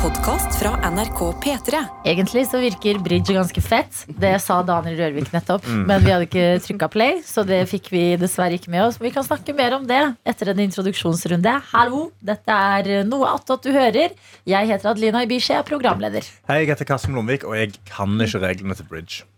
podkast 0.00 0.54
fra 0.56 0.70
NRK 0.90 1.18
P3. 1.44 1.80
Egentlig 2.08 2.46
så 2.48 2.56
virker 2.62 2.98
bridge 3.04 3.34
ganske 3.36 3.60
fett. 3.60 3.98
Det 4.08 4.32
sa 4.40 4.62
Daniel 4.64 4.96
Rørvik 4.96 5.28
nettopp. 5.34 5.66
Men 5.68 6.00
vi 6.00 6.12
hadde 6.14 6.24
ikke 6.24 6.44
trykka 6.64 6.88
play, 6.88 7.18
så 7.26 7.44
det 7.44 7.58
fikk 7.68 7.90
vi 7.92 8.02
dessverre 8.20 8.56
ikke 8.56 8.72
med 8.72 8.86
oss. 8.86 8.96
Men 8.96 9.10
vi 9.10 9.12
kan 9.18 9.26
snakke 9.26 9.52
mer 9.58 9.76
om 9.76 9.84
det 9.90 10.00
etter 10.24 10.54
en 10.54 10.62
introduksjonsrunde. 10.64 11.52
Hallo, 11.74 12.06
dette 12.24 12.56
er 12.78 13.04
Noe 13.08 13.28
attåt 13.34 13.68
du 13.68 13.74
hører. 13.76 14.14
Jeg 14.48 14.70
heter 14.72 14.94
Adelina 14.94 15.20
Ibishi, 15.26 15.52
jeg 15.52 15.60
er 15.60 15.68
programleder. 15.68 16.32
Hei, 16.48 16.62
jeg 16.62 16.72
heter 16.72 16.88
Karsten 16.88 17.12
Blomvik, 17.12 17.44
og 17.44 17.58
jeg 17.60 17.76
kan 17.92 18.16
ikke 18.24 18.40
reglene 18.46 18.78
til 18.80 18.88
bridge. 18.88 19.28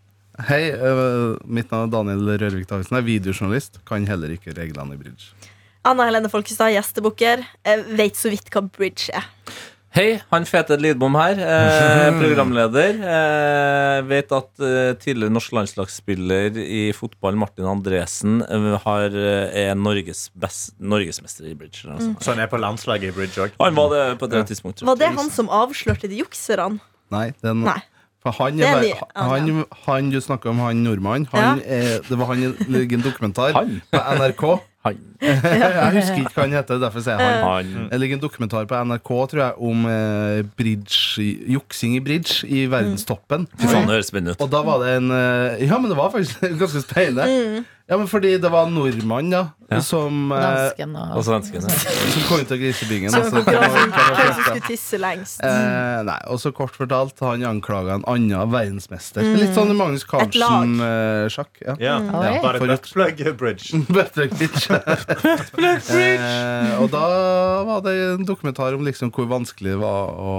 Hei, 0.47 0.63
øh, 0.71 1.43
mitt 1.43 1.75
navn 1.75 1.91
er 1.91 1.97
Daniel 1.97 2.37
Rørvik 2.37 2.71
Davidsen. 2.71 3.01
Jeg 3.01 3.03
er 3.03 3.11
videojournalist. 3.11 3.83
Kan 3.89 4.07
heller 4.07 4.31
ikke 4.39 4.55
reglene 4.55 4.95
i 4.95 5.03
bridge. 5.03 5.35
Anna 5.83 6.07
Helene 6.07 6.31
Folkestad, 6.31 6.71
gjestebukker. 6.77 7.43
Veit 7.67 7.95
vet 7.99 8.19
så 8.23 8.31
vidt 8.31 8.55
hva 8.55 8.63
bridge 8.71 9.11
er. 9.11 9.27
Hei, 9.93 10.15
han 10.33 10.47
fete 10.49 10.79
Lidbom 10.81 11.13
her. 11.21 11.37
Eh, 11.37 12.07
programleder. 12.23 12.95
Eh, 13.13 13.99
vet 14.09 14.31
at 14.33 14.63
eh, 14.65 14.95
tidligere 14.97 15.35
norsk 15.35 15.53
landslagsspiller 15.53 16.57
i 16.63 16.87
fotball, 16.97 17.37
Martin 17.37 17.69
Andresen, 17.69 18.39
eh, 18.47 18.69
har, 18.87 19.13
eh, 19.13 19.59
er 19.67 19.77
Norges 19.77 20.31
best, 20.33 20.73
norgesmester 20.81 21.51
i 21.51 21.53
bridge. 21.59 21.85
Altså. 21.85 22.09
Mm. 22.09 22.17
Så 22.25 22.33
han 22.33 22.41
er 22.41 22.49
på 22.49 22.61
landslaget 22.63 23.13
i 23.13 23.17
bridge 23.19 23.45
òg. 23.45 23.53
Han 23.61 23.77
var 23.77 23.93
det 23.93 24.07
på 24.23 24.31
det 24.33 24.47
tidspunktet. 24.55 24.87
Var 24.89 24.97
det 25.05 25.13
han 25.21 25.29
som 25.35 25.53
avslørte 25.53 26.09
de 26.09 26.23
jukserne? 26.23 26.81
Nei, 27.13 27.27
det 27.37 27.53
er 27.53 27.59
no 27.61 27.69
Nei. 27.69 27.81
For 28.23 28.31
han, 28.39 28.57
bare- 28.63 28.95
han, 29.19 29.65
han 29.85 30.11
du 30.15 30.21
snakker 30.23 30.53
om, 30.55 30.61
han 30.63 30.79
nordmannen, 30.87 31.27
er, 31.67 31.97
det 32.07 32.17
var 32.21 32.29
han 32.31 32.45
i 32.45 32.85
en 32.87 33.03
dokumentar 33.03 33.51
Han. 33.57 33.81
på 33.91 33.99
NRK. 33.99 34.45
Han. 34.83 34.97
Jeg 35.23 35.91
husker 35.95 36.17
ikke 36.25 36.33
hva 36.35 36.43
han 36.49 36.55
heter, 36.57 36.81
derfor 36.83 37.05
sier 37.05 37.21
jeg 37.21 37.37
han. 37.39 37.45
han. 37.47 37.85
Det 37.93 38.01
ligger 38.03 38.19
en 38.19 38.23
dokumentar 38.25 38.65
på 38.67 38.81
NRK 38.89 39.11
tror 39.31 39.43
jeg, 39.45 39.53
om 39.63 39.85
eh, 39.87 40.41
bridge, 40.59 41.23
juksing 41.55 41.95
i 41.95 42.01
bridge 42.03 42.49
i 42.51 42.65
verdenstoppen. 42.73 43.47
Fy 43.61 43.69
faen, 43.69 43.87
det 43.87 43.95
høres 44.01 44.11
spennende 44.11 44.35
ut. 44.35 44.43
Og 44.43 44.51
da 44.51 44.65
var 44.67 44.83
det 44.83 44.97
en 44.99 45.15
eh, 45.15 45.63
Ja, 45.69 45.79
men 45.79 45.87
det 45.93 45.99
var 46.01 46.11
faktisk 46.11 46.43
ganske 46.65 46.83
spennende. 46.83 47.63
Ja, 47.91 47.97
men 47.99 48.07
Fordi 48.09 48.37
det 48.41 48.49
var 48.53 48.67
en 48.69 48.75
nordmann 48.77 49.31
da 49.31 49.49
Ja. 49.73 49.81
som, 49.81 50.31
eh, 50.33 50.39
Dansken 50.39 50.95
Og 50.97 51.17
og 51.17 51.25
svenskene. 51.25 51.71
som 52.13 52.23
kom 52.29 52.41
ut 52.41 52.51
av 52.53 52.59
grisebingen. 52.61 53.11
Som 53.11 53.23
altså, 53.23 53.43
skulle 53.43 54.61
tisse 54.69 54.99
lengst. 55.01 55.41
Eh, 55.43 56.03
nei, 56.05 56.19
og 56.29 56.39
så 56.39 56.53
kort 56.53 56.77
fortalt, 56.77 57.19
han 57.21 57.41
anklaga 57.43 57.95
en 57.97 58.05
annen 58.07 58.51
verdensmester. 58.53 59.23
Litt 59.37 59.55
sånn 59.57 59.75
Magnus. 59.77 60.05
Carlsen-sjakk. 60.05 61.49
ja. 61.67 61.77
Ja. 61.81 61.97
Oi. 61.99 62.39
Bare 62.43 62.59
For- 62.59 62.67
buttplug 62.69 63.37
bridge. 63.39 63.73
Buttplug 63.97 64.31
Bridge. 64.39 64.69
eh, 65.91 66.77
og 66.83 66.91
da 66.93 67.65
var 67.65 67.81
det 67.85 67.95
en 68.21 68.27
dokumentar 68.29 68.75
om 68.77 68.85
liksom 68.85 69.11
hvor 69.13 69.27
vanskelig 69.31 69.73
det 69.75 69.81
var 69.81 70.13
å 70.13 70.37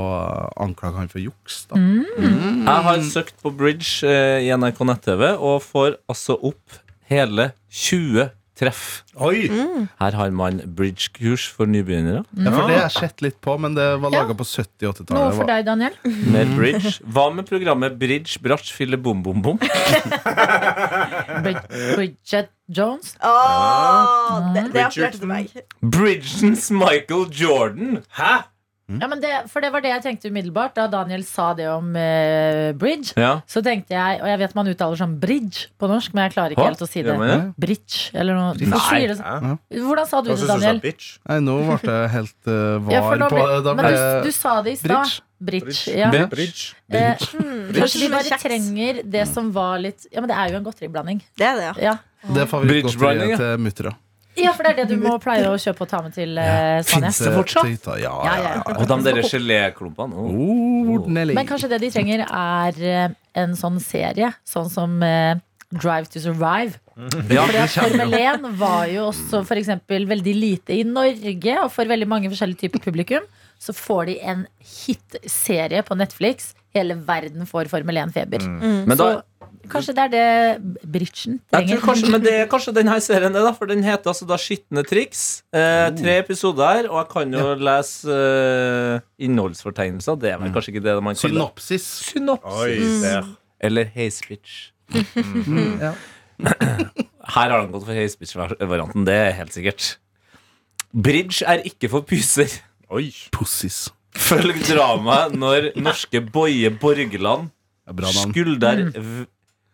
anklage 0.61 0.95
han 1.01 1.07
for 1.11 1.19
juks. 1.23 1.65
Da. 1.69 1.75
Jeg 1.79 2.85
har 2.87 3.03
søkt 3.09 3.35
på 3.43 3.51
bridge 3.55 4.03
eh, 4.07 4.45
i 4.47 4.51
NRK 4.55 4.85
nett-TV 4.85 5.33
og 5.39 5.61
får 5.65 5.97
altså 6.09 6.37
opp 6.39 6.79
hele 7.09 7.51
20 7.71 8.29
treff. 8.55 9.01
Oi! 9.17 9.47
Her 9.99 10.11
har 10.13 10.29
man 10.31 10.59
bridge-kurs 10.77 11.47
for 11.49 11.65
nybegynnere. 11.65 12.21
Ja, 12.37 12.51
for 12.53 12.67
det 12.69 12.75
har 12.77 12.83
jeg 12.83 12.91
sett 12.99 13.21
litt 13.25 13.39
på, 13.41 13.55
men 13.59 13.73
det 13.73 13.87
var 13.99 14.11
Ja. 14.13 14.21
laga 14.21 14.35
på 14.37 14.45
70- 14.45 14.87
og 14.87 14.93
Noe 14.93 14.93
80-tallet. 14.93 15.35
for 15.39 15.49
deg, 15.49 15.65
Daniel? 15.65 15.93
Med 16.35 16.53
bridge. 16.55 16.91
Hva 17.03 17.25
med 17.33 17.47
programmet 17.49 17.97
Bridge, 17.99 18.37
Bratch, 18.45 18.69
Fille, 18.77 18.97
Bom, 19.01 19.23
Bom, 19.25 19.41
Bom? 19.41 19.57
Brid- 21.43 21.95
Bridget 21.95 22.49
Jones? 22.69 23.15
Åh, 23.23 24.53
det, 24.53 24.67
det 24.73 24.85
appellerte 24.85 25.17
til 25.17 25.27
meg. 25.27 25.49
Bridgens 25.81 26.69
Michael 26.71 27.25
Jordan. 27.33 28.03
Hæ? 28.17 28.35
Ja, 28.91 29.07
men 29.07 29.21
det, 29.23 29.29
for 29.47 29.63
det 29.63 29.69
var 29.71 29.79
det 29.81 29.93
jeg 29.93 30.03
tenkte 30.03 30.27
umiddelbart 30.27 30.73
da 30.75 30.89
Daniel 30.91 31.23
sa 31.23 31.53
det 31.55 31.69
om 31.71 31.93
eh, 31.95 32.73
bridge. 32.75 33.13
Ja. 33.15 33.37
Så 33.47 33.63
tenkte 33.63 33.95
jeg, 33.95 34.19
og 34.19 34.27
jeg 34.27 34.41
vet 34.41 34.55
man 34.57 34.67
uttaler 34.73 34.99
sånn 34.99 35.13
bridge 35.21 35.69
på 35.79 35.87
norsk, 35.87 36.11
men 36.13 36.27
jeg 36.27 36.35
klarer 36.35 36.55
ikke 36.55 36.65
Hå? 36.65 36.69
helt 36.73 36.83
å 36.83 36.89
si 36.91 37.03
det. 37.05 37.15
Ja? 37.15 37.37
Bridge, 37.63 38.11
eller 38.11 38.35
noe. 38.35 38.57
Nei. 38.59 38.67
Hvorfor 38.73 38.97
sier 38.99 39.13
det 39.13 39.17
sånn? 39.21 39.47
Hæ? 39.47 39.83
Hvordan 39.87 40.09
sa 40.11 40.21
du 40.21 40.29
Hva 40.29 40.35
det, 40.35 40.39
syns 40.41 40.43
du 40.43 40.51
sa 40.51 40.57
Daniel? 40.59 40.81
Nei, 41.31 41.39
nå 41.47 41.57
ble 41.63 41.97
jeg 41.99 42.11
helt 42.17 42.51
uh, 42.51 42.55
var 42.83 42.97
Ja, 42.97 43.03
for 43.07 43.23
nå 43.23 43.29
på 43.31 43.39
ble, 43.39 43.75
men 43.79 43.87
du, 43.87 43.99
du 44.27 44.31
sa 44.35 44.57
det 44.65 44.75
i 44.75 44.81
stad. 44.83 44.91
Bridge. 44.91 45.21
Bridge. 45.43 45.97
Ja. 45.97 46.11
Bridge. 46.31 46.73
Eh, 46.91 47.27
Hmm, 47.33 47.71
kanskje 47.75 48.03
vi 48.03 48.09
bare 48.11 48.37
trenger 48.39 49.01
det 49.03 49.23
som 49.31 49.49
var 49.55 49.79
litt 49.81 50.05
Ja, 50.11 50.21
men 50.21 50.29
det 50.31 50.35
er 50.37 50.51
jo 50.51 50.59
en 50.59 50.67
godteriblanding. 50.67 51.23
Det 51.39 51.47
er 51.47 51.55
det, 51.59 51.69
ja. 51.71 51.75
Ja. 51.91 51.95
Det 52.23 52.43
er 52.45 52.47
favorittgodteriet 52.51 53.39
til 53.39 53.59
muttera. 53.63 53.95
Ja, 54.39 54.53
for 54.55 54.65
det 54.65 54.73
er 54.73 54.77
det 54.81 54.95
du 54.95 55.01
må 55.01 55.15
pleie 55.21 55.45
å 55.49 55.57
kjøpe 55.61 55.85
og 55.85 55.89
ta 55.91 56.01
med 56.05 56.15
til 56.15 56.37
uh, 56.39 56.81
Spania. 56.85 57.11
Fins 57.11 57.21
det 57.21 57.33
fortsatt? 57.35 57.89
Ja, 58.01 58.13
Ja, 58.25 58.35
ja. 58.41 58.53
Og 58.73 58.85
de 58.89 58.97
der 59.05 59.21
geléklumpene. 59.27 60.17
Oh. 60.17 60.93
Oh, 60.93 61.07
Men 61.07 61.47
kanskje 61.49 61.69
det 61.73 61.81
de 61.83 61.91
trenger, 61.93 62.25
er 62.27 62.79
eh, 62.83 63.15
en 63.39 63.55
sånn 63.57 63.79
serie, 63.83 64.33
sånn 64.47 64.69
som 64.71 64.97
eh, 65.05 65.35
Drive 65.73 66.09
to 66.13 66.21
Survive. 66.21 66.79
Ja, 67.33 67.45
Fordi 67.47 67.61
at 67.63 67.73
Formel 67.73 68.13
1 68.19 68.49
var 68.59 68.89
jo 68.91 69.07
også 69.09 69.41
for 69.47 69.57
eksempel 69.57 70.05
veldig 70.09 70.35
lite 70.37 70.75
i 70.77 70.83
Norge, 70.85 71.55
og 71.63 71.71
for 71.73 71.89
veldig 71.89 72.09
mange 72.09 72.29
forskjellige 72.33 72.67
typer 72.67 72.83
publikum. 72.83 73.25
Så 73.63 73.73
får 73.73 74.09
de 74.11 74.17
en 74.27 74.43
hitserie 74.59 75.81
på 75.87 75.95
Netflix. 75.97 76.51
Hele 76.75 76.97
verden 77.07 77.47
får 77.49 77.69
Formel 77.71 78.01
1-feber. 78.03 78.43
Men 78.89 78.97
da, 78.99 79.09
kanskje 79.71 79.93
det 79.97 80.03
er 80.03 80.11
det 80.13 80.87
Bridgen 80.93 81.37
jeg 81.37 81.41
trenger. 81.51 81.77
tror 81.79 81.85
kanskje, 81.89 82.09
men 82.11 82.23
det 82.25 82.33
er 82.41 82.49
kanskje 82.51 82.73
denne 82.75 82.97
serien, 83.01 83.33
det, 83.35 83.43
da, 83.45 83.51
for 83.57 83.69
den 83.69 83.83
heter 83.85 84.11
altså 84.11 84.27
da 84.29 84.37
Skitne 84.41 84.83
triks. 84.87 85.43
Eh, 85.55 85.87
tre 85.97 86.17
episoder 86.21 86.67
her, 86.79 86.89
og 86.91 86.99
jeg 87.01 87.09
kan 87.13 87.33
jo 87.37 87.45
lese 87.61 88.17
eh, 88.17 88.99
innholdsfortegnelser. 89.27 90.19
Det 90.21 90.33
er 90.33 90.41
vel 90.43 90.53
kanskje 90.55 90.73
ikke 90.75 90.85
det 90.85 90.97
man 91.03 91.15
kaller 91.15 91.35
Synopsis. 91.37 91.87
Synopsis. 92.11 92.59
Oi, 92.65 93.01
der. 93.05 93.31
Eller 93.63 93.89
Hayspeech. 93.95 94.59
Ja. 94.93 95.93
Her 97.33 97.49
har 97.49 97.61
de 97.63 97.71
gått 97.71 97.85
for 97.87 97.95
Hayspeech-varianten, 97.95 99.05
det 99.07 99.13
er 99.15 99.35
helt 99.37 99.53
sikkert. 99.55 99.93
Bridge 100.93 101.45
er 101.47 101.63
ikke 101.65 101.89
for 101.89 102.05
pyser. 102.05 102.51
Oi. 102.93 103.07
Pussis. 103.33 103.87
Følg 104.13 104.59
dramaet 104.67 105.33
når 105.39 105.71
norske 105.81 106.19
Boje 106.21 106.69
Borgeland 106.77 107.47
Ja, 107.89 108.11
skulder 108.13 108.83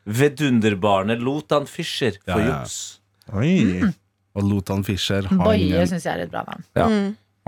v- 0.09 0.17
vidunderbarnet 0.23 1.21
Lotan 1.23 1.65
Fischer 1.69 2.17
for 2.25 2.39
Ja, 2.39 2.45
ja. 2.45 2.59
juks. 2.63 2.99
Oi. 3.33 3.93
Og 4.35 4.43
Lotan 4.49 4.83
Fischer. 4.85 5.25
Han, 5.29 5.41
Boje 5.45 5.85
syns 5.89 6.05
jeg 6.05 6.13
er 6.17 6.23
et 6.25 6.31
bra 6.33 6.43
navn. 6.47 6.63
Ja. 6.77 6.87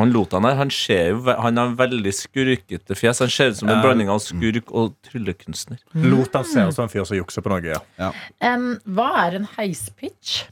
Han 0.02 0.10
Lotan 0.16 0.46
her, 0.48 0.56
han 0.58 0.70
ser 0.74 1.10
jo 1.12 1.20
Han 1.44 1.58
har 1.60 1.74
veldig 1.78 2.12
skurkete 2.16 2.96
fjes. 2.98 3.20
Han 3.22 3.30
ser 3.30 3.52
ut 3.52 3.58
som 3.60 3.70
en 3.70 3.82
blanding 3.84 4.10
av 4.10 4.22
skurk 4.24 4.72
og 4.72 4.96
tryllekunstner. 5.06 5.78
Lotan 5.94 6.46
ser 6.48 6.70
ut 6.72 6.74
som 6.78 6.88
en 6.88 6.90
fyr 6.94 7.06
som 7.06 7.18
jukser 7.20 7.42
på 7.46 7.52
noe. 7.54 7.62
ja 8.00 8.12
Um, 8.42 8.80
hva 8.86 9.10
er 9.28 9.36
en 9.42 9.48
heispitch? 9.58 10.46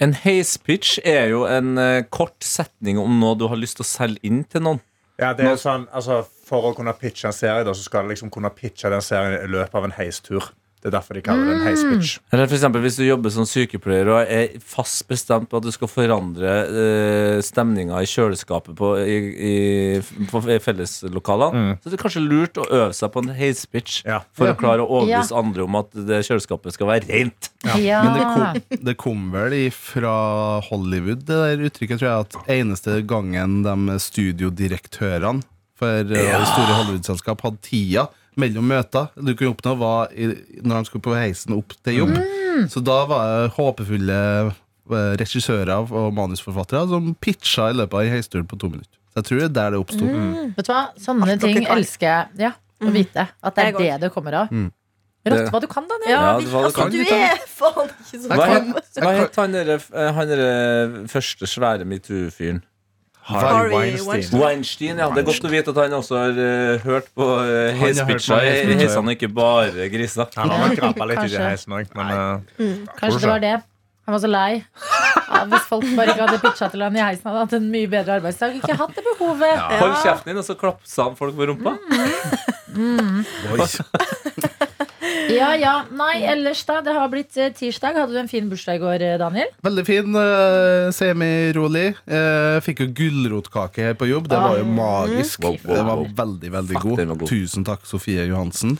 En 0.00 0.12
heispitch 0.14 0.98
er 1.04 1.28
jo 1.32 1.42
en 1.50 1.74
uh, 1.78 2.02
kort 2.10 2.38
setning 2.46 2.98
om 3.00 3.18
noe 3.20 3.34
du 3.36 3.46
har 3.48 3.56
lyst 3.58 3.76
til 3.80 3.84
å 3.84 3.90
selge 3.90 4.22
inn 4.22 4.44
til 4.44 4.62
noen. 4.62 4.80
Ja, 5.20 5.34
det 5.36 5.44
er 5.44 5.58
sånn, 5.60 5.82
altså 5.92 6.22
For 6.48 6.70
å 6.70 6.74
kunne 6.74 6.94
pitche 6.96 7.26
en 7.28 7.34
serie, 7.36 7.64
da, 7.66 7.74
så 7.76 7.82
skal 7.84 8.06
du 8.06 8.14
liksom 8.14 8.30
kunne 8.32 8.48
pitche 8.56 8.88
den 8.90 9.02
serien 9.04 9.36
i 9.44 9.50
løpet 9.50 9.74
av 9.76 9.84
en 9.84 9.92
heistur. 9.98 10.46
Det 10.80 10.88
er 10.88 10.94
derfor 10.94 11.18
de 11.18 11.20
kaller 11.20 11.44
det 11.44 11.54
en 11.58 11.66
heispitch. 11.66 12.14
Eller 12.32 12.46
for 12.48 12.56
eksempel 12.56 12.80
hvis 12.80 12.96
du 12.96 13.02
jobber 13.04 13.32
som 13.34 13.44
sykepleier 13.44 14.08
og 14.08 14.30
er 14.32 14.54
fast 14.64 15.02
bestemt 15.10 15.50
på 15.50 15.58
at 15.60 15.66
du 15.66 15.72
skal 15.74 15.90
forandre 15.92 16.54
uh, 16.72 17.40
stemninga 17.44 17.98
i 18.00 18.08
kjøleskapet 18.08 18.78
på, 18.78 18.94
i, 19.04 19.18
i, 19.50 20.24
på 20.30 20.40
felleslokalene, 20.64 21.76
så 21.82 21.92
det 21.92 21.98
er 21.98 22.02
kanskje 22.04 22.22
lurt 22.24 22.56
å 22.60 22.64
øve 22.64 22.94
seg 22.96 23.12
på 23.12 23.24
en 23.26 23.34
heispitch 23.36 24.00
Ja. 24.08 24.22
for 24.32 24.48
å 24.48 24.56
klare 24.56 24.80
å 24.86 24.88
overbevise 24.88 25.34
Ja. 25.36 25.42
andre 25.44 25.66
om 25.68 25.76
at 25.82 25.92
det 26.08 26.22
kjøleskapet 26.30 26.72
skal 26.78 26.88
være 26.94 27.10
rent. 27.12 27.50
Ja. 27.76 28.00
Men 28.06 28.16
det 28.16 28.24
kom, 28.32 28.80
det 28.88 28.96
kom 29.04 29.26
vel 29.36 29.58
fra 29.76 30.14
Hollywood, 30.70 31.26
det 31.28 31.36
der 31.44 31.66
uttrykket, 31.68 32.00
tror 32.00 32.08
jeg, 32.08 32.24
at 32.24 32.54
eneste 32.56 33.02
gangen 33.04 33.60
de 33.66 33.98
studiodirektørene 34.00 35.44
for 35.80 36.12
ja. 36.12 36.40
store 36.44 36.76
Hollywood-selskap 36.76 37.44
hadde 37.46 37.62
tida 37.64 38.08
mellom 38.40 38.66
møter 38.70 39.10
du 39.16 39.34
kunne 39.34 39.52
oppnå, 39.54 39.76
var 39.80 40.14
i, 40.14 40.30
når 40.60 40.80
de 40.80 40.90
skulle 40.90 41.04
på 41.04 41.16
heisen 41.18 41.56
opp 41.56 41.76
til 41.84 42.02
jobb. 42.02 42.16
Så 42.72 42.82
da 42.84 43.02
var 43.08 43.28
det 43.28 43.52
håpefulle 43.56 44.18
eh, 44.48 45.12
regissører 45.20 45.76
og 45.84 46.10
manusforfattere 46.16 46.88
som 46.90 47.12
pitcha 47.22 47.70
i 47.70 47.78
løpet 47.78 47.96
av 47.96 48.08
en 48.08 48.16
heisturen 48.16 48.48
på 48.50 48.58
to 48.60 48.72
minutter. 48.72 48.96
Så 49.10 49.22
jeg 49.22 49.28
tror 49.28 49.40
det 49.40 49.46
er 49.48 49.54
der 49.56 49.72
det 49.74 49.80
oppsto. 49.82 50.10
Vet 50.56 50.66
du 50.66 50.72
hva? 50.72 50.82
Sånne 51.02 51.32
Alt 51.34 51.42
ting 51.42 51.64
elsker 51.64 52.06
jeg 52.06 52.44
ja, 52.46 52.52
å 52.82 52.92
vite. 52.94 53.26
At 53.42 53.56
det 53.56 53.70
er 53.70 53.80
det 53.80 53.96
det 54.04 54.12
kommer 54.14 54.44
av. 54.44 54.52
Mm. 54.54 54.68
Rått 55.30 55.50
hva 55.52 55.60
du 55.60 55.66
kan, 55.68 55.84
Daniel. 55.88 56.14
Ja, 56.14 56.20
Ja, 56.20 56.36
det 56.40 56.54
altså, 56.56 56.76
kan 56.78 56.92
du 56.92 57.00
er 57.02 57.42
faen 57.60 57.90
ikke 57.92 58.20
så 58.22 58.30
Hva 58.30 58.46
het, 58.48 59.34
hva 59.36 59.44
han 59.44 59.56
eh, 59.60 60.12
han 60.16 60.30
derre 60.30 61.06
første 61.12 61.48
svære 61.50 61.88
metoo-fyren? 61.88 62.62
Harvey 63.22 63.74
Weinstein. 63.74 64.08
Weinstein. 64.08 64.40
Weinstein, 64.40 64.98
ja. 64.98 65.08
Det 65.14 65.22
er 65.22 65.26
godt 65.28 65.44
å 65.46 65.50
vite 65.52 65.74
at 65.74 65.80
han 65.82 65.96
også 65.98 66.18
har 66.18 66.38
uh, 66.40 66.84
hørt 66.84 67.10
på 67.14 67.26
uh, 67.26 67.72
heispitcha 67.80 68.40
i 68.46 68.76
heisene, 68.80 69.16
ikke 69.16 69.30
bare 69.34 69.88
griser. 69.92 70.30
Han 70.40 70.50
har 70.54 70.64
nok 70.66 70.78
krabba 70.80 71.10
litt 71.12 71.26
i 71.28 71.36
heisen 71.36 71.76
òg, 71.76 71.92
men 71.98 72.14
eh, 72.14 72.80
Kanskje 72.98 73.20
det 73.20 73.30
var 73.30 73.44
det. 73.44 73.56
Han 74.08 74.16
var 74.16 74.22
så 74.24 74.30
lei 74.32 74.50
Ja, 75.30 75.42
hvis 75.52 75.66
folk 75.68 75.84
bare 75.94 76.14
ikke 76.14 76.24
hadde 76.24 76.40
pitcha 76.42 76.70
til 76.72 76.82
han 76.82 76.96
i 76.96 77.02
heisen, 77.04 77.28
hadde 77.28 77.36
han 77.36 77.46
hatt 77.46 77.58
en 77.60 77.68
mye 77.70 77.90
bedre 77.92 78.16
arbeidsdag. 78.18 78.56
Ikke 78.58 78.78
hatt 78.80 78.96
det 78.96 79.04
behovet. 79.12 79.62
Hold 79.84 79.94
kjeften 80.02 80.32
din, 80.32 80.40
og 80.42 80.48
så 80.48 80.58
klapsa 80.58 81.10
han 81.10 81.20
folk 81.20 81.38
på 81.38 81.52
rumpa. 81.52 81.76
Oi. 83.54 84.66
Ja, 85.34 85.50
ja. 85.58 85.74
Nei, 85.94 86.22
ellers 86.30 86.62
da. 86.68 86.80
Det 86.84 86.94
har 86.96 87.08
blitt 87.12 87.36
eh, 87.40 87.52
tirsdag. 87.56 87.96
Hadde 88.00 88.12
du 88.16 88.20
en 88.22 88.30
fin 88.30 88.48
bursdag 88.50 88.78
i 88.78 88.82
går, 88.82 89.04
eh, 89.06 89.16
Daniel? 89.20 89.50
Veldig 89.66 89.84
fin, 89.88 90.16
uh, 90.16 90.90
semirolig. 90.94 91.86
Uh, 92.08 92.58
fikk 92.64 92.84
jo 92.84 92.88
gulrotkake 93.00 93.90
her 93.90 93.98
på 94.00 94.08
jobb. 94.10 94.28
Det 94.30 94.40
var 94.40 94.58
jo 94.60 94.66
magisk. 94.66 95.42
Wow, 95.44 95.56
wow, 95.64 95.76
Det 95.76 95.84
var 95.90 96.02
wow. 96.02 96.10
veldig, 96.22 96.52
veldig 96.56 96.76
Fuck, 96.78 96.88
god. 96.88 97.04
var 97.12 97.20
god. 97.24 97.28
Tusen 97.34 97.68
takk, 97.68 97.86
Sofie 97.88 98.26
Johansen. 98.30 98.76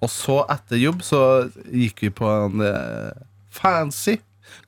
Og 0.00 0.08
så, 0.12 0.40
etter 0.52 0.80
jobb, 0.80 1.02
så 1.04 1.22
gikk 1.68 2.06
vi 2.06 2.12
på 2.16 2.28
en 2.30 2.62
eh, 2.64 3.10
fancy 3.52 4.14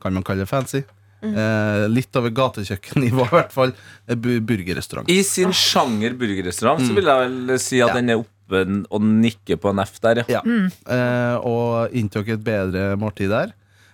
Kan 0.03 0.13
man 0.13 0.25
kalle 0.27 0.45
det 0.45 0.51
fancy? 0.51 0.83
Eh, 1.23 1.85
litt 1.89 2.17
over 2.19 2.33
gatekjøkkennivå, 2.35 3.25
i 3.31 3.35
hvert 3.37 3.53
fall. 3.55 3.73
eh, 4.11 4.17
Burgerrestaurant. 4.19 5.09
I 5.13 5.23
sin 5.27 5.55
sjanger 5.55 6.17
burgerrestaurant 6.19 6.83
så 6.83 6.97
vil 6.97 7.07
jeg 7.09 7.23
vel 7.31 7.59
si 7.63 7.81
at 7.81 7.93
Ja. 7.93 8.01
den 8.01 8.11
er 8.11 8.25
oppe 8.53 8.85
og 8.93 9.03
nikker 9.09 9.59
på 9.61 9.73
en 9.73 9.83
F 9.85 9.99
der, 10.03 10.23
ja. 10.29 10.41
Ja. 10.41 10.45
Eh, 10.45 11.37
og 11.49 11.93
inntok 11.97 12.29
et 12.37 12.45
bedre 12.45 12.93
måltid 13.01 13.33
der. 13.33 13.53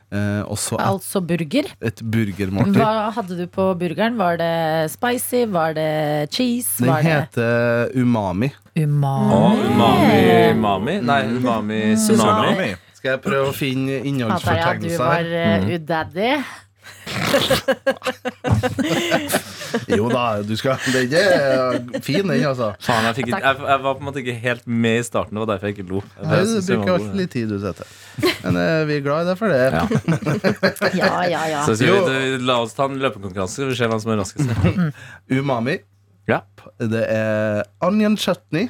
Eh, 0.08 0.40
også 0.49 0.78
et, 0.78 0.87
Altså 0.88 1.20
burger. 1.20 1.66
et 1.84 2.00
burgermåltid. 2.00 2.78
Hva 2.81 3.10
hadde 3.12 3.37
du 3.37 3.46
på 3.46 3.66
burgeren? 3.78 4.16
Var 4.16 4.38
det 4.40 4.90
spicy? 4.90 5.44
Var 5.52 5.75
det 5.76 6.31
cheese? 6.32 6.78
Den 6.78 6.88
Var 6.88 7.02
det 7.02 7.12
heter 7.12 7.90
umami. 7.94 8.50
umami? 8.75 9.34
Oh, 9.34 9.52
umami 9.69 10.55
mami? 10.56 11.00
Nei, 11.00 11.22
umami 11.37 11.81
tsunami. 11.96 12.75
Skal 12.94 13.10
jeg 13.14 13.20
prøve 13.22 13.52
å 13.52 13.55
finne 13.55 14.00
innholdsfortegnelser? 14.02 14.88
ja, 14.88 14.88
du 14.88 14.99
var 14.99 15.69
uh, 15.69 15.75
udaddy. 15.76 16.32
Jo 19.99 20.09
da, 20.09 20.23
du 20.47 20.55
skal 20.57 20.79
Den 20.93 21.13
er 21.19 22.01
fin, 22.05 22.23
den, 22.25 22.45
altså. 22.49 22.71
Faen, 22.83 23.05
jeg, 23.09 23.15
fikk 23.19 23.29
ikke, 23.31 23.41
jeg, 23.45 23.57
jeg 23.69 23.79
var 23.85 23.95
på 23.99 24.03
en 24.03 24.07
måte 24.09 24.21
ikke 24.23 24.37
helt 24.43 24.65
med 24.67 25.01
i 25.01 25.03
starten. 25.07 25.35
Det 25.37 25.41
var 25.45 25.51
derfor 25.53 25.67
jeg 25.71 25.77
ikke 25.79 25.89
lo. 25.91 26.01
Jeg 26.17 26.25
Nei, 26.31 26.39
Du 26.49 26.53
bruker 26.73 26.93
alltid 26.95 27.17
litt 27.21 27.33
tid, 27.35 27.47
du 27.53 27.59
setter. 27.63 27.87
Men 28.45 28.53
eh, 28.63 28.83
vi 28.89 28.93
er 28.99 29.03
glad 29.05 29.19
i 29.27 29.29
deg 29.31 29.37
for 29.41 29.49
det. 29.53 29.59
Ja. 29.69 29.73
Ja, 30.99 31.13
ja, 31.29 31.43
ja. 31.51 31.61
Så 31.67 31.73
vi, 31.79 31.87
la 32.43 32.55
oss 32.65 32.75
ta 32.77 32.83
en 32.89 32.99
løpekonkurranse. 33.03 33.59
Vi 33.69 33.75
ser 33.79 33.89
hvem 33.93 34.01
som 34.03 34.11
er 34.15 34.19
raskest. 34.23 34.49
Umami. 35.31 35.77
Ja. 36.29 36.39
Det 36.81 37.05
er 37.13 37.63
onion 37.85 38.17
chutney. 38.21 38.65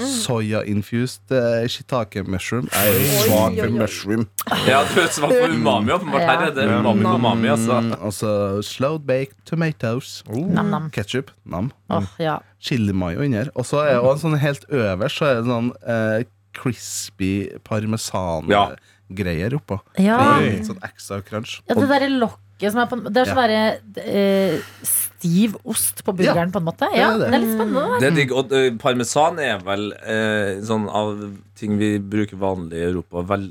Soya-infused 0.00 1.32
uh, 1.34 1.66
shiitake 1.68 2.22
mushroom. 2.26 2.68
Jeg 2.72 2.88
er 2.88 2.98
jo 2.98 3.22
svak 3.24 3.58
for 3.60 3.74
mushroom. 3.74 4.26
Ja, 4.66 4.80
du 4.88 5.00
er 5.02 5.08
svak 5.12 5.34
for 5.34 5.54
umami, 5.54 5.92
åpenbart. 5.94 6.26
Her 6.26 6.44
er 6.48 6.54
det 6.56 6.66
umami 6.72 7.04
umami, 7.04 7.48
altså. 7.52 7.80
Mm, 7.80 7.94
og 8.00 8.12
så 8.16 8.32
slow 8.66 8.98
baked 8.98 9.36
tomatoes. 9.46 10.22
Nam-nam. 10.28 10.90
Ketchup. 10.94 11.30
Nam. 11.44 11.72
Oh, 11.90 12.04
ja. 12.18 12.38
Chilimayo 12.60 13.20
mayo 13.24 13.32
her. 13.38 13.50
Og 13.54 13.66
så 13.66 13.84
er 13.86 14.00
det 14.00 14.20
sånn 14.20 14.36
helt 14.38 14.66
øverst 14.68 15.18
Så 15.20 15.24
er 15.30 15.40
det 15.40 15.48
sånn 15.48 15.72
uh, 15.86 16.20
crispy 16.56 17.32
Ja. 17.50 17.58
parmesan-greier 17.64 19.54
oppå. 19.56 19.80
Ja. 19.98 20.18
Det 20.40 20.52
litt 20.52 20.70
sånn 20.70 20.80
ekstra 20.86 21.22
crunch. 21.22 21.60
ja, 21.68 21.74
det 21.74 21.88
derre 21.88 22.08
lokket 22.18 22.46
som 22.68 22.80
er 22.82 22.88
på 22.90 22.98
Det 23.06 23.22
er 23.22 23.30
sånn 23.30 23.40
derre 23.40 23.62
eh, 24.04 24.58
stiv 24.84 25.56
ost 25.64 26.02
på 26.04 26.12
burgeren, 26.16 26.52
på 26.52 26.60
en 26.60 26.66
måte. 26.66 26.88
Ja, 26.96 27.14
det 27.16 27.28
er 27.28 27.32
det. 27.32 27.40
litt 27.44 27.54
spennende. 27.56 28.00
Det 28.02 28.10
er 28.10 28.18
digg. 28.18 28.34
Og 28.36 28.52
eh, 28.56 28.68
parmesan 28.80 29.40
er 29.44 29.62
vel 29.64 29.88
eh, 30.00 30.60
sånn 30.68 30.84
av 30.88 31.14
ting 31.60 31.78
vi 31.80 31.94
bruker 32.02 32.36
vanlig 32.40 32.76
i 32.82 32.86
Europa, 32.90 33.24
vel, 33.32 33.48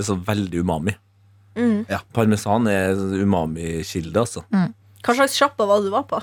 så 0.00 0.18
veldig 0.28 0.60
umami. 0.64 0.94
Mm. 1.56 1.82
Parmesan 2.16 2.68
er 2.72 2.96
umami-kilde, 2.96 4.18
altså. 4.26 4.44
Hva 5.02 5.16
slags 5.18 5.34
sjappa 5.36 5.66
var 5.68 5.80
det 5.82 5.90
du 5.90 5.96
var 5.96 6.06
på? 6.08 6.20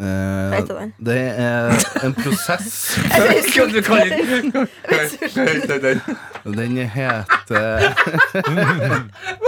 Eh, 0.00 0.50
Vet 0.54 0.68
du 0.70 0.74
den? 0.74 0.92
det 1.04 1.18
er 1.36 1.68
en 2.06 2.14
prosess. 2.16 2.96
Du 3.72 3.82
kan 3.84 3.98
ikke 4.08 6.00
Den 6.44 6.76
heter 6.88 7.92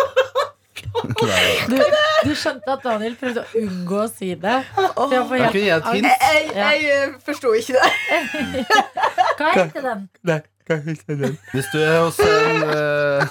Du, 1.70 1.76
du 2.24 2.32
skjønte 2.38 2.72
at 2.74 2.82
Daniel 2.84 3.14
prøvde 3.20 3.42
å 3.44 3.60
unngå 3.60 4.00
å 4.04 4.08
si 4.12 4.32
det. 4.40 4.58
For 4.74 5.14
jeg 5.14 5.24
får 5.28 5.36
Jeg 5.38 5.44
helt 5.44 5.52
kunne 5.52 5.64
gi 5.64 5.70
et 5.70 5.88
hint. 5.92 6.08
angst. 6.08 6.24
Jeg, 6.24 6.50
jeg, 6.54 6.82
jeg 6.84 7.14
forsto 7.26 7.52
ikke 7.58 7.74
det. 7.78 8.64
Hva 9.38 9.50
heter 9.58 9.86
den? 9.88 10.04
Hvis 11.52 11.66
du 11.74 11.78
er 11.84 11.98
hos 12.00 12.18
en 12.24 12.62
eh, 12.72 13.24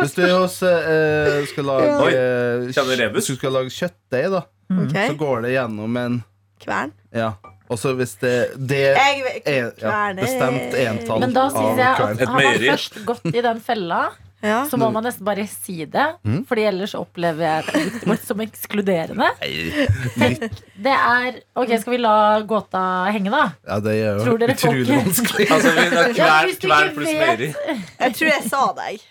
Hvis 0.00 0.12
du 0.14 0.20
er 0.22 0.34
hos 0.36 0.58
eh, 0.62 1.40
skal 1.50 1.66
lage 1.66 1.88
Oi, 2.04 2.10
eh, 2.14 2.66
kjenner 2.74 2.92
du 2.94 3.02
rebus? 3.02 3.24
Hvis 3.24 3.32
du 3.34 3.40
skal 3.40 3.56
lage 3.58 3.72
kjøttdeig, 3.74 4.28
da, 4.36 4.44
Ok, 4.70 4.94
så 4.94 5.16
går 5.18 5.46
det 5.48 5.54
gjennom 5.56 5.96
en 5.98 6.20
Kvern. 6.60 6.92
Ja. 7.16 7.32
Og 7.70 7.78
så 7.80 7.94
hvis 7.98 8.12
det, 8.20 8.34
det 8.70 8.80
Jeg 8.92 9.22
er 9.48 9.70
ja, 9.80 9.92
bestemt 10.18 10.74
entall 10.76 11.22
Men 11.24 11.32
da 11.34 11.46
syns 11.54 11.78
jeg 11.80 11.88
at 12.04 12.20
Et 12.20 12.28
har 12.28 12.36
meieri. 12.38 12.68
først 12.74 12.98
gått 13.08 13.28
i 13.32 13.42
den 13.46 13.62
fella, 13.64 14.00
Ja. 14.42 14.62
så 14.70 14.78
må 14.80 14.86
man 14.92 15.04
nesten 15.04 15.24
bare 15.26 15.44
si 15.46 15.84
det. 15.84 16.06
Fordi 16.48 16.62
ellers 16.70 16.94
opplever 16.96 17.44
jeg 17.44 17.64
produktet 17.66 18.06
vårt 18.08 18.24
som 18.24 18.40
ekskluderende. 18.40 19.28
Det 20.80 20.92
er 20.96 21.40
Ok, 21.60 21.74
skal 21.82 21.92
vi 21.92 21.98
la 22.00 22.40
gåta 22.48 22.80
henge, 23.12 23.28
da? 23.34 23.42
Ja, 23.68 23.80
det 23.84 23.96
er 24.00 24.20
jo 24.24 24.36
utrolig 24.48 24.88
vanskelig. 24.96 25.46
Altså, 25.52 25.74
vi 25.76 25.86
kvern, 26.16 26.46
hvis 26.48 26.60
du 26.62 26.68
ikke 26.70 26.94
pluss 26.96 27.12
vet- 27.20 27.56
Jeg 28.00 28.14
tror 28.16 28.30
jeg 28.32 28.48
sa 28.48 28.62
deg. 28.80 29.04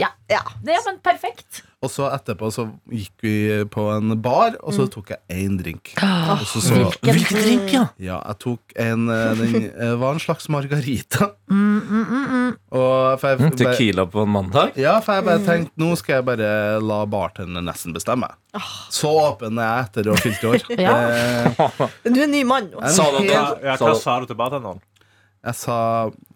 Ja. 0.00 0.14
Ja. 0.30 0.44
Det 0.62 0.76
er 0.76 0.82
men 0.86 1.00
perfekt. 1.02 1.64
Og 1.80 1.88
så 1.88 2.10
etterpå 2.12 2.50
så 2.52 2.66
gikk 2.92 3.22
vi 3.24 3.34
på 3.72 3.86
en 3.94 4.12
bar, 4.20 4.58
og 4.60 4.74
så 4.76 4.84
tok 4.92 5.14
jeg 5.14 5.20
én 5.32 5.54
drink. 5.56 5.94
Og 5.96 6.42
så, 6.44 6.60
så, 6.60 6.80
Hvilken 7.00 7.40
drink, 7.40 7.72
ja? 7.72 7.86
ja, 7.96 8.18
jeg 8.20 8.36
tok 8.44 8.74
en 8.84 9.06
eh, 9.08 9.30
Den 9.40 9.54
eh, 9.70 9.94
var 10.00 10.12
en 10.12 10.20
slags 10.20 10.50
margarita. 10.52 11.30
Mm, 11.48 11.78
mm, 11.80 12.02
mm, 12.02 12.26
mm. 12.34 12.50
Og 12.76 13.16
for 13.22 13.32
jeg, 13.32 13.54
Tequila 13.62 14.04
på 14.12 14.26
en 14.26 14.32
mandag? 14.34 14.76
ja, 14.76 14.98
for 15.00 15.16
jeg 15.16 15.26
bare 15.30 15.42
tenkte 15.46 15.80
nå 15.80 15.88
skal 15.96 16.18
jeg 16.18 16.28
bare 16.28 16.52
la 16.84 17.00
bartenderen 17.08 17.66
nesten 17.72 17.96
bestemme. 17.96 18.28
Så 18.92 19.08
åpen 19.16 19.56
er 19.56 19.72
jeg 19.72 19.88
etter 19.88 20.12
å 20.12 20.18
ha 20.18 20.24
fylt 20.26 20.46
år. 20.52 20.68
Ja. 20.84 20.94
Eh, 21.00 21.74
Du 22.12 22.20
er 22.20 22.26
en 22.28 22.32
ny 22.34 22.44
mann 22.44 22.70
Sa 22.92 23.08
du 23.16 23.24
Ja, 23.24 23.54
hva 23.80 23.96
sa 23.96 24.20
du 24.20 24.28
til 24.28 24.36
bartenderen? 24.38 24.84
Jeg 25.40 25.56
sa 25.56 25.76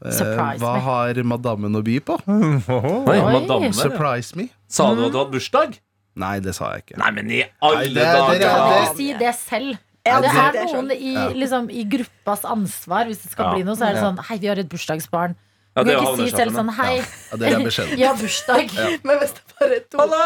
eh, 0.01 0.21
Hva 0.57 0.75
me. 0.77 0.81
har 0.87 1.19
madammen 1.29 1.77
å 1.77 1.83
by 1.85 1.99
på? 2.09 2.17
Oi, 2.29 3.19
Oi. 3.19 3.19
madammen. 3.21 3.75
Surprise 3.77 4.37
me? 4.39 4.49
Sa 4.67 4.95
du 4.95 5.05
at 5.07 5.13
du 5.13 5.19
hadde 5.21 5.35
bursdag? 5.37 5.77
Nei, 6.17 6.39
det 6.41 6.55
sa 6.57 6.71
jeg 6.77 6.85
ikke. 6.87 6.99
Nei, 7.03 7.11
men 7.17 7.31
i 7.31 7.43
alle 7.61 7.91
det- 7.91 8.07
dager! 8.07 8.39
Du 8.39 8.47
må 8.47 8.71
det- 8.79 8.97
si 8.97 9.09
det 9.19 9.35
selv. 9.35 9.79
Ja, 10.05 10.19
det 10.21 10.29
er 10.31 10.57
er 10.61 10.67
noen 10.69 10.91
i, 10.93 11.15
liksom, 11.33 11.71
i 11.73 11.83
gruppas 11.89 12.43
ansvar. 12.45 13.07
Hvis 13.09 13.23
det 13.25 13.31
skal 13.33 13.47
Ja. 13.47 13.53
bli 13.55 13.63
noe, 13.65 13.75
så 13.75 13.89
er 13.89 13.95
det 13.97 14.03
sånn 14.05 14.19
Hei, 14.29 14.37
vi 14.39 14.47
har 14.49 14.59
et 14.61 14.69
bursdagsbarn. 14.69 15.35
Ja, 15.75 15.83
Du 15.83 15.91
kan 15.91 16.05
ikke 16.07 16.29
si 16.29 16.37
selv 16.37 16.55
sånn 16.55 16.69
Hei, 16.77 16.97
Ja, 17.01 17.37
det 17.41 17.49
er 17.51 17.63
beskjeden. 17.67 17.97
vi 17.99 18.05
har 18.07 18.19
bursdag. 18.21 18.75
Men 19.03 19.19
hvis 19.23 19.33
det 19.35 19.43
bare 19.55 19.79
er 19.79 19.83
to 19.91 19.99
Halla, 19.99 20.21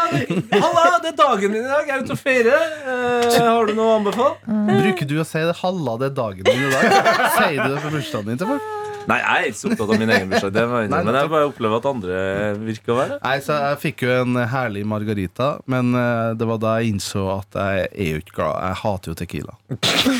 halla, 0.65 0.83
det 1.01 1.09
er 1.13 1.17
dagen 1.21 1.55
din 1.55 1.63
i 1.63 1.71
dag. 1.71 1.87
Jeg 1.89 1.95
er 1.95 2.03
ute 2.05 2.13
og 2.17 2.21
feirer. 2.21 2.67
Eh, 2.93 3.39
har 3.47 3.65
du 3.69 3.73
noe 3.77 3.87
å 3.87 3.95
anbefale? 3.99 4.35
Bruker 4.69 5.09
du 5.09 5.15
å 5.23 5.25
si 5.25 5.41
det 5.49 5.55
halla 5.63 5.95
det 6.01 6.11
er 6.11 6.15
dagen 6.21 6.45
din 6.45 6.67
i 6.67 6.69
dag? 6.75 6.85
Sier 7.39 7.63
du 7.63 7.73
det 7.73 7.81
på 7.87 7.93
bursdagen 7.97 8.29
din 8.33 8.41
til 8.43 8.51
folk? 8.53 8.75
Nei, 9.07 9.17
jeg 9.21 9.29
er 9.29 9.47
ikke 9.49 9.57
så 9.59 9.69
opptatt 9.71 9.91
av 9.93 10.01
min 10.01 10.11
egen 10.13 10.31
bursdag. 10.31 10.57
Men 10.91 11.09
jeg 11.15 11.31
bare 11.31 11.47
opplever 11.49 11.79
at 11.79 11.87
andre 11.89 12.17
virker 12.61 12.93
å 12.93 12.97
være 12.99 13.17
Nei, 13.23 13.35
så 13.45 13.55
Jeg 13.63 13.79
fikk 13.83 14.03
jo 14.05 14.11
en 14.19 14.39
herlig 14.51 14.83
margarita, 14.87 15.49
men 15.71 15.93
eh, 15.97 16.31
det 16.39 16.47
var 16.49 16.59
da 16.61 16.75
jeg 16.79 16.93
innså 16.93 17.23
at 17.33 17.57
jeg 17.57 17.87
er 17.89 18.11
jo 18.11 18.23
ikke 18.23 18.35
glad. 18.37 18.57
Jeg 18.67 18.79
hater 18.83 19.13
jo 19.13 19.17
Tequila. 19.19 19.55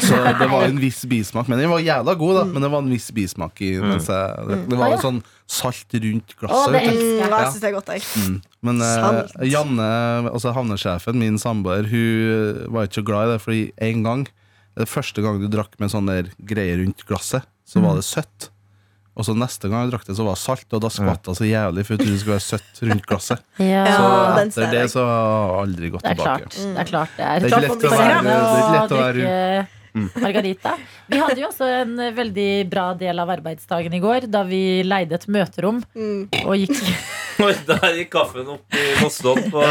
Så 0.06 0.22
det 0.40 0.50
var 0.52 0.66
en 0.68 0.82
viss 0.82 1.02
bismak. 1.10 1.50
Men 1.52 1.62
den 1.62 1.72
var 1.72 1.84
jævla 1.84 2.16
god, 2.20 2.40
da. 2.40 2.46
Men 2.50 2.66
det 2.66 2.72
var 2.74 2.86
en 2.86 2.94
viss 2.94 3.10
bismak 3.16 3.62
i 3.66 3.72
mens 3.84 4.10
jeg. 4.10 4.60
Det 4.72 4.80
var 4.80 4.96
jo 4.96 5.02
sånn 5.04 5.22
salt 5.50 5.96
rundt 5.98 6.36
glasset. 6.38 6.70
Å, 6.70 6.74
det 6.74 6.84
elsker 6.86 7.24
jeg. 7.24 7.32
jeg. 7.34 7.64
jeg 7.66 7.78
godt, 7.78 7.94
jeg. 7.96 8.36
Men 8.66 8.84
eh, 8.86 9.48
Janne, 9.50 9.90
altså 10.30 10.54
havnesjefen, 10.56 11.20
min 11.22 11.40
samboer, 11.42 11.90
hun 11.90 12.66
var 12.76 12.90
ikke 12.90 13.02
så 13.02 13.08
glad 13.08 13.30
i 13.30 13.34
det, 13.36 13.42
fordi 13.46 13.64
en 13.90 14.06
gang 14.06 14.28
Det 14.80 14.86
første 14.88 15.20
gang 15.20 15.40
du 15.42 15.50
drakk 15.52 15.74
med 15.82 15.92
sånne 15.92 16.14
greier 16.48 16.78
rundt 16.80 17.02
glasset, 17.10 17.44
så 17.68 17.82
var 17.84 17.98
det 17.98 18.06
søtt. 18.08 18.48
Og 19.20 19.26
så 19.28 19.34
neste 19.36 19.68
gang 19.68 19.82
jeg 19.84 19.92
drakk 19.92 20.06
det, 20.08 20.16
så 20.16 20.24
var 20.24 20.38
det 20.38 20.42
salt, 20.46 20.66
og 20.78 20.80
da 20.86 20.90
skvatt 20.96 21.26
det 21.28 21.34
så 21.36 21.44
jævlig, 21.50 21.84
for 21.84 21.92
jeg 21.94 22.00
trodde 22.00 22.14
det 22.16 22.20
skulle 22.22 22.38
være 22.38 22.46
søtt 22.48 22.80
rundt 22.88 23.06
glasset. 23.10 23.42
Ja, 23.60 23.82
Så 23.92 24.06
etter 24.46 24.72
det 24.72 24.84
så 24.94 25.04
har 25.04 25.20
jeg 25.20 25.58
aldri 25.66 25.90
gått 25.98 26.06
det 26.08 26.14
er 26.14 26.22
tilbake. 26.22 26.40
klart. 26.40 26.56
Det 26.56 26.80
er 26.80 26.90
klart 26.94 27.18
det 27.18 27.26
er. 27.28 27.40
Det 27.40 27.44
er 27.44 27.52
ikke 27.52 27.66
lett 27.68 27.84
å 27.84 27.92
være- 27.92 28.24
det 28.24 28.38
er 28.38 28.62
ikke 28.64 28.78
lett 28.80 28.96
å 28.96 29.02
være- 29.04 29.68
Margarita. 29.94 30.76
Vi 31.10 31.18
hadde 31.22 31.40
jo 31.42 31.48
også 31.50 31.68
en 31.82 31.96
veldig 32.16 32.50
bra 32.70 32.94
del 33.00 33.20
av 33.20 33.30
arbeidsdagen 33.30 33.94
i 33.94 34.00
går, 34.04 34.28
da 34.32 34.44
vi 34.44 34.82
leide 34.84 35.16
et 35.20 35.28
møterom 35.28 35.82
Mm. 35.96 36.28
og 36.46 36.56
gikk 36.58 36.78
Der 37.40 37.94
gikk 37.96 38.10
kaffen 38.12 38.48
opp 38.52 38.76
i 38.76 38.82
Mosdon 39.00 39.38
på 39.48 39.62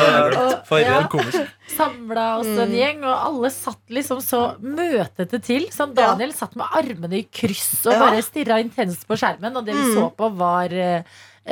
Farrien. 0.65 1.05
Ja, 1.05 1.43
samla 1.77 2.23
oss 2.41 2.49
en 2.65 2.73
gjeng, 2.73 3.03
og 3.05 3.13
alle 3.13 3.51
satt 3.53 3.93
liksom 3.93 4.23
så 4.25 4.55
møtete 4.65 5.37
til. 5.45 5.67
Sånn 5.75 5.93
Daniel 5.95 6.33
satt 6.33 6.57
med 6.57 6.65
armene 6.79 7.19
i 7.21 7.27
kryss 7.29 7.83
og 7.85 7.93
bare 8.01 8.23
stirra 8.25 8.57
intenst 8.65 9.05
på 9.09 9.19
skjermen, 9.21 9.53
og 9.61 9.67
det 9.69 9.75
vi 9.77 9.85
Mm. 9.85 9.95
så 9.99 10.07
på, 10.17 10.31
var 10.41 10.73
eh, 10.73 11.03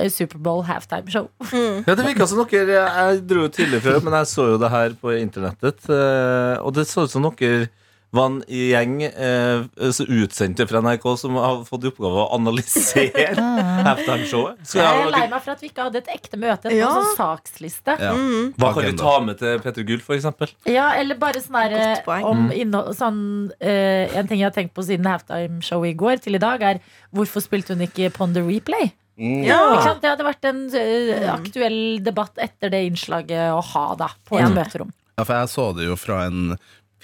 Superbowl 0.09 0.65
halftime 0.65 1.11
show. 1.13 1.29
Ja, 1.87 1.95
det 1.95 2.05
virka 2.09 2.27
som 2.29 2.41
dere 2.49 2.81
Jeg 2.89 3.21
dro 3.29 3.45
jo 3.45 3.49
tidlig 3.53 3.83
før, 3.85 4.01
men 4.03 4.17
jeg 4.17 4.27
så 4.33 4.49
jo 4.55 4.59
det 4.65 4.71
her 4.73 4.97
på 4.97 5.13
internettet. 5.21 5.85
eh, 5.93 6.57
Og 6.65 6.73
det 6.81 6.87
så 6.89 7.05
ut 7.05 7.11
som 7.13 7.29
dere 7.29 7.69
var 8.15 8.27
en 8.31 8.37
gjeng 8.49 9.03
eh, 9.03 9.65
utsendte 9.77 10.67
fra 10.71 10.81
NRK 10.81 11.05
som 11.19 11.35
har 11.37 11.65
fått 11.69 11.85
i 11.85 11.91
oppgave 11.91 12.23
å 12.23 12.29
analysere 12.37 13.33
halftimeshowet. 13.89 14.61
Så 14.67 14.79
Jeg 14.79 14.87
er 15.03 15.11
lei 15.13 15.25
meg 15.33 15.43
for 15.45 15.55
at 15.57 15.65
vi 15.65 15.71
ikke 15.71 15.87
hadde 15.89 16.01
et 16.05 16.11
ekte 16.15 16.39
møte, 16.41 16.71
en 16.71 16.77
Ja. 16.79 16.91
sånn 16.95 17.17
saksliste. 17.19 17.97
Ja. 18.01 18.13
Mm. 18.17 18.53
hva 18.57 18.73
kan 18.77 18.85
vi 18.89 18.93
ta 19.01 19.15
med 19.21 19.39
til 19.43 19.59
Petter 19.65 19.83
Gull, 19.89 20.01
for 20.05 20.17
eksempel? 20.17 20.53
Ja, 20.71 20.93
eller 20.97 21.19
bare 21.21 21.43
sånn 21.43 21.59
her 21.61 22.23
om 22.25 22.51
innhold 22.55 22.95
sånn, 22.97 23.51
eh, 23.61 24.07
En 24.17 24.27
ting 24.29 24.39
jeg 24.41 24.47
har 24.51 24.55
tenkt 24.55 24.73
på 24.75 24.85
siden 24.87 25.05
halftime-showet 25.05 25.91
i 25.91 25.97
går 25.99 26.23
til 26.23 26.35
i 26.39 26.39
dag, 26.43 26.63
er 26.63 26.81
hvorfor 27.15 27.43
spilte 27.45 27.75
hun 27.75 27.85
ikke 27.87 28.13
Ponder 28.15 28.43
Replay? 28.47 28.93
Ikke 29.19 29.45
Ja. 29.49 29.83
sant? 29.83 30.01
Det 30.03 30.11
hadde 30.11 30.25
vært 30.25 30.45
en 30.45 30.67
uh, 30.69 31.35
aktuell 31.35 32.03
debatt 32.05 32.37
etter 32.39 32.69
det 32.71 32.83
innslaget 32.91 33.49
å 33.53 33.63
ha 33.65 33.95
da 33.97 34.09
på 34.29 34.37
et 34.39 34.43
Ja. 34.45 34.49
møterom. 34.53 34.93
Ja, 35.19 35.25
for 35.25 35.33
jeg 35.35 35.49
så 35.49 35.75
det 35.77 35.87
jo 35.87 35.97
fra 35.97 36.27
en 36.27 36.59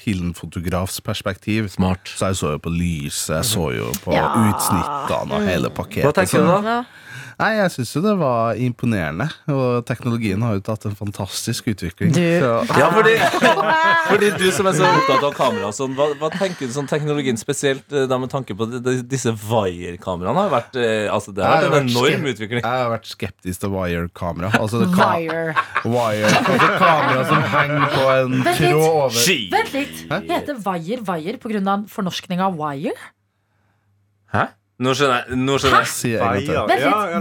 filmfotografs 0.05 1.01
perspektiv. 1.01 1.69
Smart. 1.69 2.09
Så 2.17 2.27
jeg 2.27 2.37
så 2.37 2.51
jo 2.57 2.59
på 2.59 2.71
lyset, 2.75 3.35
jeg 3.37 3.45
så 3.45 3.67
jo 3.77 3.87
på 4.05 4.13
Ja. 4.15 4.29
utsnittene 4.49 5.35
og 5.39 5.43
hele 5.47 5.71
pakketet. 5.71 6.05
Hva 6.05 6.13
tenker 6.13 6.39
du 6.39 6.47
Så- 6.47 6.63
da? 6.63 6.85
Nei, 7.43 7.57
jeg 7.59 7.71
syns 7.75 7.91
jo 7.97 8.01
det 8.05 8.13
var 8.21 8.55
imponerende. 8.63 9.25
Og 9.51 9.81
teknologien 9.89 10.43
har 10.47 10.55
jo 10.55 10.63
tatt 10.63 10.85
en 10.87 10.95
fantastisk 10.95 11.73
utvikling. 11.73 12.13
Du- 12.15 12.21
Så, 12.39 12.51
Ja, 12.79 12.87
fordi, 12.95 13.17
fordi 14.13 14.29
du 14.39 14.45
som 14.55 14.69
er 14.71 14.77
så 14.79 14.87
opptatt 14.87 15.25
av 15.27 15.35
kamera, 15.35 15.67
og 15.73 15.75
sånn, 15.75 15.97
hva, 15.99 16.07
hva 16.21 16.31
tenker 16.37 16.71
du 16.71 16.75
sånn 16.77 16.87
teknologien 16.91 17.37
spesielt 17.41 17.91
eh, 17.91 18.07
da 18.07 18.19
med 18.23 18.31
tanke 18.31 18.55
på 18.55 18.69
de, 18.71 18.79
de, 18.85 18.95
disse 19.11 19.33
Wire-kameraene? 19.43 20.45
har 20.47 20.53
vært, 20.55 20.79
eh, 20.79 21.09
altså, 21.11 21.35
Det 21.35 21.43
har 21.43 21.67
vært 21.67 21.81
en 21.81 21.91
enorm 21.91 22.31
utvikling. 22.31 22.63
Jeg 22.63 22.85
har 22.85 22.93
vært 22.95 23.11
skeptisk 23.11 23.65
til 23.67 23.75
wire-kamera. 23.75 24.53
Altså 24.63 24.85
det 24.85 24.93
ka 24.95 25.11
Wire. 25.19 25.57
wire 25.83 26.31
altså 26.31 26.71
kamera 26.79 27.27
som 27.27 27.43
henger 27.57 27.87
på 27.99 28.07
en 28.15 28.39
tråd 28.53 28.87
over 28.87 29.19
Ski! 29.19 29.39
Vent 29.53 29.75
litt. 29.75 30.07
Heter 30.31 30.63
Wire 30.63 31.03
Wire 31.11 31.39
pga. 31.43 31.77
fornorskning 31.91 32.39
av 32.47 32.55
wire? 32.63 32.95
Hæ? 34.33 34.47
Nå 34.83 34.95
skjønner 34.99 35.19
jeg. 35.23 35.39
Nå 35.47 35.59
skjønner 35.63 35.85
jeg. 35.85 35.91
Sier 35.93 36.19
jeg 36.19 36.47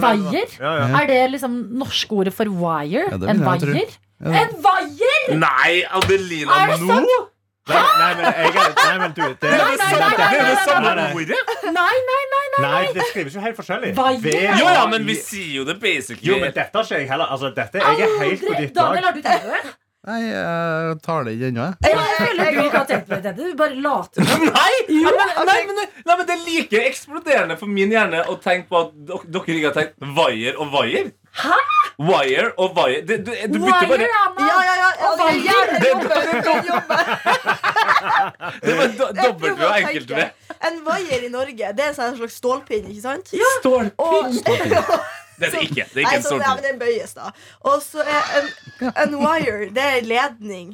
Vent 0.02 0.32
litt, 0.34 0.56
Ja, 0.60 0.72
ja. 0.82 0.88
Er 1.02 1.10
det 1.12 1.20
liksom 1.36 1.58
norske 1.82 2.16
ordet 2.24 2.34
for 2.34 2.50
wire? 2.62 3.04
Ja, 3.12 3.18
det 3.18 3.28
vil 3.28 3.30
en 3.36 3.44
jeg 3.46 3.62
tro. 3.66 3.76
wire? 3.76 4.00
Ja. 4.22 4.42
En 4.42 4.56
vaier?! 4.64 5.36
Nei, 5.42 5.76
Adelina, 5.98 6.58
Er 6.64 6.74
det 6.74 6.82
nå?! 6.82 6.90
sant? 6.94 7.28
Nei, 7.72 7.78
nei, 7.78 8.14
men 8.18 8.26
jeg 8.26 8.48
er 8.50 8.72
Nei, 8.76 8.98
men 9.00 9.12
du 9.16 9.22
det, 9.22 9.36
Nei, 9.44 9.52
nei, 9.52 9.76
nei, 9.78 9.98
nei, 10.02 10.18
nei, 10.18 10.40
Det 10.42 10.74
nei, 10.74 10.82
nei, 10.82 10.96
nei. 10.98 11.12
ordet! 11.14 11.38
Nei, 11.78 11.98
nei, 12.10 12.24
nei! 12.34 12.48
Nei, 12.66 12.82
det 12.98 13.06
skrives 13.12 13.36
jo 13.38 13.42
helt 13.46 13.56
forskjellig. 13.60 13.92
Vaier? 13.96 14.20
V- 14.24 14.34
Jo, 14.60 14.66
ja, 14.76 14.86
men 14.92 15.06
vi 15.08 15.16
sier 15.16 15.54
jo 15.62 15.64
det 15.70 15.78
basically. 15.80 16.28
Jo, 16.28 16.40
men 16.42 16.52
dette 16.56 16.74
har 16.74 16.84
ikke 16.90 16.98
jeg 17.00 17.08
heller. 17.14 17.30
Altså, 17.32 17.52
dette, 17.56 17.80
jeg 17.80 17.86
er 17.86 18.18
helt 18.26 18.42
på 18.42 18.52
Aldri! 18.52 18.66
ditt 18.66 18.76
Daniel, 18.76 19.06
har 19.06 19.14
du 19.14 19.22
tenkt 19.22 19.46
på 19.46 19.54
det? 19.56 19.76
Nei, 20.02 20.18
jeg 20.26 20.94
tar 21.06 21.28
det 21.28 21.36
ikke 21.36 21.50
ennå, 21.52 21.66
jeg. 21.68 21.92
Jeg 21.92 21.98
føler 22.18 22.56
du 22.56 22.60
ikke 22.64 22.80
har 22.80 22.88
tenkt 22.90 23.10
på 23.12 23.18
det. 23.22 23.34
Du 23.38 23.44
bare 23.60 23.76
later 23.86 24.26
som. 24.26 24.46
Nei! 24.56 24.72
Ja, 24.98 25.12
men, 25.14 25.34
nei, 25.46 25.58
men, 25.68 25.78
nei, 26.08 26.16
men 26.16 26.26
det 26.26 26.34
er 26.34 26.42
like 26.48 26.82
eksploderende 26.90 27.58
for 27.60 27.70
min 27.70 27.94
hjerne 27.94 28.24
å 28.26 28.34
tenke 28.42 28.66
på 28.72 28.80
at 28.82 28.96
dere 29.06 29.58
ikke 29.60 29.70
har 29.70 29.78
tenkt 29.78 30.02
wire 30.18 30.56
og 30.58 30.74
wire. 30.74 31.12
Hæ? 31.38 31.60
Wire 32.02 32.50
og 32.58 32.74
wire. 32.80 33.06
Det, 33.06 33.20
du, 33.28 33.32
du 33.54 33.60
bytter 33.62 33.88
bare! 33.94 34.10
Ja, 34.10 34.26
ja, 34.42 34.58
ja. 34.82 34.90
ja, 35.06 35.14
Og 35.14 35.18
det 38.66 38.74
var 38.82 38.88
dobbelt 39.22 39.54
prøver 39.54 39.68
og 39.70 39.80
enkelt. 39.84 40.12
En 40.66 40.82
wire 40.90 41.26
i 41.28 41.30
Norge, 41.30 41.74
det 41.78 41.86
er 41.86 41.94
en 41.94 41.98
sånn 42.02 42.18
slags 42.18 42.42
stålpinn, 42.42 42.90
ikke 42.90 43.06
sant? 43.06 43.36
Stålpinn. 43.62 43.94
Og, 44.02 44.34
Det 45.42 45.48
er 45.50 45.52
det 45.58 45.62
ikke. 45.68 45.86
Det 45.94 45.98
er 45.98 46.06
Nei, 46.06 46.12
ikke 46.12 46.20
en 46.20 46.24
så, 46.28 46.38
ja, 46.42 46.54
men 46.56 46.64
den 46.68 46.80
bøyes, 46.82 47.14
da. 47.18 47.32
Og 47.66 47.82
så 47.84 48.04
er 48.06 48.30
en, 48.40 48.50
en 49.04 49.16
wire, 49.22 49.70
det 49.76 49.86
er 49.90 50.02
ledning. 50.08 50.72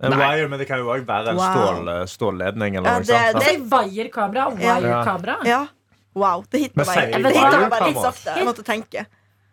En 0.00 0.16
wire, 0.20 0.48
men 0.48 0.58
det 0.62 0.68
kan 0.70 0.78
jo 0.82 0.88
òg 0.94 1.04
være 1.08 1.34
en 1.34 1.40
Wow. 1.42 1.52
stål, 1.54 1.92
stålledning 2.14 2.76
eller 2.78 2.90
Ja, 2.90 2.98
det- 2.98 3.40
Det 3.42 3.52
er 3.54 3.60
Wire-kamera. 3.74 4.48
Wire-kamera. 4.54 5.36
Ja. 5.44 5.64
Wow, 6.14 6.44
det 6.52 6.60
hitter 6.60 6.78
meg. 6.78 6.86
bare 6.86 7.06
litt 7.18 7.26
wire-kamera? 7.34 8.02
sakte. 8.08 8.36
Jeg 8.38 8.46
måtte 8.46 8.62
tenke. 8.62 9.06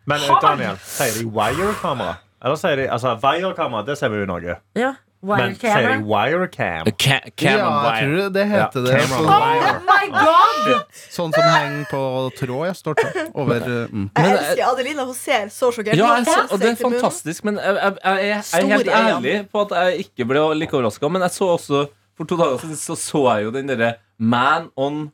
Men 0.05 0.17
eh, 0.21 0.39
Daniel, 0.41 0.77
sier 0.85 1.13
de 1.19 1.25
wire-kamera? 1.25 2.17
Eller 2.43 2.55
sier 2.57 2.75
de 2.75 2.87
altså, 2.89 3.15
wire-kamera? 3.21 3.85
Det 3.85 3.97
ser 3.97 4.09
vi 4.09 4.17
jo 4.17 4.23
i 4.23 4.29
Norge. 4.29 4.55
Ja. 4.77 4.93
Men 5.23 5.53
sier 5.55 5.87
de 5.87 5.97
wire-cam? 6.09 6.85
Cam 6.97 7.19
Ja, 7.37 7.57
jeg 7.57 7.65
wire. 7.85 7.99
tror 8.01 8.33
det 8.33 8.45
heter 8.49 8.85
det. 8.85 8.95
camera 9.01 9.19
Sånn, 9.21 9.41
wire. 9.41 9.90
God! 10.11 10.83
sånn 11.11 11.33
som 11.35 11.43
henger 11.47 11.85
på 11.91 12.01
tråd, 12.39 12.65
ja. 12.69 12.73
Står 12.77 12.97
det. 12.99 13.25
Over 13.33 13.65
mm. 13.91 14.09
Jeg 14.17 14.33
elsker 14.35 14.63
Adelina. 14.67 15.05
Hun 15.09 15.17
ser 15.17 15.49
så 15.53 15.71
sjokkert 15.75 15.97
Ja, 15.99 16.11
jeg, 16.19 16.45
og 16.51 16.59
det 16.61 16.69
er 16.73 16.77
fantastisk, 16.81 17.43
men 17.47 17.57
jeg, 17.61 17.75
jeg, 17.79 17.97
jeg, 18.03 18.27
jeg 18.27 18.61
er 18.61 18.71
helt 18.75 18.93
ærlig 18.99 19.35
på 19.51 19.65
at 19.65 19.75
jeg 19.79 20.05
ikke 20.07 20.27
ble 20.31 20.45
like 20.59 20.75
overraska. 20.77 21.09
Men 21.11 21.25
jeg 21.27 21.35
så 21.39 21.49
også 21.57 21.83
For 22.17 22.27
to 22.27 22.35
dager 22.37 22.59
siden 22.61 22.77
så, 22.77 22.95
så 22.99 23.21
jeg 23.31 23.47
jo 23.47 23.51
den 23.55 23.69
derre 23.71 23.93
Man 24.19 24.69
on 24.77 25.11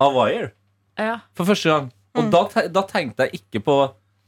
a 0.00 0.08
Wire 0.10 0.50
Ja. 0.98 1.18
for 1.36 1.44
første 1.48 1.68
gang. 1.70 1.90
Og 2.18 2.24
Mm. 2.26 2.30
da, 2.34 2.62
da 2.74 2.82
tenkte 2.88 3.22
jeg 3.28 3.38
ikke 3.44 3.60
på 3.64 3.74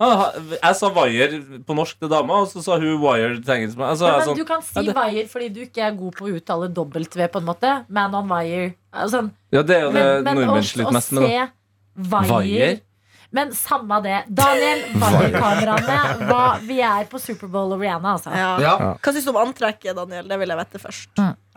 Jeg 0.02 0.76
sa 0.78 0.88
wire 0.97 1.40
på 1.66 1.75
norsk 1.78 1.99
til 2.02 2.09
dama, 2.11 2.40
og 2.42 2.49
så 2.50 2.62
sa 2.64 2.76
hun 2.80 2.99
wire 3.02 3.37
til 3.42 3.54
engelsk. 3.54 3.78
Altså, 3.78 4.06
Ja, 4.11 4.21
sånn, 4.26 4.37
du 4.37 4.44
kan 4.49 4.62
si 4.62 4.75
ja, 4.78 4.82
det- 4.88 4.94
wire 4.97 5.26
fordi 5.30 5.49
du 5.54 5.61
ikke 5.66 5.82
er 5.87 5.92
god 5.99 6.14
på 6.16 6.26
å 6.28 6.35
uttale 6.38 6.68
W, 6.75 7.28
på 7.28 7.37
en 7.42 7.44
måte. 7.47 7.73
Man 7.88 8.14
on 8.14 8.28
wire. 8.28 8.75
Altså, 8.92 9.30
ja, 9.52 9.62
det 9.62 9.76
er 9.76 9.82
jo 9.87 9.92
det 9.92 10.02
men 10.02 10.25
men 10.25 10.37
å, 10.37 10.47
nordmenn 10.47 10.64
sliter 10.71 10.92
mest 10.92 11.12
med. 11.12 11.23
da. 11.23 11.28
se 11.28 12.09
wire, 12.11 12.40
Wire? 12.42 12.80
Men 13.32 13.50
samme 13.56 14.02
det. 14.04 14.18
Daniel, 14.28 14.82
Wire-kameraene. 14.92 16.66
Vi 16.68 16.80
er 16.85 17.04
på 17.09 17.18
Superbowl 17.21 17.73
og 17.73 17.80
Rihanna, 17.80 18.12
altså. 18.18 18.30
Ja. 18.37 18.50
Ja. 18.61 18.75
Hva 19.00 19.12
syns 19.14 19.25
du 19.25 19.30
om 19.32 19.38
antrekket, 19.40 19.94
Daniel? 19.97 20.26
Det 20.28 20.38
vil 20.38 20.49
jeg 20.52 20.59
vite 20.59 20.78
først. 20.82 21.09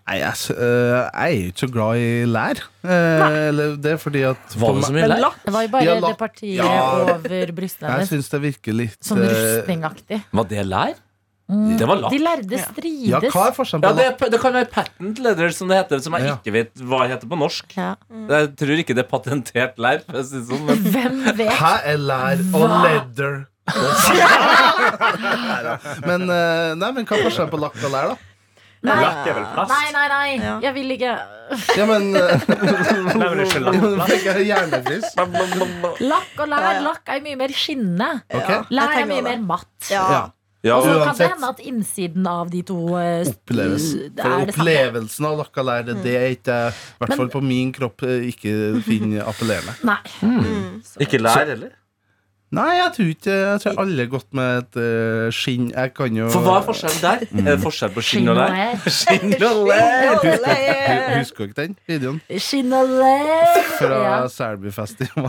Nei, 0.05 0.19
jeg, 0.21 0.37
øh, 0.53 1.01
jeg 1.01 1.09
er 1.17 1.29
ikke 1.49 1.61
så 1.63 1.67
glad 1.73 1.97
i 1.97 2.09
lær. 2.29 2.59
Eh, 2.85 3.49
det 3.81 3.89
er 3.95 3.97
fordi 3.97 4.21
at 4.29 4.53
Var 4.61 4.75
det 4.77 4.83
så 4.85 4.93
mye 4.93 5.07
lær? 5.09 5.33
Det 5.41 5.49
var 5.55 5.61
jo 5.65 5.69
bare 5.73 5.83
Ja, 5.87 5.95
det 6.03 6.11
partiet 6.19 6.59
Ja. 6.59 6.67
over 7.01 7.17
brystene 7.57 7.89
Jeg 7.99 8.07
synes 8.11 8.29
det 8.29 8.39
virker 8.43 8.73
litt 8.77 8.99
Sånn 9.01 9.23
eh, 9.25 9.29
rustningaktig. 9.33 10.19
Var 10.31 10.43
det 10.51 10.65
lær? 10.69 10.93
Mm. 11.49 11.73
Det 11.77 11.85
var 11.89 11.95
lakk. 12.01 12.09
De 12.13 12.17
lærde 12.21 12.57
strides. 12.57 13.09
Ja, 13.09 13.19
hva 13.21 13.47
er 13.49 13.53
forskjellen 13.57 13.85
Ja, 13.85 13.91
det, 13.97 14.05
det 14.33 14.39
kan 14.41 14.53
være 14.55 14.69
patent 14.73 15.19
leather, 15.21 15.49
som 15.53 15.67
det 15.69 15.77
heter, 15.77 15.99
som 16.01 16.13
jeg 16.17 16.25
Ja. 16.29 16.35
ikke 16.41 16.53
vet 16.53 16.71
hva 16.85 17.03
heter 17.09 17.27
på 17.29 17.37
norsk. 17.37 17.65
Ja. 17.77 17.91
Jeg 18.29 18.53
tror 18.61 18.77
ikke 18.81 18.93
det 18.97 19.03
er 19.05 19.09
patentert 19.09 19.77
lær. 19.81 19.99
sånn, 20.09 20.65
men 20.69 20.77
Hvem 20.93 21.19
vet? 21.37 21.53
Hva 21.57 21.73
er 21.85 21.97
lær 22.01 22.37
og 22.53 22.65
leather? 22.85 23.45
Men, 26.05 26.21
eh, 26.29 26.73
nei, 26.77 26.89
men 26.93 27.01
hva 27.07 27.15
er 27.17 27.23
forskjellen 27.25 27.49
på 27.49 27.57
lakk 27.61 27.77
og 27.81 27.89
lær, 27.93 28.11
da? 28.13 28.17
Nei, 28.85 28.97
Lakk 29.01 29.27
er 29.31 29.37
vel 29.39 29.47
plast? 29.55 29.73
nei, 29.73 29.87
nei. 29.95 30.05
nei. 30.13 30.45
Ja. 30.45 30.53
Jeg 30.67 30.73
vil 30.77 30.95
ikke. 30.95 31.15
Ja, 31.77 31.85
men 31.89 32.07
Nei, 32.15 33.27
men 33.29 33.41
ikke 33.43 33.59
lakk. 33.65 33.75
Nå 33.83 34.07
fikk 34.09 34.23
jeg 34.31 34.47
hjernefrys. 34.49 35.11
Lakk 36.05 36.39
og 36.41 36.49
lær. 36.53 36.79
Lakk 36.85 37.11
er 37.15 37.21
mye 37.25 37.37
mer 37.43 37.53
skinnende. 37.53 38.09
Okay. 38.33 38.63
Lær 38.73 38.95
er 39.01 39.05
mye 39.11 39.25
mer 39.25 39.43
matt. 39.45 39.69
Ja. 39.91 40.05
Ja. 40.15 40.23
ja, 40.65 40.77
Og 40.79 40.87
så 40.87 40.95
kan 41.05 41.19
det 41.19 41.29
hende 41.35 41.51
at 41.53 41.61
innsiden 41.69 42.25
av 42.31 42.49
de 42.53 42.63
to 42.65 42.79
eh, 42.97 43.21
Oppleves. 43.29 43.87
For 43.93 44.01
er 44.01 44.49
det 44.49 44.55
samme. 44.57 44.57
opplevelsen 44.57 45.29
av 45.29 45.37
lakk 45.43 45.61
og 45.61 45.69
lær, 45.69 45.85
det 46.01 46.15
er 46.17 46.27
ikke 46.33 46.59
i 46.73 46.99
hvert 47.03 47.17
fall 47.21 47.29
på 47.37 47.43
min 47.45 47.73
kropp, 47.77 48.05
eh, 48.09 48.25
ikke 48.33 48.55
finner 48.87 49.25
appellerende. 49.31 49.77
Nei. 49.85 49.99
Mm. 50.25 50.79
Ikke 51.05 51.21
lær 51.21 51.45
heller? 51.45 51.73
Nei, 52.53 52.75
jeg 52.77 52.91
tror 52.93 53.07
ikke 53.09 53.33
Jeg 53.35 53.59
tror 53.63 53.79
alle 53.81 54.03
er 54.03 54.09
godt 54.11 54.27
med 54.37 54.57
et 54.61 54.77
eh, 54.79 55.31
skinn. 55.33 55.71
Jeg 55.73 55.93
kan 55.97 56.13
jo 56.15 56.27
For 56.29 56.45
hva 56.45 56.59
er 56.61 56.65
forskjellen 56.67 57.01
der? 57.01 57.23
Er 57.41 57.47
det 57.49 57.55
forskjell 57.63 57.91
på 57.95 58.03
skinn 58.05 58.29
og 58.31 58.37
lær? 58.37 58.85
Skinn 58.85 59.33
og 59.43 59.63
lær! 59.67 60.19
Hu- 60.21 61.17
Husker 61.17 61.41
du 61.41 61.49
ikke 61.49 61.57
den 61.65 61.73
videoen? 61.89 62.21
Skinn 62.39 62.71
og 62.77 62.93
lær. 63.01 63.57
Fra 63.79 63.97
Ja. 63.97 64.13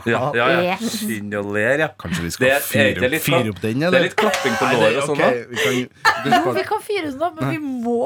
Ja, 0.06 0.20
ja, 0.36 0.46
ja. 0.52 0.76
Yes. 0.76 0.98
Skinn 1.00 1.34
og 1.40 1.50
lær, 1.56 1.80
ja. 1.82 1.88
Kanskje 1.98 2.20
vi 2.22 2.28
Det 2.30 2.36
skal 2.36 2.46
er- 2.46 2.56
er 2.60 2.62
fyre 2.68 2.92
ikke 2.92 3.08
opp, 3.08 3.26
fyre 3.26 3.50
opp 3.56 3.60
den, 3.64 3.80
Det 3.80 3.94
er 3.94 4.06
litt 4.06 4.16
klapping 4.22 4.56
på 4.60 4.70
låret 4.76 4.96
og 5.02 5.08
sånn. 5.10 5.18
da. 5.24 5.30
vi 5.50 5.56
kan, 5.64 5.74
vi 5.74 6.30
Jo, 6.30 6.42
kan 6.44 6.54
vi 6.60 6.66
kan 6.70 6.86
fyre 6.92 7.10
den 7.10 7.22
opp, 7.22 7.40
men 7.40 7.50
vi 7.50 7.58
må 7.58 8.00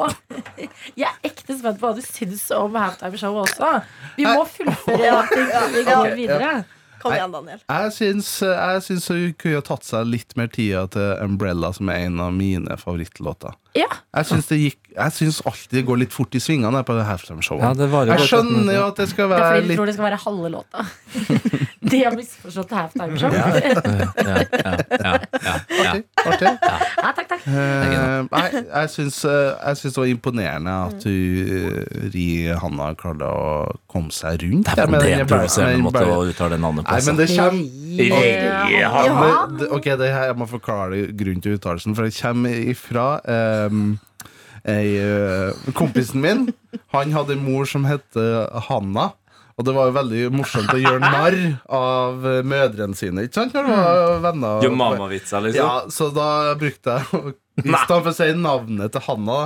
Jeg 0.97 1.09
er 1.11 1.17
ekte 1.29 1.59
spent 1.59 1.81
på 1.83 1.88
hva 1.90 1.95
du 1.99 2.02
syns 2.07 2.47
om 2.57 2.73
halftime-showet 2.79 3.49
også. 3.50 3.83
Vi 4.17 4.25
må 4.25 4.47
fullføre 4.47 5.25
det 5.35 5.73
vi 5.75 5.85
går 5.90 6.14
videre. 6.17 6.52
Kom 7.00 7.14
igjen, 7.16 7.33
Daniel. 7.33 7.62
Jeg 7.64 7.92
syns, 7.97 8.28
jeg 8.45 8.83
syns 8.85 9.09
hun 9.12 9.35
kunne 9.40 9.61
ha 9.61 9.64
tatt 9.64 9.87
seg 9.88 10.09
litt 10.11 10.37
mer 10.37 10.50
tida 10.52 10.85
til 10.92 11.25
Umbrella, 11.25 11.73
som 11.76 11.88
er 11.92 12.07
en 12.07 12.21
av 12.21 12.35
mine 12.37 12.76
favorittlåter. 12.80 13.57
Ja. 13.78 13.88
Jeg 14.16 14.26
syns 14.26 14.49
det 14.50 14.57
gikk 14.59 14.78
Jeg 14.97 15.14
syns 15.14 15.37
alltid 15.47 15.76
det 15.78 15.85
går 15.87 16.00
litt 16.00 16.14
fort 16.14 16.35
i 16.35 16.40
svingene 16.42 16.80
på 16.83 16.97
det 16.99 17.04
halftime-showet. 17.07 17.62
Ja, 17.62 17.71
det 17.78 17.87
var 17.92 18.09
jo 18.09 18.16
jeg 18.16 18.26
skjønner 18.33 18.75
jo 18.75 18.87
at 18.88 18.99
det 18.99 19.07
skal 19.12 19.30
være 19.30 19.38
Det 19.38 19.47
er 19.47 19.54
fordi 19.54 19.62
du 19.62 19.71
litt 19.71 19.78
tror 19.78 19.90
det 19.90 19.95
skal 19.95 20.09
være 20.09 20.21
halve 20.25 20.50
låta. 20.57 20.87
De 21.90 22.04
har 22.04 22.16
misforstått 22.16 22.70
halftime-show. 22.70 23.32
Ja, 23.35 23.49
ja, 23.54 24.37
ja, 24.61 24.75
ja, 25.04 25.14
ja. 25.40 25.54
artig. 25.82 26.04
artig. 26.25 26.49
Ja, 27.02 27.12
takk, 27.16 27.28
takk. 27.28 27.47
Eh, 27.47 28.26
nei, 28.30 28.47
jeg 28.52 28.90
syns, 28.94 29.25
eh, 29.25 29.52
jeg 29.54 29.80
syns 29.80 29.94
det 29.97 30.02
var 30.02 30.11
imponerende 30.11 30.75
at 30.90 31.06
hun 31.09 31.50
eh, 31.56 32.09
Ri-Hanna 32.14 32.90
klarte 33.00 33.26
å 33.30 33.54
komme 33.90 34.12
seg 34.14 34.44
rundt. 34.44 34.70
Det 34.70 34.85
er 34.85 34.92
med 34.92 35.06
det 35.06 35.26
provoserende 35.30 35.78
den 35.78 35.87
måte 35.87 36.04
å 36.06 36.20
uttale 36.28 36.56
det 36.56 36.61
navnet 36.62 36.87
på. 36.87 36.92
Nei, 36.94 37.02
men 37.09 37.14
det 37.20 37.28
kommer 37.37 37.59
Ok, 39.70 39.87
det 40.00 40.09
her, 40.12 40.25
jeg 40.30 40.37
må 40.38 40.47
forklare 40.50 40.94
grunnen 41.16 41.42
til 41.44 41.56
uttalelsen, 41.59 41.97
for 41.97 42.06
det 42.06 42.14
kommer 42.16 42.54
ifra 42.70 43.06
um, 43.68 43.99
ei, 44.68 44.97
eh, 45.00 45.73
Kompisen 45.76 46.20
min 46.23 46.47
Han 46.94 47.14
hadde 47.16 47.35
en 47.35 47.44
mor 47.44 47.64
som 47.68 47.87
het 47.88 48.18
Hanna. 48.68 49.11
Og 49.61 49.64
det 49.67 49.75
var 49.76 49.90
jo 49.90 49.95
veldig 49.99 50.21
morsomt 50.33 50.71
å 50.73 50.79
gjøre 50.81 51.00
narr 51.05 51.35
av 51.76 52.23
mødrene 52.49 52.97
sine. 52.97 53.26
Ikke 53.29 53.37
sant? 53.43 53.52
Når 53.52 53.67
det 53.69 53.75
var 53.76 54.23
venner 54.25 54.62
Gjør 54.64 54.73
mamavitser, 54.81 55.43
liksom. 55.45 55.61
Ja, 55.61 55.90
så 55.93 56.09
da 56.17 56.29
brukte 56.61 56.95
jeg 56.97 57.35
I 57.61 57.75
stedet 57.75 57.99
for 57.99 58.09
å 58.09 58.17
si 58.17 58.29
navnet 58.40 58.95
til 58.97 59.05
Hanna, 59.05 59.38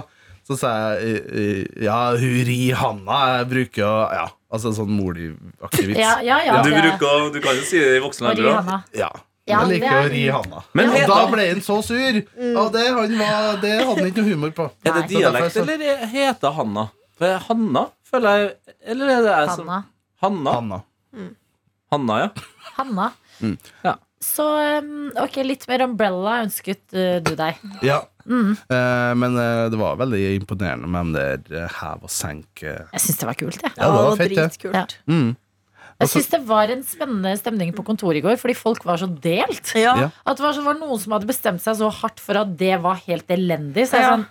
så 0.46 0.58
sa 0.60 0.70
jeg 1.00 1.66
ja, 1.82 1.98
hun 2.20 2.40
ri 2.46 2.60
Hanna. 2.78 3.18
Jeg 3.40 3.50
bruker 3.50 3.86
å 3.88 3.94
Ja, 4.20 4.26
altså 4.54 4.70
sånn 4.76 4.92
morlig-aktig 4.94 5.86
vits. 5.90 5.98
Ja, 6.04 6.18
ja, 6.22 6.38
ja. 6.46 6.60
Du, 6.62 6.70
bruker, 6.70 7.30
du 7.34 7.40
kan 7.42 7.58
jo 7.58 7.64
si 7.66 7.80
det 7.82 7.96
i 7.98 8.02
voksen 8.04 8.30
alder 8.30 8.52
òg. 8.52 8.58
Hanna. 8.60 8.78
Ja. 8.94 9.10
Ja, 9.44 9.58
jeg 9.66 9.74
liker 9.80 9.90
er- 9.98 10.06
å 10.06 10.12
ri 10.14 10.22
Hanna. 10.32 10.62
Men 10.78 10.92
og 10.94 11.02
da 11.10 11.16
ble 11.34 11.48
han 11.50 11.58
så 11.64 11.80
sur! 11.84 12.20
Og 12.54 12.68
det, 12.72 12.84
han 12.96 13.18
var, 13.18 13.58
det 13.60 13.74
hadde 13.82 13.98
han 13.98 14.06
ikke 14.12 14.22
noe 14.22 14.30
humor 14.30 14.54
på. 14.56 14.68
Er 14.86 14.94
det 15.00 15.08
dialekt, 15.10 15.52
Så 15.58 15.64
eller 15.66 16.06
heter 16.14 16.54
Hanna? 16.60 16.86
For 17.18 17.42
Hanna 17.48 17.82
føler 18.08 18.38
jeg 18.40 18.46
Eller 18.94 19.10
er 19.12 19.20
det 19.26 19.34
jeg 19.34 19.50
som 19.52 19.68
Hanna. 19.68 19.82
Hanna? 20.24 20.56
Hanna. 20.58 20.80
Hanna, 21.94 22.18
ja. 22.24 22.28
Hanna. 22.78 23.12
Mm. 23.40 23.54
Ja. 23.84 23.94
Så 24.24 24.44
um, 24.80 25.12
ok, 25.20 25.38
litt 25.44 25.66
mer 25.68 25.84
Umbrella 25.84 26.40
ønsket 26.46 26.82
uh, 26.96 27.20
du 27.24 27.34
deg. 27.38 27.60
Ja. 27.84 28.00
Mm. 28.24 28.54
Uh, 28.72 29.12
men 29.20 29.36
uh, 29.36 29.66
det 29.72 29.78
var 29.80 29.98
veldig 30.00 30.22
imponerende 30.38 30.88
med 30.88 31.10
den 31.10 31.16
der 31.18 31.64
eh, 31.66 31.78
hev 31.82 32.06
og 32.06 32.12
senk. 32.12 32.62
Jeg 32.64 33.02
syns 33.04 33.20
det 33.20 33.28
var 33.28 33.36
kult, 33.36 33.58
jeg. 33.60 33.74
Ja, 33.76 33.90
det 33.92 34.04
var 34.08 34.20
fett, 34.20 34.32
dritkult. 34.38 34.78
Ja. 34.78 34.86
Mm. 35.12 35.34
Jeg 36.02 36.10
syns 36.10 36.30
det 36.32 36.40
var 36.48 36.72
en 36.72 36.82
spennende 36.82 37.34
stemning 37.38 37.70
på 37.76 37.84
kontoret 37.86 38.18
i 38.18 38.24
går, 38.24 38.38
fordi 38.40 38.56
folk 38.58 38.82
var 38.88 38.98
så 38.98 39.06
delt. 39.06 39.70
Ja. 39.78 40.08
At 40.24 40.40
det 40.40 40.42
var, 40.42 40.56
så, 40.56 40.64
var 40.64 40.80
noen 40.80 40.98
som 41.00 41.14
hadde 41.14 41.28
bestemt 41.28 41.62
seg 41.62 41.76
så 41.78 41.90
hardt 42.00 42.22
for 42.22 42.40
at 42.40 42.56
det 42.58 42.80
var 42.82 42.98
helt 43.04 43.30
elendig. 43.30 43.86
Så 43.90 44.00
jeg 44.00 44.08
Ja. 44.08 44.16
sånn 44.16 44.26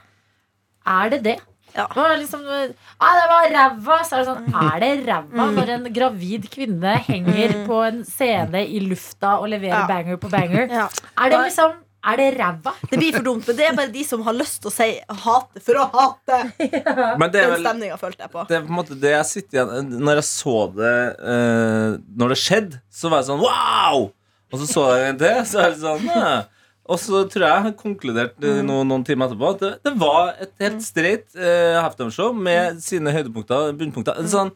Er 0.84 1.14
det 1.14 1.22
det? 1.24 1.38
Ja. 1.76 1.88
Det 1.90 1.96
var 1.98 2.18
liksom 2.22 2.42
ah, 2.46 3.14
Det 3.18 3.30
var 3.32 3.48
ræva! 3.56 3.96
Så 4.06 4.18
er 4.18 4.24
det 4.24 4.28
sånn 4.30 4.58
Er 4.64 4.80
det 4.84 4.92
ræva 5.08 5.48
Mm. 5.48 5.56
når 5.58 5.70
en 5.78 5.88
gravid 5.94 6.50
kvinne 6.54 6.98
henger 7.08 7.56
på 7.66 7.80
en 7.88 8.04
scene 8.06 8.62
i 8.68 8.80
lufta 8.84 9.40
og 9.40 9.48
leverer 9.50 9.82
Ja. 9.82 9.88
banger 9.90 10.18
på 10.22 10.30
banger? 10.30 10.68
Ja. 10.70 10.88
Er 11.18 11.30
det 11.34 11.40
liksom 11.48 11.74
Er 12.06 12.18
det 12.20 12.28
ræva? 12.38 12.74
Det 12.92 12.98
blir 13.00 13.14
for 13.16 13.24
dumt, 13.24 13.48
men 13.48 13.56
det 13.56 13.66
er 13.70 13.76
bare 13.78 13.88
de 13.94 14.04
som 14.04 14.22
har 14.28 14.34
lyst 14.36 14.62
til 14.62 14.68
å 14.70 14.74
si 14.76 14.90
hate 15.24 15.62
for 15.64 15.78
å 15.80 15.86
hate. 15.94 16.40
ja. 16.60 17.16
det 17.16 17.24
er 17.24 17.30
Den 17.32 17.54
vel 17.54 17.62
stemninga 17.64 17.98
følte 18.02 18.26
jeg 18.26 18.32
på. 18.34 18.44
det 18.50 18.58
er 18.58 18.66
på 18.66 18.74
en 18.74 18.76
måte 18.82 18.98
det 19.00 19.14
jeg 19.16 19.26
sitter 19.30 19.58
igjen 19.62 19.94
Når 20.04 20.20
jeg 20.20 20.28
så 20.30 20.56
det 20.76 20.96
uh, 21.24 21.98
Når 22.20 22.34
det 22.36 22.40
skjedde, 22.44 22.82
så 22.92 23.10
var 23.10 23.24
jeg 23.24 23.30
sånn 23.32 23.40
wow! 23.46 24.12
Og 24.54 24.60
så 24.62 24.68
så 24.70 24.84
jeg 25.00 25.16
det, 25.18 25.32
så 25.50 25.64
er 25.64 25.72
det 25.74 25.80
sånn 25.82 26.04
«Hæ». 26.12 26.44
Og 26.86 27.00
så 27.00 27.22
tror 27.32 27.46
jeg 27.48 27.64
jeg 27.70 27.76
konkluderte 27.80 28.50
Mm. 28.60 28.66
noen, 28.68 28.88
noen 28.92 29.04
timer 29.08 29.30
etterpå 29.30 29.50
at 29.54 29.60
det, 29.64 29.72
det 29.88 29.94
var 30.02 30.34
et 30.44 30.52
helt 30.60 30.82
streit 30.84 31.26
uh, 31.38 31.80
halftime-show 31.86 32.34
med 32.36 32.82
sine 32.84 33.14
høydepunkter 33.16 33.70
og 33.70 33.78
bunnpunkter. 33.80 34.18
Er 34.20 34.28
Sånn, 34.28 34.52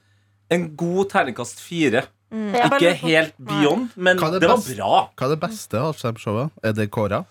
en 0.51 0.65
god 0.75 1.09
terningkast 1.13 1.61
fire. 1.63 2.03
Mm. 2.31 2.49
Ikke 2.59 2.91
helt 3.05 3.37
beyond, 3.39 3.89
men 3.95 4.17
det 4.19 4.41
det 4.41 4.49
var 4.51 4.57
best- 4.59 4.75
bra. 4.75 5.09
Hva 5.15 5.25
er 5.29 5.35
det 5.35 5.39
beste 5.45 5.79
halftime-showet? 5.79 6.51
Er 6.63 6.73
det 6.75 6.89
Kåra? 6.91 7.21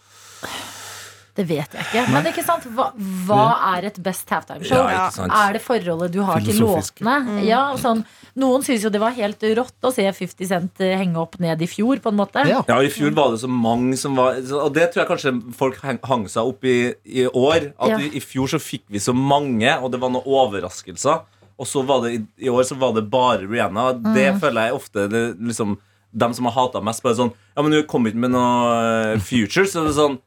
Det 1.37 1.45
vet 1.47 1.75
jeg 1.76 1.85
ikke. 1.85 2.02
Men 2.14 2.26
ikke 2.31 2.43
sant? 2.47 2.64
Hva, 2.73 2.87
hva 3.28 3.43
er 3.76 3.85
et 3.90 3.99
best 4.02 4.31
halftime-show? 4.33 4.87
Ja. 4.88 5.11
Er 5.28 5.52
det 5.52 5.61
forholdet 5.61 6.14
du 6.14 6.23
har 6.25 6.40
til 6.40 6.57
låtene? 6.62 7.16
låtene? 7.21 7.43
Ja, 7.45 7.61
sånn, 7.76 8.00
noen 8.40 8.64
syns 8.64 8.83
jo 8.87 8.90
det 8.95 9.02
var 9.02 9.12
helt 9.19 9.45
rått 9.59 9.85
å 9.85 9.93
se 9.93 10.07
50 10.09 10.49
Cent 10.49 10.81
eh, 10.81 10.95
henge 10.97 11.21
opp 11.21 11.37
ned 11.43 11.61
i 11.61 11.69
fjor, 11.69 12.00
på 12.00 12.09
en 12.12 12.16
måte. 12.16 12.47
Ja. 12.49 12.62
Ja, 12.69 12.78
I 12.81 12.88
fjor 12.93 13.12
var 13.16 13.35
det 13.35 13.43
så 13.45 13.50
mange 13.52 13.97
som 14.00 14.16
var 14.16 14.40
Og 14.40 14.73
det 14.75 14.88
tror 14.95 15.02
jeg 15.05 15.11
kanskje 15.12 15.35
folk 15.61 15.78
hang 15.85 16.26
seg 16.33 16.49
opp 16.55 16.64
i 16.64 16.76
i 17.05 17.26
år. 17.28 17.71
At 17.78 17.88
Ja. 17.93 17.99
i, 18.00 18.11
i 18.16 18.21
fjor 18.25 18.49
så 18.49 18.59
fikk 18.62 18.85
vi 18.88 18.99
så 18.99 19.12
mange, 19.16 19.76
og 19.81 19.93
det 19.93 20.00
var 20.00 20.11
noen 20.16 20.25
overraskelser. 20.26 21.21
Og 21.59 21.66
så 21.69 21.85
var 21.88 22.02
det 22.05 22.14
i, 22.16 22.23
i 22.47 22.49
år 22.52 22.64
så 22.69 22.76
var 22.81 22.93
det 22.97 23.07
bare 23.12 23.45
Rihanna. 23.49 23.93
Det 24.14 24.26
Mm. 24.35 24.40
føler 24.40 24.66
jeg 24.71 24.75
ofte 24.81 25.09
det, 25.09 25.25
liksom, 25.40 25.76
Dem 26.16 26.33
som 26.33 26.47
har 26.49 26.52
hata 26.55 26.81
mest, 26.81 27.02
bare 27.02 27.14
sånn 27.19 27.33
Ja, 27.56 27.61
men 27.63 27.73
hun 27.73 27.82
kom 27.84 28.06
ikke 28.06 28.17
med 28.17 28.30
noe 28.30 29.13
eh, 29.13 29.19
future, 29.21 29.67
så 29.69 29.82
det 29.84 29.91
er 29.93 30.00
sånn 30.00 30.19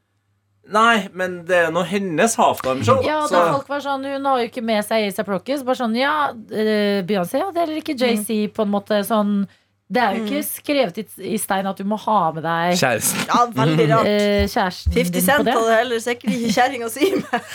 Nei, 0.69 1.07
men 1.17 1.39
det 1.49 1.55
er 1.65 1.71
nå 1.73 1.81
hennes 1.89 2.35
halftime-show. 2.37 2.99
Ja, 3.05 3.23
da 3.31 3.39
folk 3.55 3.69
var 3.71 3.79
sånn 3.81 4.03
Hun 4.05 4.25
har 4.29 4.37
jo 4.43 4.49
ikke 4.51 4.61
med 4.65 4.85
seg 4.85 5.07
ASAP 5.09 5.27
Rocky. 5.33 5.57
Så 5.57 5.65
bare 5.65 5.79
sånn, 5.81 5.95
ja, 5.97 6.13
eh, 6.53 6.99
Beyoncé, 7.09 7.39
ja, 7.41 7.49
det 7.55 7.63
er 7.65 7.73
ikke 7.79 7.95
JC, 7.97 8.43
på 8.53 8.67
en 8.67 8.71
måte. 8.75 9.01
Sånn 9.07 9.47
Det 9.89 9.97
er 10.03 10.13
jo 10.19 10.25
ikke 10.27 10.43
skrevet 10.45 10.97
i, 11.01 11.03
i 11.33 11.37
stein 11.41 11.65
at 11.65 11.79
du 11.81 11.83
må 11.89 11.97
ha 12.03 12.17
med 12.35 12.43
deg 12.45 12.75
Kjæresten. 12.77 13.23
Ja, 13.31 13.39
veldig 13.57 13.87
rart. 13.89 14.05
eh, 14.11 14.43
kjæresten 14.45 14.93
50 14.93 15.09
din 15.15 15.23
på 15.23 15.25
Cent 15.25 15.45
det. 15.47 15.55
hadde 15.57 15.77
heller 15.79 16.03
sikkert 16.03 16.35
ikke 16.35 16.51
kjerringa 16.59 16.89
si 16.93 17.09
med. 17.17 17.47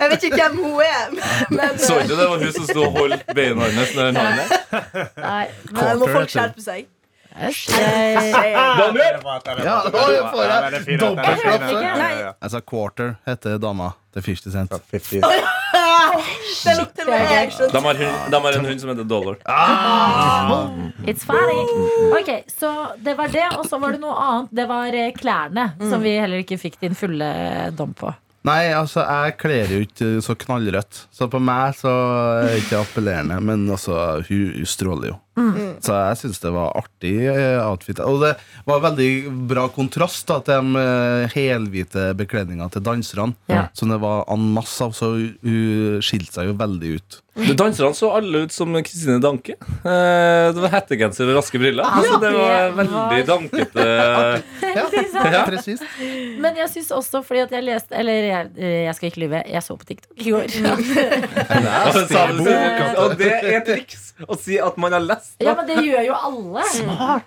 Jeg 0.00 0.10
vet 0.10 0.26
ikke 0.26 0.40
hvem 0.40 0.58
hun 0.64 0.82
er, 0.82 1.14
men 1.50 1.78
Så 1.78 1.96
ikke 2.02 2.16
det 2.18 2.26
var 2.28 2.42
hun 2.42 2.52
som 2.54 2.66
sto 2.68 2.82
og 2.88 2.98
holdt 2.98 3.24
beina 3.34 3.68
hennes 3.70 3.94
når 3.96 4.10
hun 4.10 4.18
hang 4.20 4.36
der? 4.42 5.08
Nei, 5.22 5.46
men 5.70 5.80
nå 5.86 5.96
må 6.02 6.10
folk 6.18 6.30
skjerpe 6.34 6.62
seg. 6.66 6.86
Jeg, 7.40 8.32
Daniel! 8.78 9.20
Ja, 9.64 9.76
får. 10.32 10.44
Altså, 12.40 12.60
Quarter 12.60 13.14
heter 13.26 13.58
dama 13.62 13.92
til 14.14 14.22
50 14.22 14.52
Cent. 14.52 14.72
Det 16.66 16.74
lukter. 16.78 17.06
De 17.72 17.80
har, 17.84 17.94
de 18.30 18.40
har 18.42 18.52
en 18.58 18.66
hund 18.66 18.80
som 18.80 18.90
heter 18.90 19.04
Dollar. 19.04 19.36
It's 21.06 21.24
funny. 21.26 21.58
Ok, 22.20 22.30
Så 22.50 22.70
det 22.98 23.14
var 23.18 23.28
det, 23.28 23.46
og 23.58 23.66
så 23.68 23.78
var 23.82 23.94
det 23.94 24.00
noe 24.02 24.14
annet. 24.16 24.52
Det 24.56 24.66
var 24.70 24.94
eh, 24.94 25.12
klærne, 25.16 25.68
som 25.90 26.02
vi 26.02 26.16
heller 26.18 26.42
ikke 26.42 26.58
fikk 26.60 26.80
din 26.82 26.96
fulle 26.98 27.28
dom 27.76 27.94
på. 27.96 28.12
Nei, 28.46 28.68
altså, 28.78 29.02
jeg 29.02 29.36
kler 29.42 29.72
jo 29.74 29.82
ikke 29.82 30.08
så 30.22 30.36
knallrødt. 30.38 31.00
Så 31.14 31.26
på 31.30 31.40
meg 31.42 31.74
så 31.78 31.90
er 32.44 32.52
det 32.52 32.60
ikke 32.62 32.82
appellerende. 32.84 33.40
Men 33.42 33.64
altså, 33.74 34.22
hun, 34.28 34.44
hun 34.60 34.68
stråler 34.70 35.10
jo. 35.12 35.16
Så 35.36 35.92
jeg 35.92 36.16
syns 36.22 36.40
det 36.40 36.52
var 36.54 36.72
artig 36.80 37.12
eh, 37.28 37.58
outfit. 37.66 38.00
Og 38.00 38.22
det 38.24 38.32
var 38.68 38.80
veldig 38.86 39.10
bra 39.50 39.66
kontrast 39.74 40.24
da, 40.30 40.38
til 40.46 40.72
de 40.72 40.80
eh, 40.80 41.34
helhvite 41.36 42.08
bekledningene 42.16 42.70
til 42.72 42.84
danserne. 42.86 43.36
Ja. 43.52 43.66
Som 43.76 43.92
det 43.92 44.00
var 44.00 44.24
en 44.32 44.48
masse 44.56 44.80
av, 44.84 44.94
så 44.96 45.12
hun- 45.16 46.00
skilte 46.06 46.32
seg 46.38 46.50
jo 46.50 46.56
veldig 46.58 46.90
ut. 46.96 47.20
Danserne 47.36 47.92
så 47.92 48.08
alle 48.16 48.46
ut 48.46 48.52
som 48.54 48.72
Kristine 48.80 49.18
Danke. 49.20 49.58
Eh, 49.60 50.46
det 50.56 50.62
var 50.62 50.72
hettegenser 50.72 51.28
og 51.28 51.36
raske 51.42 51.60
briller. 51.60 51.84
så 52.08 52.16
det 52.22 52.32
var 52.32 52.72
veldig 52.80 53.22
dankete. 53.28 53.86
Ja, 54.76 55.42
presist. 55.46 55.82
Men 56.40 56.56
jeg 56.58 56.68
syns 56.72 56.90
også, 56.94 57.20
fordi 57.24 57.40
at 57.46 57.52
jeg 57.54 57.64
leste 57.64 57.96
Eller 57.96 58.26
jeg, 58.28 58.50
jeg 58.86 58.94
skal 58.96 59.08
ikke 59.08 59.20
lyve, 59.22 59.40
jeg 59.48 59.62
så 59.64 59.76
på 59.78 59.86
TikTok 59.88 60.20
i 60.20 60.32
går. 60.34 60.46
Og 61.86 62.00
så 62.08 62.24
Og 63.04 63.16
det 63.20 63.32
er 63.52 63.64
triks 63.66 64.12
å 64.26 64.36
si 64.40 64.56
at 64.62 64.76
man 64.80 64.94
har 64.96 65.04
lest. 65.04 65.25
Ja, 65.42 65.52
men 65.58 65.66
det 65.68 65.76
gjør 65.84 66.04
jo 66.06 66.18
alle. 66.28 66.62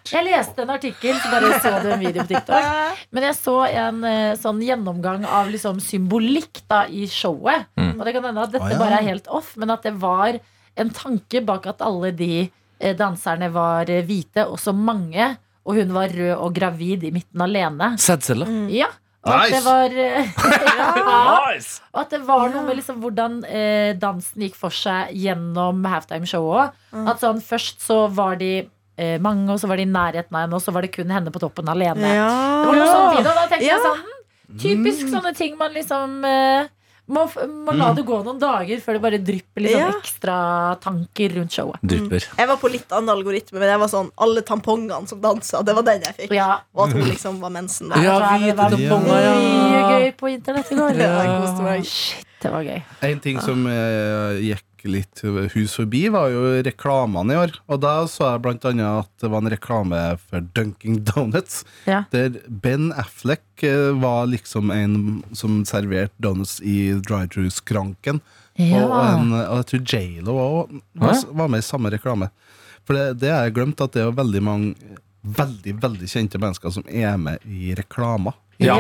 Jeg 0.10 0.26
leste 0.26 0.64
en 0.64 0.72
artikkel, 0.74 1.18
så 1.22 1.32
bare 1.32 1.60
så 1.62 1.74
du 1.84 1.90
en 1.94 2.02
video 2.02 2.24
på 2.26 2.32
TikTok. 2.32 2.70
Men 3.16 3.26
jeg 3.28 3.36
så 3.38 3.56
en 3.68 4.00
eh, 4.08 4.38
sånn 4.40 4.62
gjennomgang 4.66 5.26
av 5.30 5.50
liksom 5.52 5.82
symbolikk 5.84 6.64
da 6.72 6.84
i 6.90 7.06
showet. 7.10 7.68
Og 7.78 8.02
det 8.08 8.16
kan 8.16 8.26
hende 8.30 8.46
at 8.48 8.54
dette 8.56 8.70
Å, 8.70 8.74
ja. 8.74 8.80
bare 8.82 9.02
er 9.02 9.10
helt 9.12 9.28
off, 9.28 9.52
men 9.60 9.74
at 9.74 9.84
det 9.86 9.94
var 10.00 10.40
en 10.80 10.92
tanke 10.96 11.42
bak 11.46 11.68
at 11.70 11.84
alle 11.86 12.12
de 12.16 12.32
eh, 12.46 12.96
danserne 12.98 13.52
var 13.54 13.90
eh, 13.92 14.06
hvite, 14.08 14.46
og 14.48 14.60
så 14.62 14.74
mange. 14.76 15.34
Og 15.68 15.78
hun 15.78 15.92
var 15.94 16.10
rød 16.16 16.34
og 16.38 16.56
gravid 16.56 17.04
i 17.06 17.14
midten 17.14 17.44
alene. 17.46 17.92
Sædceller. 18.02 18.50
Ja. 18.74 18.88
Og 19.28 19.34
at 19.36 19.52
Nice. 19.52 19.64
var 19.66 19.96
eh, 20.00 20.30
ja, 20.80 20.90
Nice! 21.52 21.82
og 21.92 22.02
at 22.06 22.14
det 22.16 22.22
var 22.28 22.46
noe 22.54 22.64
med 22.70 22.78
liksom 22.80 23.02
hvordan 23.04 23.40
eh, 23.44 23.92
dansen 24.00 24.46
gikk 24.46 24.56
for 24.56 24.72
seg 24.72 25.12
gjennom 25.20 25.82
halftime-showet. 25.92 26.78
At 27.04 27.20
sånn 27.24 27.42
først 27.44 27.84
så 27.84 28.06
var 28.16 28.40
de 28.40 28.54
eh, 28.64 29.18
mange, 29.20 29.50
og 29.52 29.60
så 29.60 29.68
var 29.68 29.82
de 29.82 29.84
i 29.88 29.92
nærheten 29.92 30.32
av 30.36 30.46
henne, 30.46 30.56
og 30.56 30.64
så 30.64 30.72
var 30.76 30.88
det 30.88 30.94
kun 30.96 31.12
henne 31.12 31.34
på 31.36 31.42
toppen 31.44 31.68
alene. 31.72 32.00
Det 32.00 32.16
var 32.24 32.80
noe 32.80 32.88
det, 33.20 33.26
og 33.28 33.28
da 33.28 33.46
tenkte 33.52 33.68
jeg 33.68 33.84
sånn 33.84 34.00
hm, 34.06 34.16
Typisk 34.64 35.12
sånne 35.12 35.36
ting 35.38 35.60
man 35.60 35.76
liksom 35.76 36.24
eh, 36.26 36.72
Må, 37.10 37.24
man 37.65 37.80
la 37.80 37.89
det 37.98 38.04
gå 38.06 38.19
noen 38.22 38.38
dager 38.41 38.82
før 38.84 38.98
det 38.98 39.02
bare 39.02 39.19
drypper 39.26 39.63
litt 39.65 39.74
sånn 39.74 39.95
ekstra 39.98 40.36
tanker 40.84 41.34
rundt 41.39 41.56
showet. 41.58 41.82
Drypper. 41.82 42.28
Jeg 42.38 42.52
var 42.52 42.60
på 42.62 42.69
litt 42.69 42.93
annen 42.93 43.13
algoritme, 43.15 43.58
men 43.58 43.72
jeg 43.72 43.82
var 43.82 43.89
sånn 43.89 44.12
alle 44.22 44.43
tampongene 44.45 45.10
som 45.10 45.22
dansa. 45.24 45.63
Det 45.65 45.74
var 45.80 45.88
den 45.89 46.06
jeg 46.06 46.17
fikk. 46.19 46.38
Ja, 46.38 46.62
Og 46.78 46.86
at 46.86 46.95
hun 46.98 47.10
liksom 47.10 47.41
var 47.41 47.54
mensen. 47.56 47.89
Ja, 47.98 48.19
det 48.38 48.54
det 48.54 48.89
var 48.93 49.26
ja. 49.26 49.36
mye 49.41 49.84
gøy 49.95 50.10
på 50.19 50.30
internett 50.36 50.69
i 50.69 50.80
går. 50.80 51.02
Ja, 51.02 51.12
jeg 51.17 51.36
koste 51.41 51.65
meg. 51.65 51.86
Shit, 51.89 52.26
det 52.43 52.54
var 52.54 52.67
gøy. 52.69 52.82
En 53.10 53.22
ting 53.26 53.41
som 53.43 53.65
eh, 53.74 54.41
gikk 54.52 54.69
litt 54.88 55.20
hus 55.54 55.74
forbi, 55.76 56.06
var 56.13 56.30
jo 56.32 56.44
reklamene 56.63 57.34
i 57.36 57.39
år. 57.42 57.52
Og 57.68 57.82
da 57.84 57.96
så 58.08 58.30
jeg 58.34 58.44
blant 58.46 58.65
annet 58.70 58.86
at 59.04 59.10
det 59.20 59.30
var 59.34 59.44
en 59.44 59.52
reklame 59.52 60.00
for 60.30 60.46
Dunking 60.56 61.02
Donuts. 61.10 61.63
Ja. 61.89 62.04
Der 62.13 62.38
Ben 62.48 62.92
Affleck 62.94 63.63
eh, 63.68 63.89
var 64.00 64.30
liksom 64.32 64.72
en 64.72 64.96
som 65.36 65.63
serverte 65.68 66.15
donuts 66.24 66.60
i 66.62 66.94
drive-thru-skranken. 67.02 68.22
Og, 68.60 68.65
Ja. 68.65 69.15
en, 69.15 69.30
og 69.34 69.62
jeg 69.62 69.68
tror 69.72 69.84
J.Lo 69.88 70.34
òg 70.36 70.80
var, 71.00 71.15
var 71.32 71.48
med 71.54 71.60
i 71.63 71.68
samme 71.68 71.92
reklame. 71.94 72.28
For 72.84 72.96
det, 72.98 73.20
det 73.22 73.30
har 73.32 73.46
jeg 73.48 73.54
glemt, 73.56 73.80
at 73.82 73.94
det 73.96 74.02
er 74.04 74.12
veldig 74.18 74.42
mange 74.44 74.98
veldig 75.24 75.74
veldig 75.84 76.08
kjente 76.08 76.39
mennesker 76.39 76.72
som 76.72 76.86
er 76.88 77.18
med 77.20 77.44
i 77.46 77.74
reklamer. 77.76 78.34
Ja. 78.60 78.76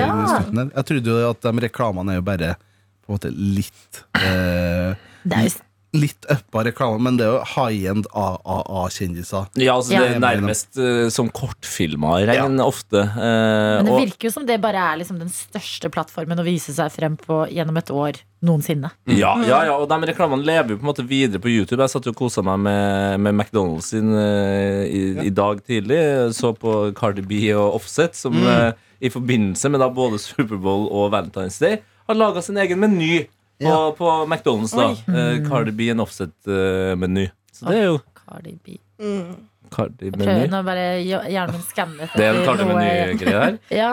Jeg 0.55 0.85
trodde 0.87 1.11
jo 1.11 1.29
at 1.29 1.41
de 1.43 1.51
reklamene 1.63 2.13
er 2.15 2.19
jo 2.19 2.25
bare 2.27 2.53
på 2.59 3.11
en 3.11 3.15
måte 3.17 3.31
litt 3.35 3.99
eh, 4.19 4.95
Det 5.23 5.35
er 5.37 5.45
jo 5.47 5.53
Litt 5.97 6.27
uppa 6.29 6.61
reklame, 6.67 7.01
men 7.01 7.15
det 7.17 7.25
er 7.25 7.31
jo 7.33 7.45
high-end 7.55 8.05
AAA-kjendiser. 8.13 9.47
Ja, 9.57 9.79
altså 9.79 9.95
Ja. 9.95 10.03
Det 10.05 10.19
er 10.19 10.21
nærmest 10.21 10.77
uh, 10.77 11.07
som 11.09 11.31
kortfilmer 11.33 12.27
regn 12.29 12.61
ofte. 12.61 13.01
Uh, 13.09 13.79
Men 13.79 13.87
det 13.87 13.95
og, 13.95 14.03
virker 14.03 14.29
jo 14.29 14.33
som 14.35 14.45
det 14.45 14.59
bare 14.61 14.83
er 14.91 14.99
liksom 15.01 15.17
den 15.17 15.31
største 15.33 15.89
plattformen 15.89 16.37
å 16.37 16.45
vise 16.45 16.75
seg 16.77 16.93
frem 16.93 17.17
på 17.17 17.41
gjennom 17.49 17.79
et 17.81 17.89
år 17.89 18.21
noensinne. 18.45 18.91
ja, 19.09 19.33
ja, 19.43 19.63
ja, 19.67 19.73
og 19.75 19.89
de 19.89 20.11
reklamene 20.11 20.45
lever 20.45 20.75
jo 20.75 20.79
på 20.79 20.85
en 20.85 20.91
måte 20.91 21.07
videre 21.09 21.41
på 21.41 21.49
YouTube. 21.51 21.81
Jeg 21.81 21.91
satt 21.95 22.05
jo 22.07 22.13
og 22.13 22.21
kosa 22.21 22.43
meg 22.45 22.61
med, 22.67 23.25
med 23.25 23.35
McDonald's 23.35 23.89
sin 23.89 24.13
uh, 24.13 24.85
i, 24.85 25.25
i 25.25 25.33
dag 25.33 25.63
tidlig. 25.65 25.99
Så 26.37 26.53
på 26.53 26.93
Cardi 26.97 27.25
B 27.25 27.47
og 27.55 27.79
Offset, 27.79 28.15
som 28.17 28.35
eh, 28.37 28.71
i 29.01 29.09
forbindelse 29.09 29.69
med 29.71 29.81
da 29.81 29.89
både 29.93 30.19
Superbowl 30.21 30.87
og 30.87 31.11
Valentine's 31.13 31.59
Day 31.61 31.79
har 32.09 32.17
laga 32.17 32.41
sin 32.41 32.57
egen 32.57 32.81
meny 32.81 33.27
på, 33.59 33.67
Ja. 33.67 33.91
på 33.97 34.09
McDonald's. 34.25 34.73
da 34.75 34.89
uh, 34.95 35.49
Cardi 35.49 35.71
B 35.75 35.89
en 35.91 35.99
Offset-meny. 36.05 37.27
Så 37.53 37.67
det 37.69 37.77
er 37.81 37.85
jo 37.89 37.99
Cardi 38.15 38.55
B. 38.63 38.77
Mm. 38.99 39.35
Cardi 39.69 40.09
prøver 40.11 40.47
nå 40.49 40.59
bare 40.65 40.85
hj- 41.03 41.27
hjernen 41.29 41.53
min 41.59 41.61
skanner 41.67 42.09
Det 42.15 42.25
er 42.25 42.37
en 42.39 42.45
Cardi 42.47 42.63
Meny-greie 42.65 43.41
her. 43.43 43.57
Ja, 43.81 43.89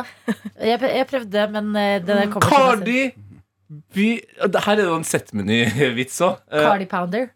jeg, 0.62 0.80
jeg 0.80 1.06
prøvde, 1.10 1.46
men 1.52 1.68
eh, 1.76 1.98
det 2.00 2.06
der 2.16 2.30
kommer 2.32 2.48
Cardi 2.48 3.10
By... 3.94 4.06
Her 4.40 4.72
er 4.72 4.76
det 4.78 4.84
jo 4.86 4.94
en 4.96 5.04
settmeny-vits 5.04 6.20
òg. 6.22 6.38
Cardi 6.54 6.86
Pounder. 6.90 7.26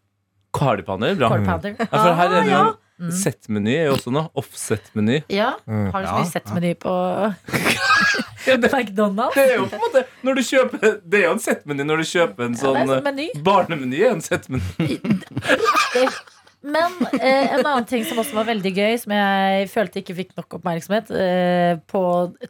Cardi 0.56 0.82
Pounder, 0.86 1.14
bra. 1.18 1.28
Cardi 1.34 1.46
Pounder. 1.50 1.74
Ja, 1.80 1.90
for 1.90 2.14
her 2.20 2.36
er 2.38 2.46
det 2.46 2.52
jo 2.54 2.62
En 3.00 3.12
Settmeny 3.16 3.74
er 3.78 3.86
jo 3.88 3.94
også 3.96 4.12
noe. 4.12 4.28
Offset-meny. 4.36 5.22
Ja, 5.32 5.54
har 5.66 6.02
du 6.02 6.06
så 6.06 6.10
Ja, 6.10 6.16
mye 6.18 6.30
settmeny 6.30 6.74
på 6.84 6.92
McDonald's? 8.70 9.34
det 9.36 9.46
er 9.46 9.56
jo 9.56 9.68
på 9.70 9.78
en 9.78 9.84
måte 9.84 10.02
Når 10.26 10.34
du 10.38 10.42
kjøper 10.48 10.98
Det 11.04 11.20
er 11.20 11.24
jo 11.28 11.32
en 11.36 11.42
settmeny 11.44 11.86
når 11.86 12.02
du 12.02 12.08
kjøper 12.10 12.46
en 12.48 12.58
sånn 12.58 12.82
sånn 12.90 13.08
eh. 13.24 13.40
Barnemeny 13.44 14.02
er 14.04 14.14
en 14.16 14.22
settmeny. 14.24 14.98
Men 16.60 16.92
eh, 17.16 17.54
en 17.54 17.62
annen 17.64 17.86
ting 17.88 18.02
som 18.04 18.18
også 18.20 18.36
var 18.36 18.44
veldig 18.50 18.72
gøy, 18.76 18.96
som 19.00 19.14
jeg 19.16 19.68
følte 19.72 20.02
ikke 20.02 20.16
fikk 20.18 20.34
nok 20.36 20.58
oppmerksomhet 20.58 21.08
eh, 21.16 21.78
på 21.88 22.02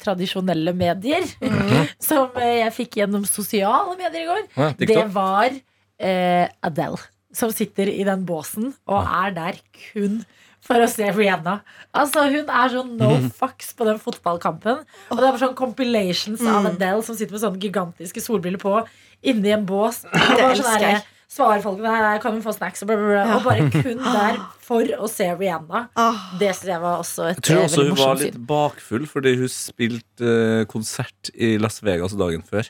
tradisjonelle 0.02 0.74
medier, 0.74 1.28
som 2.08 2.34
eh, 2.42 2.56
jeg 2.64 2.74
fikk 2.74 2.98
gjennom 3.04 3.22
sosiale 3.28 3.94
medier 4.00 4.24
i 4.24 4.28
går, 4.32 4.42
Ja, 4.58 4.72
det 4.82 5.04
var 5.14 5.54
eh, 5.54 6.50
Adele. 6.66 6.98
Som 7.36 7.52
sitter 7.54 7.90
i 7.92 8.02
den 8.06 8.24
båsen 8.26 8.72
og 8.90 9.04
er 9.06 9.34
der 9.36 9.60
kun 9.92 10.22
for 10.64 10.82
å 10.82 10.88
se 10.90 11.06
Rihanna. 11.14 11.60
Altså 11.96 12.26
Hun 12.28 12.50
er 12.52 12.72
sånn 12.72 12.90
no 13.00 13.12
fucks 13.38 13.70
på 13.78 13.86
den 13.88 14.00
fotballkampen. 14.02 14.82
Og 15.10 15.20
det 15.22 15.28
er 15.28 15.38
sånn 15.40 15.54
compilations 15.58 16.42
av 16.42 16.68
Adele 16.68 17.04
som 17.06 17.16
sitter 17.16 17.36
med 17.36 17.44
sånne 17.44 17.62
gigantiske 17.62 18.20
solbriller 18.24 18.60
på 18.60 18.74
inni 19.22 19.54
en 19.54 19.64
bås. 19.68 20.02
Og 20.10 20.36
bare 20.36 20.58
sånn 20.58 20.84
der, 20.84 21.06
Svarer 21.30 21.62
folk 21.62 21.78
nei, 21.78 22.16
kan 22.18 22.34
vi 22.34 22.40
få 22.42 22.50
snacks? 22.56 22.80
Og, 22.82 22.88
bla, 22.90 22.96
bla, 22.98 23.10
bla, 23.22 23.34
og 23.36 23.44
bare 23.46 23.68
kun 23.70 24.00
der 24.02 24.38
for 24.66 24.82
å 24.98 25.06
se 25.06 25.28
Rihanna. 25.30 25.84
Ah, 25.94 26.24
Det 26.40 26.48
synes 26.58 26.72
jeg 26.72 26.82
var 26.82 26.96
også 27.04 27.28
et 27.28 27.36
Jeg 27.38 27.44
tror 27.46 27.60
eh, 27.60 27.66
også 27.68 27.84
hun 27.86 27.98
var 28.00 28.18
litt 28.18 28.38
bakfull 28.48 29.04
fordi 29.06 29.36
hun 29.38 29.52
spilte 29.54 30.32
eh, 30.32 30.64
konsert 30.70 31.30
i 31.38 31.52
Las 31.62 31.78
Vegas 31.86 32.16
dagen 32.18 32.42
før. 32.42 32.66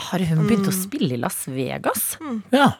Har 0.00 0.24
hun 0.30 0.46
begynt 0.48 0.70
å 0.70 0.72
spille 0.72 1.18
i 1.18 1.20
Las 1.20 1.42
Vegas? 1.52 2.14
Ja, 2.56 2.70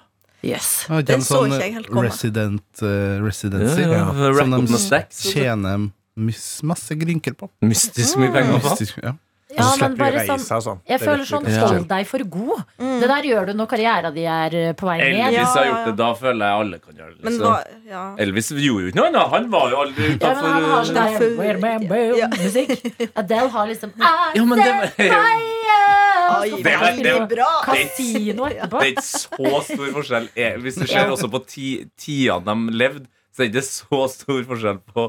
Jøss. 0.43 0.69
Ja, 0.89 1.01
Den 1.03 1.21
en 1.21 1.25
så 1.27 1.41
sånn 1.43 1.53
ikke 1.53 1.65
jeg 1.67 1.75
helt 1.75 1.89
komme. 1.91 2.05
resident, 2.09 2.63
uh, 2.83 3.21
residency 3.25 3.83
Ja, 3.83 3.91
ja, 3.93 4.35
som 4.41 4.67
de 4.67 4.79
stacks, 4.79 5.25
tjener 5.35 5.91
masse 6.65 6.97
grynker 7.01 7.35
på. 7.37 7.51
Mystisk 7.65 8.17
mye 8.21 8.33
penger 8.33 8.59
på. 8.61 8.71
Mystisk, 8.71 9.03
ja. 9.05 9.17
Ja, 9.51 9.65
så 9.67 9.81
men 9.83 9.97
bare 9.99 10.13
reise 10.15 10.37
sånn 10.47 10.61
sånn. 10.63 10.77
Jeg 10.87 10.95
er 11.01 11.03
føler 11.03 11.27
sånn. 11.27 11.47
Hold 11.59 11.89
deg 11.91 12.07
for 12.07 12.23
god. 12.23 12.61
Det 12.79 13.09
der 13.11 13.27
gjør 13.27 13.47
du 13.49 13.53
når 13.59 13.67
karrieren 13.73 14.15
din 14.15 14.29
er 14.31 14.55
eh, 14.55 14.73
på 14.79 14.87
vei 14.87 14.99
ned. 15.01 15.17
Elvis 15.27 15.41
Ja, 15.41 15.47
har 15.57 15.65
gjort 15.67 15.89
det, 15.89 15.95
da 15.99 16.11
føler 16.15 16.45
jeg 16.47 16.61
alle 16.61 16.79
kan 16.79 16.95
gjøre 17.01 17.11
det. 17.17 17.25
liksom. 17.25 17.41
hva 17.43 17.91
ja. 17.91 18.03
Elvis 18.23 18.51
gjorde 18.55 18.85
jo 18.85 18.93
ikke 18.93 19.01
noe 19.01 19.09
annet. 19.11 19.31
Han 19.35 19.49
var 19.51 19.67
jo 19.75 19.81
aldri 19.83 20.13
utafor 20.15 20.47
ja, 20.47 21.09
for, 21.19 21.59
bam, 21.67 21.89
Ja. 22.23 22.29
musikk. 22.31 23.11
Adele 23.17 23.49
har 23.57 23.67
liksom 23.67 23.91
Ja, 23.99 24.15
set 24.31 24.39
det 24.39 25.11
var- 25.11 25.19
Oi, 25.19 25.43
Skal 26.31 26.65
Det 26.65 26.75
er, 26.75 26.99
det 27.05 27.15
bra. 27.35 27.49
Kasino 27.67 28.49
etterpå. 28.49 28.81
Det 28.81 28.87
er 28.87 28.93
ikke 28.95 29.07
så 29.07 29.63
stor 29.67 29.95
forskjell 29.99 30.29
eh, 30.35 30.59
Hvis 30.63 30.79
du 30.81 30.87
ser 30.87 31.11
også 31.11 31.31
på 31.33 31.43
ti, 31.49 31.71
tidene 32.01 32.57
de 32.71 32.79
levde 32.83 33.07
Så 33.31 33.45
det 33.45 33.47
er 33.47 33.51
ikke 33.53 33.63
så 33.63 34.01
stor 34.11 34.41
forskjell 34.49 34.79
på 34.91 35.05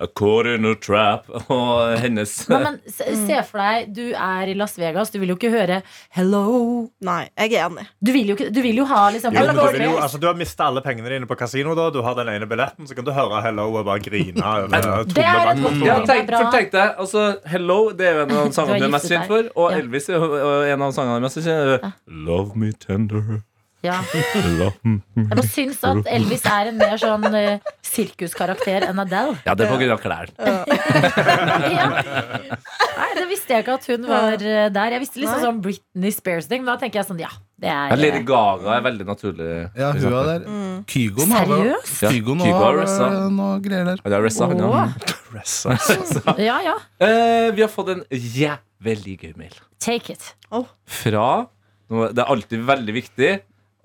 A 0.00 0.06
quarter 0.16 0.54
in 0.56 0.64
a 0.64 0.72
trap 0.80 1.28
Og 1.52 1.98
hennes 2.00 2.32
Nei, 2.48 2.60
men 2.64 2.78
se, 2.88 3.36
for 3.50 3.60
deg, 3.60 3.90
du 3.96 4.04
er 4.16 4.48
i 4.48 4.54
Las 4.56 4.78
Vegas. 4.80 5.12
Du 5.12 5.18
vil 5.20 5.34
jo 5.34 5.36
ikke 5.36 5.50
høre 5.52 5.80
'hello'. 6.16 6.88
Nei, 7.04 7.28
jeg 7.36 7.52
er 7.52 7.66
enig. 7.68 7.84
Du 8.00 8.12
vil 8.14 8.32
jo, 8.32 8.36
ikke, 8.38 8.48
du 8.54 8.60
vil 8.64 8.80
jo 8.80 8.86
ha 8.88 9.02
liksom 9.12 9.36
Jo, 9.36 9.44
du, 9.50 9.60
vil 9.76 9.84
jo, 9.84 9.96
altså, 10.00 10.18
du 10.22 10.26
har 10.26 10.38
mista 10.38 10.70
alle 10.70 10.82
pengene 10.84 11.12
dine 11.12 11.28
på 11.28 11.36
kasino. 11.38 11.74
da 11.76 11.90
Du 11.90 12.00
har 12.02 12.16
den 12.18 12.32
ene 12.32 12.48
billetten, 12.48 12.88
så 12.88 12.96
kan 12.96 13.04
du 13.04 13.12
høre 13.12 13.42
'hello' 13.44 13.68
og 13.74 13.84
bare 13.84 14.00
grine. 14.00 14.40
over 14.44 15.04
Det 15.04 15.24
er 15.24 15.52
et 15.52 15.62
godt 15.62 15.84
ja, 15.84 15.98
tenk, 16.06 16.32
for 16.32 16.50
tenk 16.50 16.72
deg 16.72 16.96
altså, 16.96 17.36
Hello, 17.46 17.90
det 17.92 18.08
er 18.08 18.14
jo 18.14 18.24
en 18.24 18.36
av 18.40 18.50
sangene 18.56 18.80
du 18.80 18.88
er 18.88 18.96
mest 18.96 19.12
kjent 19.12 19.30
for 19.30 19.52
Og 19.56 19.70
Ja. 19.70 19.78
Elvis 19.80 20.08
er 20.08 20.72
en 20.72 20.82
av 20.82 20.92
sangene 20.96 21.20
du 21.20 21.20
er 21.20 21.28
mest 21.28 21.40
kjent 21.44 21.84
for 21.84 21.92
Love 22.30 22.56
me 22.56 22.72
tender 22.72 23.40
Ja. 23.82 24.00
Jeg 24.12 25.28
bare 25.30 25.46
syns 25.48 25.78
at 25.88 26.08
Elvis 26.12 26.42
er 26.44 26.68
en 26.68 26.76
mer 26.80 26.98
sånn 27.00 27.24
eh, 27.34 27.58
sirkuskarakter 27.86 28.84
enn 28.90 28.98
Adele. 29.00 29.38
Ja, 29.46 29.54
det 29.56 29.64
er 29.66 29.70
på 29.72 29.78
grunn 29.80 29.94
av 29.94 30.02
klær 30.02 30.28
Ja. 30.36 31.90
Nei, 33.00 33.08
det 33.16 33.24
visste 33.30 33.54
jeg 33.54 33.64
ikke 33.64 33.76
at 33.78 33.86
hun 33.90 34.04
var 34.08 34.34
eh, 34.36 34.66
der. 34.72 34.94
Jeg 34.96 35.02
visste 35.04 35.20
liksom 35.22 35.38
Nei. 35.40 35.46
sånn 35.46 35.60
Britney 35.64 36.12
Spears-ting. 36.14 36.60
Men 36.64 36.72
da 36.74 36.76
tenker 36.82 37.00
jeg 37.00 37.08
sånn, 37.08 37.20
ja, 37.22 37.30
det 37.60 37.70
ja, 37.70 37.78
er 37.94 38.00
Lady 38.00 38.20
eh, 38.20 38.26
Gaga 38.28 38.74
er 38.76 38.84
veldig 38.86 39.06
naturlig 39.08 39.48
Ja, 39.78 39.90
hun 39.96 40.16
er 40.20 40.28
der. 40.28 40.46
Kygoen 40.90 41.34
har 41.34 41.48
vel- 41.48 41.62
Seriøst? 41.64 41.94
Ja, 42.04 42.12
Kygoen 42.14 42.44
Kygo 42.44 42.58
har 42.58 42.66
har 42.66 42.78
ressa. 42.82 43.08
vel 43.14 43.30
noe 43.38 43.54
greier 43.64 43.88
der. 43.90 44.02
Han 44.04 44.16
er 44.18 44.26
ressa, 44.26 44.50
han, 44.50 44.58
ja. 44.60 44.68
Åh. 44.68 44.88
Ja, 46.50 46.58
ja. 46.66 46.76
Eh, 47.00 47.48
Vi 47.56 47.64
har 47.64 47.70
fått 47.72 47.94
en 47.96 48.04
jævlig 48.12 49.16
gøy 49.24 49.34
mail 49.40 49.56
Take 49.80 50.12
it. 50.16 50.34
fra 50.84 51.46
nå- 51.90 52.10
Det 52.14 52.20
er 52.22 52.28
alltid 52.36 52.66
veldig 52.68 52.94
viktig 53.00 53.30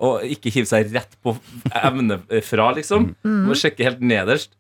å 0.02 0.18
ikke 0.26 0.52
hive 0.54 0.70
seg 0.70 0.92
rett 0.96 1.16
på 1.24 1.36
evne 1.82 2.20
fra, 2.46 2.72
liksom. 2.76 3.14
Mm. 3.26 3.42
Må 3.48 3.58
sjekke 3.60 3.88
helt 3.88 4.04
nederst. 4.04 4.56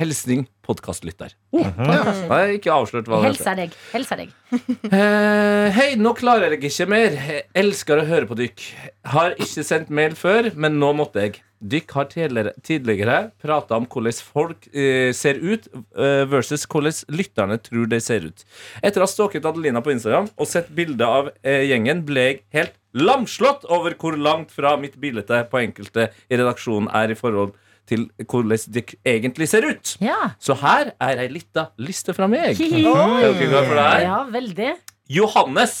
Hilsning 0.00 0.46
podkastlytter. 0.64 1.34
Oh, 1.52 1.66
Jeg 1.66 2.28
har 2.30 2.52
ikke 2.54 2.72
avslørt 2.72 3.08
hva 3.10 3.18
det 3.20 3.34
Helsa 3.34 3.52
deg. 3.58 3.74
Helsa 3.92 4.16
deg. 4.20 4.32
Eh, 4.90 5.68
hei, 5.76 5.90
nå 6.00 6.14
klarer 6.18 6.56
jeg 6.56 6.70
ikke 6.70 6.86
mer. 6.90 7.12
Jeg 7.14 7.44
elsker 7.60 8.00
å 8.00 8.06
høre 8.08 8.26
på 8.30 8.38
dykk. 8.38 8.64
Har 9.12 9.36
ikke 9.36 9.64
sendt 9.66 9.92
mail 9.94 10.16
før, 10.18 10.48
men 10.56 10.80
nå 10.80 10.94
måtte 10.96 11.26
jeg. 11.26 11.42
Dykk 11.60 11.92
har 11.92 12.08
tidligere, 12.08 12.54
tidligere 12.64 13.18
prata 13.42 13.76
om 13.76 13.84
hvordan 13.92 14.16
folk 14.24 14.64
eh, 14.72 15.12
ser 15.16 15.36
ut, 15.44 15.68
eh, 15.92 16.24
versus 16.32 16.64
hvordan 16.64 16.96
lytterne 17.12 17.60
tror 17.60 17.90
de 17.92 18.00
ser 18.00 18.24
ut. 18.30 18.44
Etter 18.80 19.02
å 19.02 19.06
ha 19.06 19.12
stalket 19.12 19.44
Adelina 19.44 19.84
på 19.84 19.92
Instagram 19.92 20.30
og 20.32 20.48
sett 20.48 20.72
bilde 20.72 21.04
av 21.04 21.28
eh, 21.44 21.66
gjengen, 21.68 22.00
ble 22.08 22.24
jeg 22.30 22.40
helt 22.56 22.79
lamslått 22.94 23.64
over 23.70 23.94
hvor 24.00 24.16
langt 24.18 24.50
fra 24.54 24.76
mitt 24.80 24.96
bilde 25.00 25.22
på 25.50 25.60
enkelte 25.62 26.08
i 26.30 26.36
redaksjonen 26.40 26.88
er 26.94 27.12
i 27.12 27.18
forhold 27.18 27.52
til 27.90 28.08
hvordan 28.22 28.58
det 28.74 28.84
egentlig 29.06 29.48
ser 29.50 29.64
ut. 29.66 29.96
Ja. 30.02 30.32
Så 30.38 30.54
her 30.60 30.92
er 31.02 31.22
ei 31.24 31.28
lita 31.32 31.68
liste 31.82 32.14
fra 32.14 32.28
meg. 32.30 32.54
Er 32.60 33.34
dere 33.34 33.62
for 33.66 33.74
det 33.74 33.86
her? 33.86 34.02
Ja, 34.06 34.18
veldig. 34.30 34.72
Johannes 35.10 35.76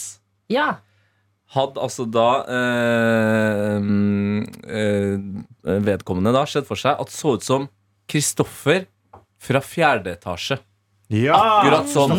Ja. 0.50 0.72
hadde 1.54 1.78
altså 1.82 2.04
da 2.10 2.28
øh, 2.50 3.82
øh, 4.66 5.84
vedkommende 5.86 6.32
da 6.34 6.44
sett 6.46 6.66
for 6.66 6.78
seg 6.78 6.98
at 7.00 7.10
så 7.14 7.36
ut 7.36 7.46
som 7.46 7.68
Kristoffer 8.10 8.86
fra 9.40 9.60
fjerde 9.62 10.16
etasje. 10.16 10.58
Ja, 11.10 11.34
Akkurat 11.34 11.88
sånn. 11.90 12.12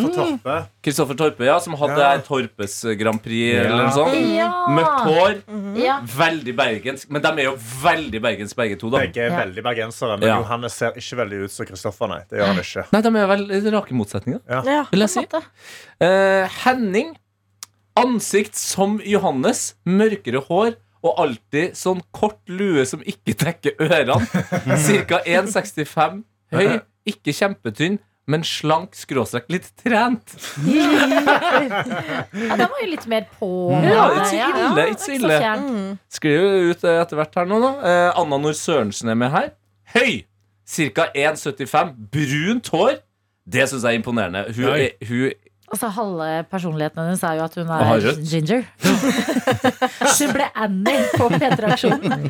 Kristoffer 0.84 1.16
Torpe. 1.16 1.46
Ja, 1.46 1.54
som 1.64 1.72
hadde 1.80 1.96
Ja. 1.98 2.18
Torpes 2.20 2.74
Grand 3.00 3.22
Prix 3.24 3.54
Ja. 3.54 3.62
eller 3.64 3.86
noe 3.86 3.92
sånt. 3.94 4.36
Ja. 4.36 4.48
Mørkt 4.68 5.06
hår, 5.06 5.38
Ja. 5.80 6.00
veldig 6.04 6.54
bergensk. 6.56 7.08
Men 7.10 7.22
de 7.22 7.28
er 7.28 7.44
jo 7.44 7.54
veldig 7.56 8.20
bergensk, 8.20 8.54
begge 8.54 8.76
to. 8.78 8.90
da 8.90 8.98
Begge 8.98 9.16
er 9.16 9.30
Ja. 9.30 9.44
veldig 9.46 9.62
bergensere, 9.64 10.18
men 10.20 10.28
Ja. 10.28 10.36
Johannes 10.42 10.74
ser 10.74 10.90
ikke 10.92 11.16
veldig 11.24 11.44
ut 11.44 11.50
som 11.50 11.66
Kristoffer. 11.66 12.06
Nei, 12.08 12.20
det 12.28 12.38
gjør 12.38 12.46
han 12.46 12.56
ikke. 12.56 12.84
Nei, 12.92 13.00
de 13.00 13.08
er 13.08 13.26
vel 13.26 13.72
rake 13.72 13.92
motsetninger, 13.92 14.40
Ja. 14.50 14.84
vil 14.90 15.00
jeg 15.00 15.08
si. 15.10 15.26
Eh, 16.00 16.46
Henning. 16.64 17.16
Ansikt 17.96 18.54
som 18.56 19.00
Johannes. 19.04 19.74
Mørkere 19.86 20.44
hår. 20.46 20.76
Og 21.04 21.16
alltid 21.18 21.72
sånn 21.72 22.00
kort 22.12 22.38
lue 22.46 22.84
som 22.86 23.00
ikke 23.00 23.34
dekker 23.34 23.76
ørene. 23.80 24.20
Ca. 25.08 25.18
1,65 25.26 26.22
høy. 26.52 26.80
Ikke 27.04 27.32
kjempetynn, 27.34 27.98
men 28.30 28.44
slank, 28.46 28.94
skråstrek, 28.94 29.48
litt 29.50 29.70
trent. 29.82 30.34
Ja, 32.32 32.56
den 32.56 32.68
var 32.70 32.80
jo 32.82 32.88
litt 32.90 33.06
mer 33.10 33.26
på. 33.38 33.48
Ja, 33.84 34.04
ikke 34.14 34.26
så 34.30 34.36
Ja, 34.38 34.48
ille, 34.48 34.80
ja, 34.80 34.86
ikke 34.92 35.02
så 35.04 35.12
ille. 35.16 35.38
Skriver 36.12 36.70
ut 36.70 36.84
eh, 36.88 37.00
etter 37.02 37.18
hvert 37.18 37.36
her 37.40 37.48
nå, 37.50 37.58
da. 37.62 37.72
Eh, 37.90 38.08
Anna 38.22 38.38
Nord 38.40 38.56
Sørensen 38.58 39.12
er 39.12 39.18
med 39.18 39.32
her. 39.34 39.50
Høy! 39.94 40.22
Ca. 40.72 41.08
1,75. 41.18 41.94
Brunt 42.14 42.70
hår. 42.72 43.00
Det 43.44 43.66
syns 43.68 43.82
jeg 43.84 43.96
er 43.96 44.00
imponerende. 44.00 44.44
Hun, 44.54 44.68
er, 44.70 44.92
hun 45.08 45.32
Altså, 45.72 45.88
Halve 45.96 46.26
personligheten 46.52 47.00
hennes 47.00 47.22
er 47.24 47.38
jo 47.38 47.44
at 47.46 47.54
hun 47.56 47.70
er 47.72 48.08
ginger. 48.28 48.64
Hun 50.18 50.32
ble 50.36 50.48
Annie 50.60 51.06
på 51.16 51.28
P3-aksjonen. 51.32 52.26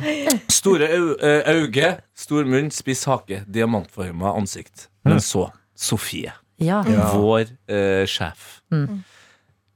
Store 0.51 0.87
au- 0.95 1.17
eh, 1.19 1.49
øyne, 1.51 1.89
stor 2.15 2.47
munn, 2.47 2.71
spiss 2.71 3.03
hake, 3.09 3.41
diamantforma 3.51 4.31
ansikt. 4.39 4.87
Men 5.03 5.19
så 5.19 5.49
Sofie, 5.75 6.31
Ja. 6.61 6.81
vår 6.83 7.47
eh, 7.67 8.05
sjef. 8.09 8.61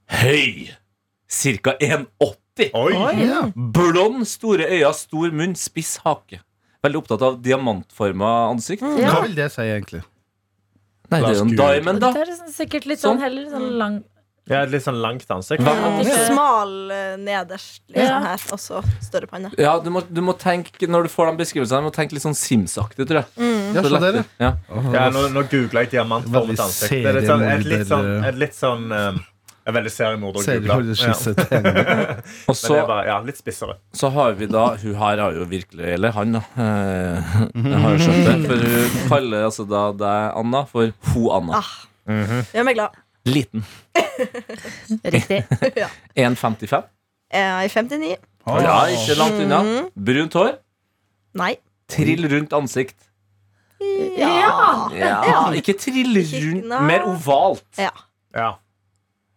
Høy! 0.07 0.69
Cirka 1.27 1.73
1,80. 1.83 2.69
Oi! 2.73 3.51
Blond, 3.75 4.23
store 4.29 4.65
øyne, 4.71 4.93
stor 4.95 5.33
munn, 5.35 5.55
spiss 5.59 5.97
hake. 6.05 6.39
Veldig 6.85 7.01
opptatt 7.01 7.23
av 7.27 7.39
diamantforma 7.43 8.29
ansikt. 8.51 8.85
Ja. 9.01 9.11
Hva 9.17 9.23
vil 9.25 9.35
det 9.37 9.49
si, 9.53 9.65
egentlig? 9.65 10.03
Nei, 11.11 11.21
det 11.23 11.29
er 11.33 11.37
jo 11.39 11.45
en 11.47 11.55
diamond, 11.55 11.99
da. 12.03 12.11
Det 12.15 12.21
er 12.25 12.29
liksom 12.33 12.53
sikkert 12.53 12.87
litt 12.89 12.99
Sånn. 12.99 13.15
sånn 13.17 13.23
heller 13.23 13.49
sånn 13.51 13.67
lang 13.79 13.97
Ja, 14.47 14.61
litt 14.63 14.83
sånn 14.83 14.97
langt 15.03 15.27
ansikt. 15.31 15.59
Litt 15.63 16.11
Smal 16.29 16.91
eh, 16.95 17.15
nederst, 17.19 17.81
liksom 17.91 18.07
Ja. 18.07 18.19
her, 18.23 18.43
og 18.55 18.59
så 18.63 18.81
større 19.03 19.27
panne. 19.27 19.51
Ja, 19.59 19.77
du 19.83 19.89
må, 19.91 20.01
du 20.07 20.21
må 20.23 20.33
tenke, 20.39 20.87
Når 20.87 21.03
du 21.03 21.09
får 21.11 21.31
de 21.31 21.43
beskrivelsene, 21.43 21.81
du 21.83 21.87
må 21.89 21.91
tenke 21.95 22.13
litt 22.15 22.23
sånn 22.23 22.35
Sims-aktig, 22.35 23.07
tror 23.09 23.23
jeg. 23.25 23.27
Ja, 23.75 23.81
Så 23.83 23.89
lett- 23.99 24.25
ja. 24.39 24.51
Ja, 24.93 25.09
nå, 25.13 25.27
nå 25.33 25.43
googler 25.51 25.81
jeg 25.85 25.91
diamantformet 25.95 26.59
ansikt. 26.59 26.91
Det 26.91 27.05
er 27.09 27.17
litt 27.19 27.27
sånn, 27.31 27.43
et 27.51 27.65
litt 27.65 27.87
sånn, 27.89 28.07
et 28.29 28.35
litt 28.43 28.55
sånn 28.55 28.85
um, 28.91 29.19
Jeg 29.67 29.73
er 29.73 29.75
veldig 29.81 29.91
seriemorder. 29.91 30.43
Ja. 30.47 31.13
Og 31.17 31.41
Men 31.43 32.21
det 32.47 32.55
så, 32.61 32.75
er 32.77 32.85
bare, 32.87 33.05
ja, 33.09 33.17
litt 33.27 33.37
spissere. 33.41 33.75
så 33.93 34.09
har 34.15 34.31
vi 34.39 34.45
da 34.47 34.61
Hun 34.79 34.93
her 34.95 35.17
har 35.25 35.33
jo 35.35 35.43
virkelig 35.45 35.89
Eller 35.97 36.11
han, 36.15 36.31
da. 36.37 36.41
eh, 36.55 37.33
Jeg 37.51 37.81
har 37.83 37.91
jo 37.91 37.99
skjønt 38.05 38.23
det. 38.27 38.37
For 38.47 38.55
hun 38.63 39.09
kaller 39.11 39.43
altså 39.49 39.67
da 39.67 39.81
deg, 39.91 40.37
Anna, 40.39 40.63
for 40.71 40.93
ho 41.11 41.25
Anna. 41.35 41.59
Gjør 42.07 42.63
meg 42.69 42.75
glad. 42.79 42.95
Liten. 43.27 43.65
Riktig. 45.03 45.43
1,55. 46.15 46.87
Jeg 47.33 47.43
er 47.43 47.67
59. 47.67 48.15
Ja, 48.47 48.77
ikke 48.87 49.17
langt 49.19 49.41
unna. 49.43 49.59
Brunt 49.99 50.33
hår. 50.39 50.53
Nei. 51.37 51.57
Trill 51.91 52.23
rundt 52.31 52.53
ansikt. 52.55 52.95
Ja! 54.17 54.87
Ja, 54.97 55.41
ikke 55.57 55.75
trill 55.79 56.15
rundt, 56.17 56.71
mer 56.87 57.05
ovalt. 57.09 57.67
Ja. 57.77 57.91
Ja. 58.35 58.53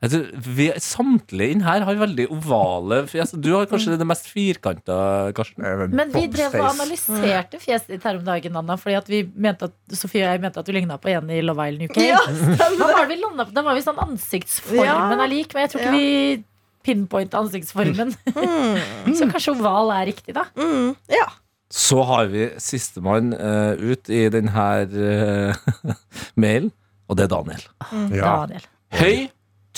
Tror 0.01 0.31
vi, 0.57 0.71
samtlige 0.81 1.53
inn 1.53 1.61
her 1.61 1.83
har 1.85 1.99
veldig 2.01 2.25
ovale 2.33 3.03
fjes. 3.11 3.35
Du 3.37 3.51
har 3.53 3.67
kanskje 3.69 3.99
det 4.01 4.07
mest 4.09 4.31
firkanta, 4.33 4.97
Karsten. 5.37 5.67
Men 5.93 6.09
vi 6.15 6.23
drev 6.33 6.55
og 6.57 6.71
analyserte 6.71 7.61
fjeset 7.61 7.93
ditt 7.93 8.07
her 8.09 8.17
om 8.17 8.25
dagen, 8.25 8.57
Anna. 8.57 8.79
Fordi 8.81 8.97
at 8.97 9.11
vi 9.13 9.21
mente 9.37 9.69
at 9.69 9.97
Sofie 10.01 10.25
og 10.25 10.33
jeg 10.33 10.41
mente 10.47 10.63
at 10.63 10.71
du 10.71 10.73
ligna 10.73 10.97
på 10.97 11.13
en 11.13 11.29
i 11.29 11.43
Love 11.45 11.67
Island 11.69 11.93
UK. 11.93 12.01
Ja, 12.07 12.23
da, 12.57 12.71
var 12.81 13.11
vi 13.13 13.19
landet? 13.21 13.53
Da 13.53 13.67
var 13.67 13.77
vi 13.77 13.85
sånn 13.85 14.01
ansiktsformen 14.01 14.89
Ja. 14.89 15.21
er 15.21 15.29
lik, 15.35 15.53
men 15.53 15.67
jeg 15.67 15.75
tror 15.75 15.85
ikke 15.85 15.93
Ja. 15.93 16.01
vi 16.01 16.45
pinpointa 16.89 17.37
ansiktsformen. 17.45 18.17
Så 19.21 19.29
kanskje 19.29 19.53
oval 19.53 19.93
er 19.99 20.09
riktig, 20.09 20.33
da. 20.33 20.47
Mm, 20.57 20.95
ja. 21.13 21.29
Så 21.71 22.03
har 22.03 22.31
vi 22.33 22.49
sistemann 22.59 23.31
uh, 23.35 23.79
ut 23.79 24.11
i 24.11 24.25
denne 24.33 24.65
uh, 24.91 25.95
mailen, 26.43 26.73
og 27.07 27.19
det 27.19 27.29
er 27.29 27.33
Daniel. 27.35 27.67
Ja. 28.11 28.33
Daniel. 28.43 28.67
Høy, 28.99 29.29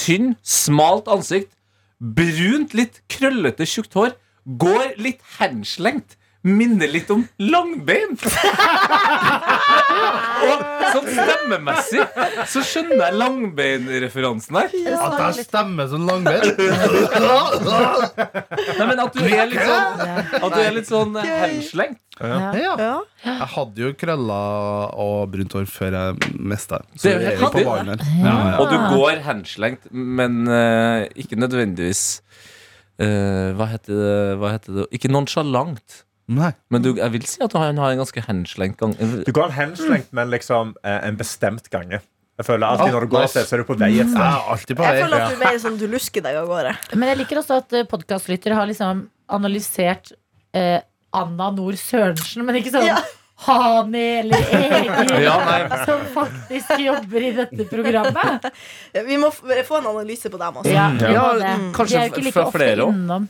tynn, 0.01 0.33
smalt 0.41 1.11
ansikt, 1.13 1.53
brunt, 2.01 2.73
litt 2.77 3.03
krøllete, 3.13 3.69
tjukt 3.69 3.93
hår, 3.99 4.17
går 4.45 4.97
litt 5.05 5.21
henslengt. 5.39 6.17
Minner 6.43 6.91
litt 6.91 7.11
om 7.15 7.23
langbein. 7.39 8.17
og 10.49 10.63
sånn 10.93 11.07
stemmemessig 11.07 12.03
så 12.51 12.63
skjønner 12.67 12.99
jeg 13.05 13.19
langbeinreferansen 13.21 14.59
her. 14.59 14.75
At 14.97 15.19
jeg 15.21 15.47
stemmer 15.47 15.87
som 15.93 16.03
langbein? 16.09 16.43
Nei, 18.79 18.87
men 18.89 19.03
At 19.05 19.15
du 19.15 19.23
er 19.23 19.47
litt 19.53 19.63
sånn, 19.63 20.03
at 20.41 20.51
du 20.51 20.61
er 20.61 20.75
litt 20.75 20.91
sånn 20.91 21.17
henslengt. 21.23 22.01
Ja. 22.21 22.53
Ja. 22.59 22.75
ja. 22.77 22.93
Jeg 23.25 23.49
hadde 23.55 23.83
jo 23.87 23.93
krøller 23.99 24.93
og 25.01 25.33
brunt 25.33 25.55
hår 25.57 25.67
før 25.71 25.97
jeg 25.97 26.35
mista 26.39 26.83
det. 26.83 27.01
Så 27.01 27.09
er 27.09 27.15
jo 27.15 27.23
jeg 27.25 27.33
er 27.33 27.41
på 27.41 27.51
riktig. 27.55 27.67
her. 27.71 28.07
Ja, 28.19 28.35
ja. 28.35 28.57
Og 28.61 28.71
du 28.71 28.79
går 28.93 29.23
henslengt, 29.27 29.89
men 29.91 30.43
uh, 30.51 31.09
ikke 31.19 31.39
nødvendigvis 31.41 32.05
uh, 33.01 33.55
hva, 33.57 33.71
heter 33.73 33.95
det, 33.97 34.17
hva 34.43 34.57
heter 34.57 34.83
det? 34.83 34.89
Ikke 34.99 35.11
nonsjalant. 35.13 36.03
Nei. 36.29 36.53
Men 36.71 36.83
du, 36.85 36.95
jeg 36.97 37.11
vil 37.13 37.25
si 37.27 37.43
at 37.43 37.53
han 37.59 37.77
har 37.83 37.91
en 37.93 37.99
ganske 37.99 38.23
henslengt 38.27 38.77
gang. 38.79 38.95
Du 39.27 39.33
går 39.33 39.51
henslengt, 39.57 40.13
men 40.13 40.31
liksom 40.31 40.75
eh, 40.85 41.01
en 41.09 41.17
bestemt 41.17 41.69
gange. 41.71 42.01
Jeg 42.39 42.47
føler 42.47 42.65
alltid 42.67 42.93
Når 42.95 43.01
du 43.05 43.07
går 43.13 43.25
et 43.27 43.31
sted, 43.31 43.45
så 43.47 43.55
er 43.55 43.61
du 43.61 43.65
på 43.69 43.75
vei 43.79 43.91
et 44.01 44.09
sted. 44.09 44.23
alltid 44.23 44.77
på 44.79 44.83
Jeg 44.87 45.03
føler 45.05 45.21
at 45.21 45.31
du 45.31 45.35
er 45.37 45.43
mer 45.45 45.59
sånn 45.61 45.77
du 45.79 45.87
lusker 45.93 46.23
deg 46.25 46.37
av 46.41 46.47
gårde. 46.49 46.73
Men 46.97 47.09
jeg 47.13 47.19
liker 47.21 47.41
også 47.43 47.59
at 47.61 47.75
podkastlyttere 47.91 48.55
har 48.57 48.67
liksom 48.71 49.03
analysert 49.29 50.13
eh, 50.57 50.79
Anna 51.13 51.51
Nord 51.53 51.77
Sørensen, 51.77 52.47
men 52.47 52.57
ikke 52.63 52.73
sånn 52.73 52.87
Ja. 52.89 53.01
Hani 53.43 54.01
eller 54.23 54.39
Egil, 54.55 55.23
Ja, 55.25 55.35
som 55.85 56.03
faktisk 56.15 56.77
jobber 56.79 57.25
i 57.27 57.33
dette 57.35 57.65
programmet. 57.67 58.45
Vi 58.95 59.17
må 59.19 59.33
f- 59.35 59.43
få 59.67 59.81
en 59.81 59.89
analyse 59.91 60.31
på 60.31 60.39
dem 60.39 60.61
også. 60.61 60.71
Ja, 60.71 60.89
må 60.95 61.11
Ja, 61.11 61.57
kanskje 61.75 61.89
De 61.89 61.99
er 61.99 62.07
jo 62.07 62.13
ikke 62.13 62.25
like 62.29 62.45
ofte 62.47 62.69
innom. 62.93 63.29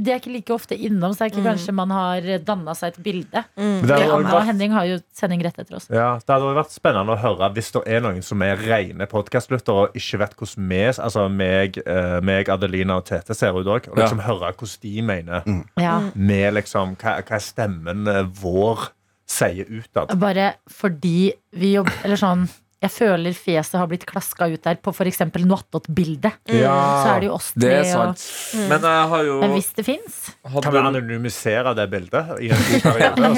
De 0.00 0.10
er 0.12 0.18
ikke 0.20 0.32
like 0.32 0.50
ofte 0.54 0.76
innom, 0.76 1.12
så 1.14 1.24
er 1.26 1.30
ikke 1.30 1.44
kanskje 1.44 1.74
man 1.74 1.90
har 1.94 2.20
danna 2.44 2.74
seg 2.74 2.92
et 2.94 3.02
bilde. 3.04 3.44
Mm. 3.56 3.82
det 3.86 3.90
Anna 3.94 4.06
også 4.06 4.14
og 4.16 4.24
vært- 4.32 4.46
Henning 4.46 4.72
har 4.72 4.84
jo 4.86 4.98
sending 5.12 5.42
rett 5.44 5.58
etter 5.58 5.76
oss. 5.76 5.88
Ja, 5.90 6.14
Det 6.18 6.28
hadde 6.34 6.54
vært 6.56 6.72
spennende 6.74 7.14
å 7.14 7.18
høre 7.20 7.52
hvis 7.54 7.70
det 7.72 7.82
er 7.86 8.00
noen 8.00 8.22
som 8.22 8.42
er 8.42 8.56
rene 8.56 9.06
podkastlyttere 9.06 9.74
og 9.88 9.94
ikke 9.94 10.18
vet 10.18 10.34
hvordan 10.36 10.68
vi, 10.68 10.82
altså 11.02 11.28
meg, 11.30 11.78
eh, 11.86 12.20
meg 12.20 12.48
Adelina 12.48 12.96
og 12.96 13.04
Tete 13.06 13.34
ser 13.34 13.52
ut 13.54 13.66
òg. 13.66 13.88
Og 13.88 13.96
liksom 13.96 14.20
høre 14.20 14.52
hvordan 14.52 14.80
de 14.80 15.02
mener 15.02 15.42
Ja. 15.78 16.00
med 16.14 16.54
liksom, 16.54 16.96
hva, 16.96 17.22
hva 17.22 17.36
er 17.36 17.40
stemmen 17.40 18.08
eh, 18.08 18.22
vår 18.42 18.88
sier 19.26 19.64
utad. 19.70 20.18
Bare 20.20 20.54
fordi 20.68 21.32
vi 21.54 21.74
jobber 21.74 21.92
Eller 22.04 22.16
sånn 22.16 22.48
jeg 22.82 22.90
føler 22.92 23.32
fjeset 23.32 23.78
har 23.80 23.86
blitt 23.88 24.02
klaska 24.04 24.48
ut 24.52 24.62
der 24.66 24.76
på 24.82 24.92
f.eks. 24.92 25.20
noe 25.40 25.56
attåt-bildet. 25.62 26.34
Så 26.50 27.08
er 27.14 27.20
det 27.22 27.28
jo 27.30 27.34
oss 27.36 27.52
Det 27.56 27.70
tre. 27.70 27.84
sant. 27.88 28.20
Og, 28.24 28.58
mm. 28.60 28.66
Men 28.72 28.84
jeg 28.90 29.06
har 29.12 29.22
jo 29.28 29.36
men 29.40 29.54
hvis 29.54 29.70
det 29.78 29.84
fins, 29.86 30.18
Kan 30.44 30.74
vi 30.74 30.80
anonymisere 30.82 31.72
det 31.78 31.86
bildet 31.94 32.34
i 32.44 32.50
en 32.52 32.64
periode? 32.84 33.30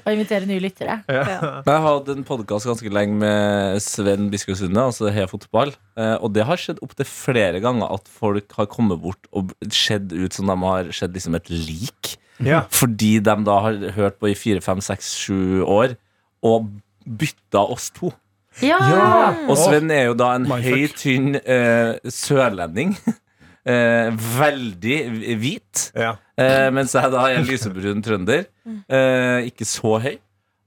og 0.04 0.10
invitere 0.14 0.48
nye 0.48 0.62
lyttere. 0.64 0.96
Jeg 1.10 1.66
har 1.66 1.84
hatt 1.86 2.08
en 2.14 2.24
podkast 2.28 2.68
ganske 2.70 2.92
lenge 2.94 3.18
med 3.20 3.80
Sven 3.84 4.30
Biskov 4.32 4.56
Sunde, 4.60 4.80
altså 4.90 5.10
Heia 5.12 5.28
Fotball. 5.30 5.74
Eh, 5.98 6.16
Og 6.20 6.32
det 6.36 6.46
har 6.48 6.60
skjedd 6.60 6.80
opptil 6.84 7.08
flere 7.08 7.60
ganger 7.62 7.90
at 7.98 8.08
folk 8.10 8.52
har 8.58 8.68
kommet 8.70 9.00
bort 9.02 9.28
og 9.36 9.52
sett 9.72 10.12
ut 10.12 10.32
som 10.36 10.48
de 10.50 10.56
har 10.64 10.90
sett 10.96 11.12
liksom 11.16 11.36
et 11.38 11.50
lik. 11.52 12.16
Ja. 12.40 12.62
Fordi 12.72 13.18
de 13.20 13.34
da 13.44 13.56
har 13.66 13.76
hørt 13.98 14.16
på 14.20 14.30
i 14.30 14.36
fire, 14.38 14.62
fem, 14.64 14.80
seks, 14.80 15.12
sju 15.20 15.60
år 15.66 15.98
og 16.46 16.70
bytta 17.06 17.62
oss 17.70 17.90
to. 17.96 18.12
Ja! 18.64 18.78
Og 19.48 19.56
Sven 19.60 19.90
er 19.94 20.08
jo 20.10 20.14
da 20.18 20.32
en 20.36 20.48
Mindfuck. 20.48 20.64
høy, 20.66 20.88
tynn 20.98 21.34
eh, 21.40 21.96
sørlending. 22.10 22.96
Eh, 23.70 24.08
veldig 24.40 24.94
hvit. 25.36 25.80
Ja. 25.92 26.14
Eh, 26.40 26.70
mens 26.72 26.94
jeg 26.96 27.10
da 27.12 27.26
er 27.28 27.36
en 27.42 27.44
lysebrun 27.44 28.00
trønder. 28.02 28.46
Eh, 28.88 29.50
ikke 29.50 29.66
så 29.68 29.98
høy. 30.00 30.14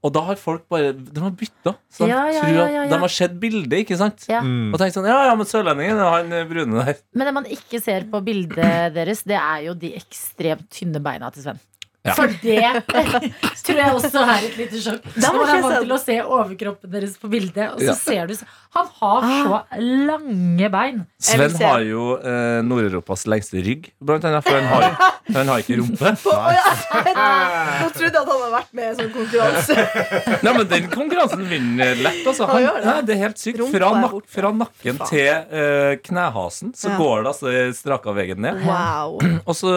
Og 0.06 0.12
da 0.14 0.22
har 0.28 0.38
folk 0.38 0.68
bare 0.70 0.92
De 0.94 1.24
har 1.24 1.32
bytta. 1.34 1.74
Så 1.90 2.04
de, 2.06 2.12
Ja, 2.12 2.22
ja, 2.30 2.44
tror 2.44 2.54
ja, 2.54 2.64
at 2.68 2.74
ja, 2.76 2.84
ja. 2.84 2.92
de 2.92 3.00
har 3.02 3.12
sett 3.16 3.34
bildet, 3.42 3.74
ikke 3.82 3.98
sant? 3.98 4.28
Ja. 4.30 4.44
Mm. 4.46 4.70
Og 4.70 4.78
tenkt 4.80 4.94
sånn 4.98 5.08
Ja, 5.10 5.18
ja, 5.26 5.34
men 5.40 5.50
sørlendingen 5.50 5.98
han 6.06 6.32
eh, 6.38 6.46
brune 6.50 6.86
der. 6.86 7.02
Men 7.18 7.30
det 7.32 7.34
man 7.42 7.50
ikke 7.58 7.82
ser 7.82 8.06
på 8.14 8.22
bildet 8.30 8.94
deres, 9.00 9.24
det 9.26 9.40
er 9.42 9.66
jo 9.72 9.76
de 9.80 9.96
ekstremt 9.98 10.70
tynne 10.78 11.02
beina 11.04 11.34
til 11.34 11.48
Sven. 11.48 11.62
Ja. 12.04 12.14
For 12.18 12.28
det 12.28 12.84
tror 13.64 13.78
jeg 13.80 13.94
også 13.96 14.22
er 14.28 14.42
et 14.50 14.58
lite 14.60 14.80
sjokk. 14.84 15.06
Da 15.16 15.30
må 15.32 15.46
jeg 15.48 15.62
vant 15.64 15.72
se- 15.78 15.84
til 15.86 15.94
å 15.96 16.00
se 16.02 16.16
overkroppen 16.22 16.92
deres 16.92 17.14
på 17.22 17.30
bildet, 17.32 17.70
og 17.72 17.80
så 17.80 17.94
Ja. 17.94 17.96
ser 17.96 18.28
du 18.28 18.34
Han 18.74 18.88
har 19.00 19.22
så 19.30 19.58
lange 19.80 20.70
bein. 20.74 21.04
Sven 21.22 21.54
har 21.62 21.80
jo 21.86 22.16
eh, 22.18 22.60
Nord-Europas 22.66 23.24
lengste 23.30 23.62
rygg, 23.64 23.92
blant 24.02 24.26
annet, 24.26 24.44
for 24.44 24.58
han 24.58 24.66
har, 24.66 25.14
han 25.38 25.52
har 25.54 25.62
ikke 25.62 25.78
rumpe. 25.80 26.12
På, 26.24 26.34
ja. 26.34 26.74
Nå 27.14 27.92
trodde 27.94 28.10
jeg 28.10 28.18
at 28.18 28.18
han 28.18 28.34
hadde 28.34 28.50
vært 28.56 28.74
med 28.74 28.84
i 28.84 28.90
en 28.90 28.98
sånn 28.98 29.14
konkurranse. 29.14 29.78
Nei, 30.48 30.54
men 30.58 30.68
Den 30.74 30.90
konkurransen 30.92 31.46
vinner 31.52 31.96
lett. 32.02 32.24
Altså. 32.28 32.50
Han 32.50 32.68
nei, 32.88 32.98
det 33.08 33.16
er 33.16 33.22
helt 33.28 33.40
sykt. 33.46 33.62
Fra, 33.74 33.94
nak 34.02 34.18
fra 34.34 34.52
nakken 34.58 35.00
Faen. 35.00 35.14
til 35.14 35.62
eh, 35.62 35.94
knehasen 36.04 36.74
så 36.76 36.92
Ja. 36.94 36.98
går 37.00 37.24
det 37.24 37.32
altså 37.36 37.56
straka 37.78 38.12
veien 38.18 38.42
ned. 38.44 38.60
Wow. 38.66 39.20
Og 39.48 39.56
så 39.56 39.70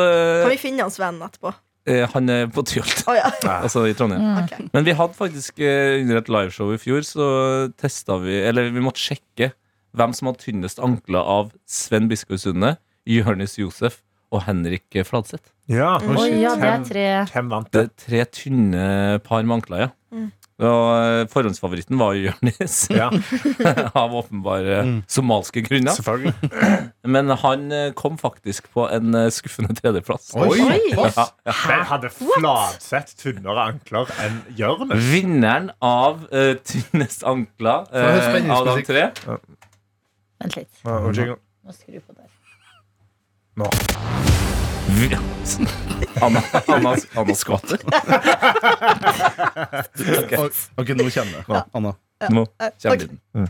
Kan 0.42 0.50
vi 0.56 0.60
finne 0.64 0.88
han 0.88 0.90
Sven 0.94 1.20
etterpå? 1.22 1.52
Eh, 1.86 2.04
Han 2.12 2.28
er 2.32 2.46
på 2.52 2.64
Tyholt, 2.66 3.04
Oh, 3.08 3.14
ja. 3.16 3.30
altså 3.64 3.84
i 3.88 3.94
Trondheim. 3.96 4.22
Mm. 4.22 4.40
Okay. 4.44 4.66
Men 4.74 4.86
vi 4.88 4.94
hadde 4.98 5.16
faktisk 5.18 5.60
eh, 5.62 6.00
under 6.02 6.20
et 6.22 6.28
liveshow 6.32 6.72
i 6.74 6.80
fjor, 6.82 7.04
så 7.06 7.26
testa 7.80 8.18
vi 8.22 8.40
Eller 8.46 8.70
vi 8.74 8.82
måtte 8.84 9.02
sjekke 9.02 9.52
hvem 9.96 10.12
som 10.12 10.28
hadde 10.28 10.42
tynnest 10.44 10.80
ankler 10.84 11.24
av 11.24 11.52
Sven 11.64 12.08
Biskov 12.10 12.36
Sunde, 12.42 12.74
Jonis 13.08 13.54
Josef 13.56 14.02
og 14.34 14.42
Henrik 14.44 14.92
Fladseth. 15.06 15.52
Ja. 15.70 15.94
oh, 16.02 16.26
ja, 16.28 16.52
det 16.58 16.68
er 16.68 16.82
tre 16.84 17.04
hvem 17.32 17.48
vant 17.50 17.70
Det 17.72 17.80
det? 17.80 17.86
er 17.86 18.02
tre 18.04 18.24
tynne 18.36 18.82
par 19.24 19.46
med 19.46 19.56
ankler, 19.60 19.86
ja. 19.86 19.88
Mm. 20.12 20.26
Og 20.56 20.84
eh, 20.96 21.26
forhåndsfavoritten 21.28 21.98
var 22.00 22.14
Jonis, 22.16 22.76
Ja, 22.88 23.10
av 24.02 24.14
åpenbare 24.16 25.02
somalske 25.08 25.60
grunner. 25.66 25.92
selvfølgelig. 25.92 26.32
Men 27.14 27.28
han 27.42 27.72
eh, 27.72 27.90
kom 27.92 28.16
faktisk 28.18 28.70
på 28.72 28.86
en 28.88 29.14
eh, 29.14 29.28
skuffende 29.34 29.76
tredjeplass. 29.76 30.30
Oi! 30.34 30.56
Oi. 30.64 30.80
Ja, 30.94 31.10
ja. 31.12 31.26
Men 31.68 31.84
hadde 31.92 32.12
Fladseth 32.14 33.18
tynnere 33.20 33.68
ankler 33.74 34.08
enn 34.24 34.40
Jonis? 34.56 34.96
Vinneren 35.12 35.70
av 35.84 36.24
uh, 36.32 36.54
tynnest 36.64 37.26
ankler 37.26 37.84
uh, 37.92 38.56
av 38.56 38.72
de 38.72 38.80
tre 38.86 39.10
Vent 40.36 40.56
litt. 40.56 40.82
Ja, 40.84 40.98
og 41.00 41.12
jingle. 41.16 41.38
Må 41.64 41.76
skru 41.76 42.00
på 42.00 42.16
der. 42.16 42.28
Nå. 43.56 44.44
Anna, 46.22 46.42
Anna, 46.66 46.96
Anna 47.14 47.34
skvatter. 47.34 47.78
Ok, 50.22 50.32
ok, 50.76 50.88
nå 50.96 51.08
kjenner 51.10 51.42
jeg. 51.42 51.62
Anna. 51.76 51.92
Nå 52.32 52.46
kommer 52.82 52.96
lyden. 52.96 53.18
den. 53.34 53.48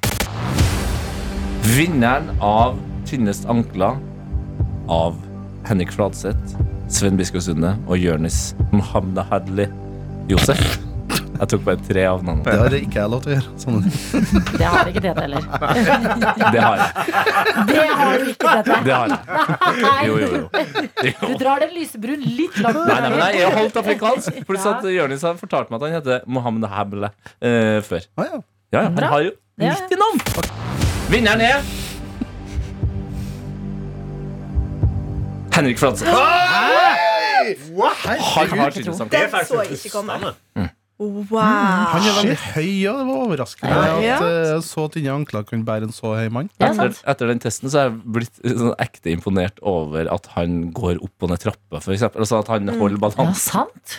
Vinneren 1.77 2.31
av 2.43 2.79
tynnest 3.07 3.47
ankler 3.51 3.99
av 4.91 5.19
Henrik 5.67 5.93
Fladseth, 5.95 6.57
Sven 6.91 7.19
Biskov 7.19 7.43
Sunde 7.47 7.75
og 7.87 7.99
Jonis 7.99 8.55
Mohammed 8.73 9.23
Hadli 9.31 9.67
Josef. 10.31 10.63
Jeg 11.37 11.49
tok 11.53 11.63
bare 11.67 11.77
tre 11.85 12.05
av 12.09 12.23
navnene. 12.25 12.45
Det 12.47 12.53
har 12.63 12.73
ikke 12.79 12.97
jeg 13.01 13.09
lov 13.13 13.21
til 13.25 13.31
å 13.31 13.33
gjøre. 13.37 13.51
Sånn. 13.61 13.77
Det 14.57 14.67
har 14.73 14.85
ikke 14.91 15.03
Tete 15.05 15.23
heller. 15.27 15.43
Det 16.55 16.61
har 16.65 16.77
jeg. 16.81 16.91
Det 17.71 17.85
har 18.01 18.15
du 18.23 18.27
ikke, 18.33 18.47
Tete. 18.57 18.75
Det 18.87 18.95
har 18.97 19.07
jeg. 19.13 19.21
Jo, 20.09 20.15
jo, 20.23 20.29
jo. 20.41 20.47
Du 21.21 21.35
drar 21.41 21.57
den 21.65 21.73
lysebrun 21.77 22.21
litt 22.25 22.57
langt 22.65 22.81
Nei, 22.89 22.99
nei, 23.05 23.11
men 23.15 23.21
jeg 23.37 23.53
holdt 23.57 23.77
afrikansk. 23.83 24.31
Pluss 24.49 24.67
at 24.71 24.81
Jonis 24.97 25.23
har 25.27 25.35
fortalt 25.41 25.69
meg 25.73 25.77
at 25.81 25.85
han 25.89 25.95
heter 25.99 26.17
Mohammed 26.39 26.65
Hable 26.73 27.07
uh, 27.13 27.79
før. 27.87 28.03
Ah, 28.17 28.25
ja. 28.31 28.37
Ja, 28.75 28.81
ja, 28.81 28.83
han 28.91 29.05
har 29.13 29.21
jo. 29.29 29.33
90 29.63 29.97
navn! 30.01 30.19
Vinneren 31.09 31.41
er 31.41 31.61
Henrik 35.57 35.79
Fladseth. 35.81 36.11
Han 36.11 36.19
har 38.59 38.71
tydeligvis 38.75 39.01
Det 39.11 39.19
er 39.23 39.29
Den 39.31 39.45
så 39.47 39.55
jeg 39.63 39.71
ikke 39.79 39.91
komme. 39.95 40.13
rystende. 40.19 40.69
Wow. 40.99 41.41
Han 41.93 42.07
er 42.09 42.15
veldig 42.23 42.37
høy, 42.55 42.71
og 42.89 42.99
det 43.01 43.07
var 43.09 43.19
overraskende 43.27 43.81
Ja. 44.01 44.15
at 44.17 44.23
eh, 44.25 44.61
så 44.65 44.87
tynne 44.95 45.13
ankler 45.13 45.45
kan 45.45 45.65
bære 45.67 45.91
en 45.91 45.93
så 45.93 46.15
høy 46.17 46.31
mann. 46.33 46.49
Ja, 46.57 46.71
Etter, 46.73 46.97
etter 47.13 47.29
den 47.35 47.43
testen 47.43 47.69
så 47.69 47.83
er 47.83 47.91
jeg 47.91 47.99
blitt 48.17 48.41
sånn 48.41 48.73
ekte 48.81 49.13
imponert 49.13 49.61
over 49.61 50.09
at 50.13 50.31
han 50.39 50.71
går 50.73 51.03
opp 51.05 51.27
og 51.29 51.35
ned 51.35 51.43
trappa, 51.45 51.83
eksempel. 51.85 52.25
Altså 52.25 52.41
at 52.41 52.49
han 52.55 52.73
holder 52.81 53.13
Ja, 53.19 53.33
sant. 53.37 53.99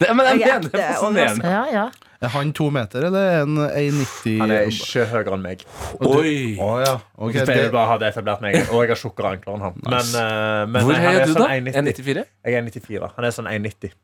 Det, 0.00 0.06
men 0.16 0.24
jeg 0.30 0.38
Jeg 0.40 0.48
er 0.48 0.60
mener 0.60 0.70
det 0.70 0.80
er 0.80 0.94
fascinerende. 1.02 1.50
Ja, 1.50 1.64
ja. 1.74 1.90
Er 2.22 2.28
han 2.28 2.52
to 2.52 2.66
meter, 2.70 3.04
eller 3.08 3.26
er 3.26 3.38
han 3.40 3.56
1,90? 3.56 4.38
Han 4.42 4.50
er 4.52 4.66
ikke 4.68 5.06
høyere 5.08 5.34
enn 5.34 5.42
meg. 5.44 5.62
Oi! 6.04 6.56
Å 6.60 6.68
ja. 6.84 6.94
okay, 7.16 7.38
Jeg 7.40 7.46
det, 7.46 7.54
pleier 7.54 7.72
bare 7.72 7.88
hadde 7.94 8.10
etablert 8.12 8.42
meg 8.44 8.58
Og 8.70 8.82
jeg 8.84 8.90
har 8.92 9.00
tjukkere 9.00 9.30
ankler 9.34 9.56
enn 9.56 9.64
han. 9.64 9.78
Men, 9.86 10.10
eh, 10.20 10.66
men 10.68 10.84
Hvor 10.84 11.00
høy 11.00 11.08
er 11.16 11.24
du, 11.26 11.32
sånn 11.32 11.42
da? 11.42 11.48
1,94? 11.80 12.24
Jeg 12.44 12.54
er 12.54 12.62
1,94. 12.62 13.10
Han 13.16 13.24
er 13.28 13.34
sånn 13.36 13.48
1,90. 13.50 13.94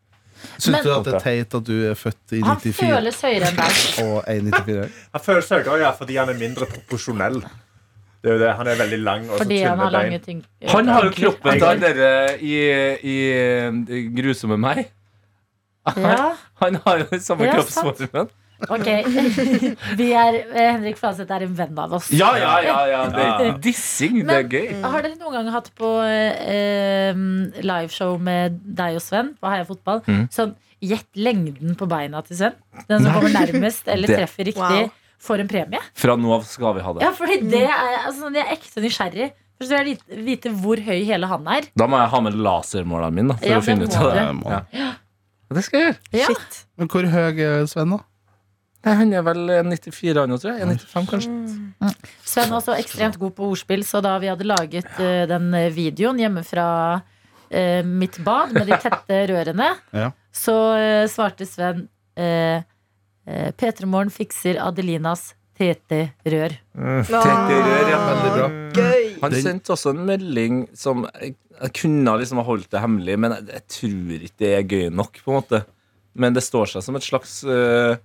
Syns 0.58 0.82
du 0.84 0.90
at 0.94 1.04
det 1.06 1.14
er 1.14 1.22
teit 1.24 1.54
at 1.58 1.66
du 1.66 1.74
er 1.90 1.94
født 1.98 2.32
i 2.36 2.40
Han 2.44 2.58
94 2.62 2.74
føles 2.80 3.20
høyere 3.26 3.50
enn 3.50 3.60
deg. 3.60 3.78
og 4.06 4.16
1,94? 4.32 4.98
Han 5.16 5.24
føles 5.28 5.48
høyere 5.54 5.78
ja, 5.82 5.92
fordi 5.98 6.16
han 6.20 6.32
er 6.32 6.38
mindre 6.40 6.68
proporsjonell. 6.70 7.40
Det 8.22 8.30
er 8.32 8.38
jo 8.38 8.40
det. 8.42 8.52
Han 8.58 8.66
er 8.72 8.78
veldig 8.80 8.98
lang 9.06 9.26
og 9.30 9.36
så 9.36 9.42
Fordi 9.44 9.58
han 9.62 9.70
tynne 9.76 9.84
har 9.84 9.90
lange 9.94 10.10
bein. 10.16 10.24
ting. 10.24 10.38
Han 10.72 10.88
har 10.88 11.04
jo 11.06 11.12
kroppen 11.14 11.60
til 11.62 11.82
dere 11.84 12.10
i, 12.42 12.54
i, 13.14 13.16
i 13.98 14.00
Grusomme 14.16 14.56
meg. 14.58 14.86
Ja, 15.86 16.32
Han 16.62 16.80
har 16.86 17.04
jo 17.04 17.18
samme 17.22 17.46
Ja, 17.46 17.52
kroppsformen. 17.54 18.32
Ok. 18.64 18.88
Vi 20.00 20.06
er, 20.16 20.38
eh, 20.52 20.70
Henrik 20.76 20.96
Fladseth 21.00 21.30
er 21.36 21.44
en 21.46 21.54
venn 21.58 21.78
av 21.78 21.92
oss. 21.98 22.10
Ja, 22.14 22.32
ja, 22.40 22.54
ja, 22.64 22.76
ja. 22.90 23.00
Det 23.12 23.26
er 23.48 23.58
dissing. 23.62 24.20
Det 24.26 24.36
er 24.36 24.42
Men- 24.42 24.50
gøy. 24.50 24.82
Har 24.82 25.02
dere 25.04 25.16
noen 25.20 25.32
gang 25.38 25.50
hatt 25.54 25.70
på 25.78 25.90
eh, 26.02 27.14
liveshow 27.66 28.16
med 28.20 28.60
deg 28.78 28.96
og 28.98 29.04
Sven 29.04 29.34
på 29.40 29.50
Heia 29.52 29.66
Fotball? 29.68 30.02
Mm. 30.06 30.26
Sånn 30.32 30.54
gjett 30.86 31.08
lengden 31.16 31.74
på 31.78 31.88
beina 31.90 32.20
til 32.26 32.36
Sven. 32.40 32.56
Den 32.88 33.02
som 33.04 33.12
kommer 33.16 33.32
nærmest 33.34 33.88
eller 33.88 34.08
Det- 34.12 34.20
treffer 34.22 34.44
riktig, 34.50 34.82
Wow. 34.86 34.90
får 35.22 35.40
en 35.44 35.48
premie. 35.48 35.80
Fra 35.96 36.16
nå 36.20 36.32
av 36.36 36.44
skal 36.48 36.74
vi 36.76 36.84
ha 36.84 36.92
det. 36.96 37.02
Ja, 37.06 37.12
fordi 37.16 37.40
det 37.50 37.64
er, 37.64 37.98
altså, 38.06 38.32
Jeg 38.34 38.44
er 38.44 38.54
ekte 38.56 38.84
nysgjerrig. 38.84 39.30
Først 39.56 39.70
vil 39.72 39.78
jeg 39.78 39.86
vite- 39.96 40.24
vite 40.26 40.50
hvor 40.60 40.76
høy 40.84 40.98
hele 41.08 41.26
han 41.30 41.46
er. 41.48 41.64
Da 41.80 41.86
må 41.88 41.96
jeg 41.96 42.10
ha 42.12 42.20
med 42.20 42.34
lasermåleren 42.44 43.14
min. 43.16 43.28
Da, 43.32 43.36
for 43.40 43.48
Ja, 43.48 43.58
å 43.58 43.64
finne 43.64 43.86
ut 43.88 43.96
av 43.96 44.12
det. 44.12 44.24
Ja. 44.76 44.90
Det 45.56 45.62
skal 45.64 45.80
jeg 45.80 45.86
gjøre. 45.86 45.98
Ja. 46.20 46.26
Shit. 46.26 46.58
Men 46.76 46.88
hvor 46.92 47.06
høy 47.08 47.40
er 47.40 47.64
Sven, 47.70 47.94
da? 47.94 47.98
Nei, 48.84 48.94
Han 49.00 49.12
er 49.16 49.22
vel 49.26 49.40
94 49.66 50.20
år 50.20 50.28
nå, 50.30 50.36
tror 50.38 50.52
jeg. 50.58 50.66
95, 50.84 51.06
kanskje. 51.10 51.94
Sven 52.26 52.50
var 52.52 52.60
også 52.60 52.76
ekstremt 52.78 53.16
god 53.18 53.32
på 53.38 53.48
ordspill, 53.50 53.82
så 53.86 54.02
da 54.04 54.12
vi 54.22 54.28
hadde 54.30 54.46
laget 54.46 55.00
eh, 55.02 55.24
den 55.30 55.48
videoen 55.74 56.20
hjemme 56.22 56.44
fra 56.46 56.66
eh, 57.50 57.80
mitt 57.86 58.18
bad 58.26 58.52
med 58.54 58.68
de 58.70 58.78
tette 58.84 59.22
rørene, 59.32 59.72
Ja. 60.02 60.12
så 60.30 60.54
eh, 60.78 61.06
svarte 61.10 61.46
Sven 61.48 61.88
uh, 62.20 62.60
P3 63.26 63.88
Morgen 63.90 64.12
fikser 64.14 64.60
Adelinas 64.62 65.32
TT-rør. 65.58 66.52
Rør, 66.76 67.88
ja. 67.90 67.98
Veldig 68.06 68.32
bra. 68.36 68.46
Gøy. 68.76 69.06
Han 69.22 69.34
sendte 69.40 69.72
også 69.74 69.94
en 69.96 70.02
melding 70.06 70.58
som 70.76 71.06
jeg, 71.16 71.32
kunne 71.80 72.12
liksom 72.20 72.38
ha 72.42 72.44
holdt 72.44 72.68
det 72.74 72.82
hemmelig, 72.82 73.14
men 73.24 73.32
jeg, 73.38 73.46
jeg 73.54 73.64
tror 73.72 74.26
ikke 74.28 74.42
det 74.44 74.50
er 74.52 74.66
gøy 74.68 74.90
nok. 74.92 75.22
på 75.24 75.32
en 75.32 75.38
måte 75.40 75.62
Men 76.14 76.36
det 76.36 76.42
står 76.44 76.68
seg 76.74 76.84
som 76.84 76.96
et 77.00 77.04
slags 77.08 77.38
eh, 77.48 77.96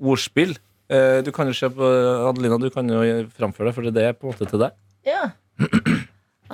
ordspill. 0.00 0.56
Eh, 0.88 1.20
du 1.24 1.30
kan 1.36 1.48
jo 1.50 1.54
se 1.56 1.68
på 1.72 1.88
Adelina, 2.30 2.58
du 2.60 2.70
kan 2.72 2.88
jo 2.88 3.00
framføre 3.36 3.70
det, 3.70 3.74
for 3.76 3.90
det 3.92 4.04
er 4.08 4.16
på 4.16 4.28
en 4.28 4.34
måte 4.34 4.48
til 4.48 4.62
deg. 4.64 4.76
Ja. 5.08 5.30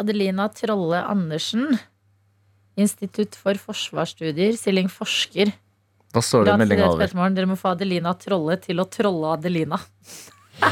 Adelina 0.01 0.49
Trolle 0.51 1.03
Andersen. 1.07 1.77
Institutt 2.75 3.37
for 3.39 3.55
forsvarsstudier, 3.69 4.57
Silling 4.59 4.89
forsker. 4.91 5.53
Da 6.15 6.23
står 6.23 6.47
det 6.49 6.57
meldinga 6.59 6.89
over. 6.91 7.31
Dere 7.35 7.51
må 7.51 7.57
få 7.59 7.73
Adelina 7.75 8.15
Trolle 8.19 8.57
til 8.63 8.83
å 8.83 8.87
trolle 8.91 9.35
Adelina. 9.37 9.79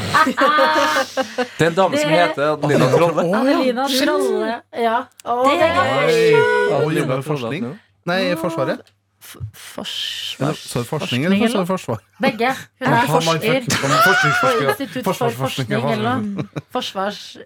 Det 1.58 1.64
er 1.66 1.70
en 1.72 1.74
dame 1.74 1.98
som 1.98 2.12
heter 2.14 2.42
Adelina 2.52 2.88
Trolle. 2.92 3.24
Adelina 3.38 3.86
Trolle. 3.90 4.52
Ja. 4.78 4.98
Å, 5.26 5.38
Det 5.46 5.54
er 5.58 5.72
gøy. 5.78 6.18
Hun 6.84 6.98
jobber 6.98 7.16
med 7.16 7.26
forskning? 7.26 7.66
Nei, 8.10 8.20
Forsvaret? 8.38 8.92
Forsvars... 9.22 10.58
så 10.58 10.82
forskning, 10.84 11.24
eller 11.24 11.60
er 11.60 11.64
forsvar? 11.64 12.02
Begge. 12.20 12.50
Hun 12.82 12.92
er 12.92 13.06
forsker 13.06 13.38
på 13.70 13.82
Institutt 13.88 15.04
for 15.04 15.12
Forsvarsforskning, 15.12 15.68
forskning 15.70 15.92
eller. 15.92 16.20
Forsvars... 16.74 17.36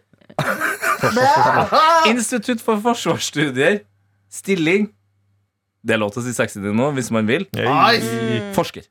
Institutt 2.10 2.60
for 2.64 2.80
forsvarsstudier. 2.80 3.80
Stilling. 4.32 4.90
Det 5.86 5.94
er 5.94 6.00
lov 6.02 6.10
til 6.14 6.24
å 6.24 6.26
si 6.26 6.34
60 6.34 6.74
nå, 6.74 6.90
hvis 6.96 7.12
man 7.14 7.28
vil. 7.28 7.46
Forsker. 8.56 8.88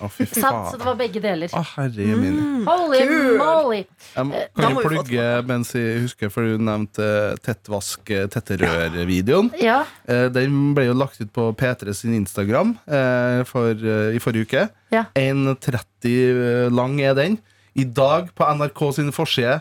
Å, 0.00 0.08
fy 0.10 0.24
Sant, 0.26 0.70
så 0.72 0.78
det 0.78 0.86
var 0.86 0.96
begge 0.96 1.20
deler. 1.22 1.48
Å, 1.52 1.62
herre 1.76 2.06
min. 2.16 2.64
Holy 2.66 2.98
Kul. 3.06 3.36
moly! 3.38 3.80
Jeg 4.16 4.24
må- 4.26 4.34
Eh, 4.34 4.46
da 4.56 4.62
Kan 4.62 4.74
må 4.74 4.80
jeg 4.80 4.88
vi 4.90 4.96
få 4.96 5.04
plugge 5.04 5.46
mens 5.46 5.72
jeg 5.72 6.00
husker, 6.02 6.30
for 6.30 6.42
du 6.42 6.58
nevnte 6.58 7.02
eh, 7.32 7.36
tettvask, 7.44 8.10
eh, 8.10 8.26
tetterør-videoen. 8.28 9.50
Ja, 9.60 9.84
Eh, 10.08 10.28
Den 10.28 10.74
ble 10.74 10.86
jo 10.86 10.94
lagt 10.94 11.20
ut 11.20 11.32
på 11.32 11.54
P3 11.56 11.94
sin 11.94 12.14
Instagram 12.14 12.78
eh, 12.88 13.42
for, 13.44 13.70
eh, 13.70 14.14
i 14.16 14.18
forrige 14.18 14.46
uke. 14.48 14.68
Ja. 14.90 15.04
1,30 15.14 16.70
lang 16.74 17.00
er 17.00 17.14
den. 17.14 17.38
I 17.74 17.84
dag, 17.84 18.30
på 18.36 18.44
NRK 18.44 18.92
sin 18.94 19.12
forside, 19.12 19.60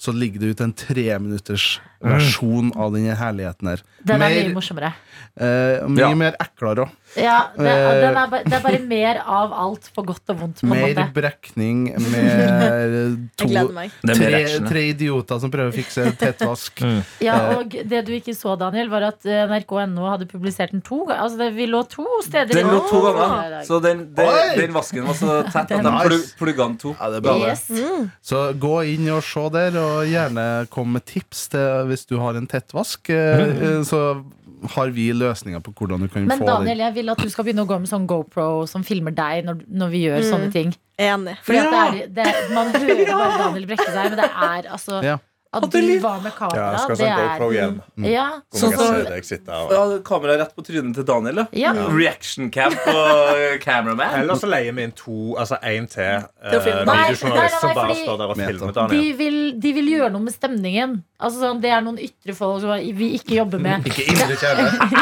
så 0.00 0.14
ligger 0.16 0.40
det 0.40 0.48
ut 0.54 0.60
en 0.64 0.72
treminutters 0.72 1.78
versjon 2.00 2.70
av 2.80 2.94
denne 2.94 3.12
herligheten 3.18 3.68
her. 3.68 3.82
Den 4.08 4.22
er 4.24 4.30
mye 4.32 4.54
morsommere. 4.54 4.94
eh, 5.36 5.84
mye 5.86 5.98
Ja. 6.08 6.14
mer 6.14 6.32
eklere 6.40 6.86
òg. 6.86 6.90
Ja, 7.18 7.50
det, 7.56 7.66
Eh. 7.66 8.04
er, 8.06 8.26
bare, 8.30 8.44
det 8.44 8.52
er 8.54 8.62
bare 8.62 8.78
mer 8.86 9.18
av 9.26 9.52
alt 9.52 9.88
på 9.96 10.04
godt 10.06 10.30
og 10.30 10.36
vondt. 10.44 10.60
På 10.62 10.68
Mer 10.70 10.92
måte. 10.94 11.06
brekning 11.16 11.80
med 12.12 13.30
to 13.40 13.48
mer 13.48 13.90
tre, 14.06 14.42
tre 14.68 14.82
idioter 14.92 15.40
som 15.42 15.50
prøver 15.50 15.72
å 15.72 15.74
fikse 15.74 16.04
tettvask. 16.20 16.82
Ja, 17.20 17.34
Eh. 17.40 17.56
og 17.58 17.74
det 17.90 18.04
du 18.06 18.12
ikke 18.14 18.34
så, 18.36 18.54
Daniel, 18.58 18.88
var 18.92 19.02
at 19.08 19.26
eh, 19.26 19.42
nrk.no 19.50 20.06
hadde 20.10 20.28
publisert 20.30 20.70
den 20.74 20.82
to 20.86 21.00
ganger. 21.04 21.22
Altså, 21.24 21.50
vi 21.56 21.66
lå 21.66 21.82
to 21.90 22.06
steder. 22.26 22.54
Den 22.60 22.70
lå 22.70 22.80
to 22.90 23.00
ganger. 23.08 23.58
Så 23.66 23.80
den, 23.82 24.04
den, 24.14 24.56
den 24.58 24.72
vasken 24.76 25.06
var 25.08 25.14
så 25.18 25.40
tett 25.52 25.72
at 25.72 25.82
de 25.82 25.90
Nice. 25.90 26.34
plugga 26.38 26.66
den 26.68 26.76
to. 26.78 26.94
Ja, 27.00 27.10
det 27.10 27.16
er 27.16 27.26
bra. 27.26 27.36
Yes. 27.48 27.66
Så 28.22 28.44
gå 28.60 28.76
inn 28.94 29.08
og 29.10 29.22
se 29.26 29.46
der, 29.54 29.76
og 29.80 30.06
gjerne 30.06 30.46
kom 30.70 30.92
med 30.94 31.04
tips 31.10 31.48
til 31.50 31.86
hvis 31.90 32.06
du 32.06 32.18
har 32.22 32.38
en 32.38 32.46
tettvask. 32.50 33.10
Mm. 33.10 33.82
Så 33.88 34.00
har 34.74 34.90
vi 34.90 35.12
løsninger 35.12 35.60
på 35.64 35.72
hvordan 35.72 36.00
du 36.04 36.08
kan 36.08 36.26
Men 36.26 36.38
få 36.38 36.46
Daniel, 36.46 36.76
den. 36.76 36.84
jeg 36.86 36.94
vil 36.94 37.08
at 37.10 37.18
du 37.18 37.28
skal 37.30 37.44
begynne 37.44 37.64
å 37.64 37.70
gå 37.70 37.78
med 37.80 37.88
sånn 37.88 38.06
GoPro 38.06 38.66
som 38.68 38.84
filmer 38.84 39.10
deg 39.16 39.44
når, 39.46 39.62
når 39.68 39.88
vi 39.90 40.04
gjør 40.06 40.22
sånne 40.28 40.52
ting. 40.52 40.74
Enig. 41.00 41.38
Fordi 41.46 41.58
at 41.58 41.70
det 41.72 41.80
er, 41.80 42.06
det 42.28 42.54
Man 42.54 42.72
hører 42.74 43.06
bare 43.22 43.38
Daniel 43.46 43.66
brekke 43.66 43.88
seg, 43.88 44.10
men 44.12 44.16
det 44.20 44.30
er 44.30 44.70
altså 44.70 45.02
Ja. 45.04 45.18
At 45.52 45.64
du 45.66 45.80
var 45.98 46.20
med 46.22 46.30
Ja, 46.30 46.36
kamera, 46.38 46.66
jeg 46.70 46.78
skal 46.78 46.94
det 46.94 46.98
sånn 47.00 47.08
er 47.10 47.30
GoPro 47.32 47.46
hjem. 47.50 47.72
Ja, 48.06 48.26
Sånn 48.54 48.74
som- 48.76 49.72
Ja, 49.74 49.98
Kamera 50.06 50.36
rett 50.38 50.52
på 50.54 50.62
trynet 50.62 50.94
til 50.94 51.02
Daniel. 51.08 51.34
Da. 51.40 51.46
ja. 51.58 51.72
Reaction 51.90 52.50
cam 52.54 52.70
på 52.70 52.94
cameraman. 53.64 54.14
Eller 54.20 54.38
så 54.38 54.46
leier 54.46 54.72
vi 54.76 54.84
inn 54.86 54.92
to, 54.94 55.34
altså 55.34 55.58
én 55.66 55.88
til 55.90 56.04
nei, 56.06 56.52
videojournalist 56.54 57.60
som 57.64 57.74
bare 57.74 57.96
står 57.98 58.18
der 58.22 58.30
og 58.30 58.36
filmer 58.36 58.52
filmer 58.52 58.70
De 58.70 58.78
Daniel. 58.78 59.16
vil, 59.18 59.40
de 59.58 59.72
vil 59.80 59.90
gjøre 59.96 60.12
noe 60.14 60.22
med 60.28 60.34
stemningen. 60.38 61.00
Altså 61.20 61.40
sånn, 61.42 61.60
Det 61.60 61.70
er 61.70 61.82
noen 61.84 61.98
ytre 62.00 62.34
folk 62.36 62.62
som 62.62 62.72
vi 62.96 63.10
ikke 63.18 63.36
jobber 63.36 63.60
med. 63.62 63.84
Ikke 63.90 64.06
indre 64.08 64.36
kjærlighet. 64.40 64.94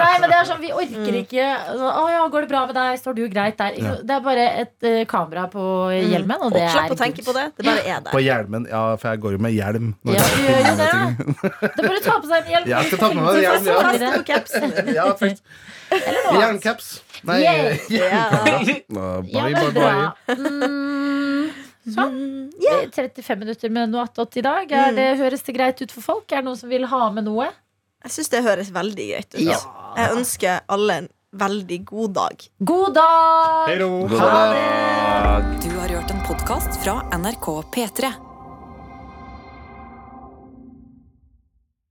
Nei, 0.00 0.10
men 0.20 0.26
det 0.32 0.38
er 0.40 0.48
sånn, 0.48 0.60
Vi 0.64 0.72
orker 0.74 1.18
ikke 1.20 1.46
Så, 1.78 1.90
Å 1.90 2.04
ja, 2.10 2.24
Går 2.32 2.46
det 2.46 2.50
bra 2.50 2.62
med 2.66 2.76
deg? 2.78 2.98
Står 3.00 3.16
du 3.18 3.22
greit 3.32 3.58
der? 3.60 3.78
Ja. 3.78 3.94
Det 4.02 4.16
er 4.16 4.24
bare 4.26 4.46
et 4.64 4.88
uh, 4.88 4.98
kamera 5.10 5.46
på 5.52 5.62
hjelmen, 5.94 6.42
og 6.42 6.54
det 6.56 6.64
er 6.66 6.74
Slapp 6.74 6.96
å 6.96 6.98
tenke 6.98 7.24
på 7.26 7.34
det. 7.36 7.46
Det 7.56 7.68
bare 7.68 7.86
er 7.86 8.02
På 8.10 8.22
hjelmen. 8.22 8.66
Ja, 8.70 8.82
for 9.00 9.12
jeg 9.14 9.22
går 9.22 9.36
jo 9.36 9.42
med 9.46 9.54
hjelm. 9.56 9.94
når 10.02 10.18
Ja, 10.18 10.26
du 10.26 10.42
gjør 10.46 10.60
jo 10.60 10.74
det. 10.82 10.90
Det 11.46 11.70
er 11.70 11.80
bare 11.80 12.00
å 12.00 12.04
ta 12.08 12.18
på 12.18 12.30
seg 12.32 12.36
en 12.42 12.52
hjelm. 12.54 12.70
Jeg 12.74 12.90
skal 12.90 13.02
ta 13.04 13.10
på 13.12 13.22
meg 13.22 13.42
hjelm, 13.46 13.70
ja. 13.70 13.78
Eller 13.94 14.18
noe 14.18 14.96
Ja, 14.96 15.08
først. 15.20 15.42
Jerncaps. 15.90 17.02
Nei, 17.26 17.40
Yay. 17.42 17.78
hjelmkamera. 17.96 19.22
Ja, 19.30 19.46
Bye, 19.46 19.54
bye, 19.54 20.14
bye. 20.26 21.62
Mm, 21.86 21.94
sånn. 21.94 22.16
Mm, 22.16 22.46
yeah. 22.62 22.86
35 22.90 23.38
minutter 23.38 23.70
med 23.70 23.92
noe 23.92 24.06
attåt 24.08 24.36
i 24.40 24.42
dag. 24.42 24.72
Er 24.72 24.96
det, 24.96 25.06
høres 25.20 25.46
det 25.46 25.54
greit 25.54 25.82
ut 25.82 25.94
for 25.94 26.02
folk? 26.02 26.26
Er 26.32 26.42
det 26.42 26.48
noen 26.50 26.58
som 26.58 26.72
vil 26.72 26.86
ha 26.90 27.02
med 27.14 27.28
noe? 27.28 27.50
Jeg 28.06 28.14
syns 28.18 28.32
det 28.34 28.42
høres 28.46 28.72
veldig 28.74 29.06
greit 29.12 29.34
ut. 29.34 29.40
Ja. 29.46 29.60
Jeg 29.96 30.18
ønsker 30.18 30.66
alle 30.66 31.00
en 31.02 31.08
veldig 31.36 31.80
god 31.88 32.14
dag. 32.18 32.46
God 32.58 32.94
dag! 32.94 33.78
God 33.78 34.18
dag. 34.18 35.50
Du 35.62 35.70
har 35.78 35.98
hørt 35.98 36.10
en 36.10 36.22
podkast 36.26 36.80
fra 36.82 37.00
NRK 37.14 37.50
P3. 37.74 38.25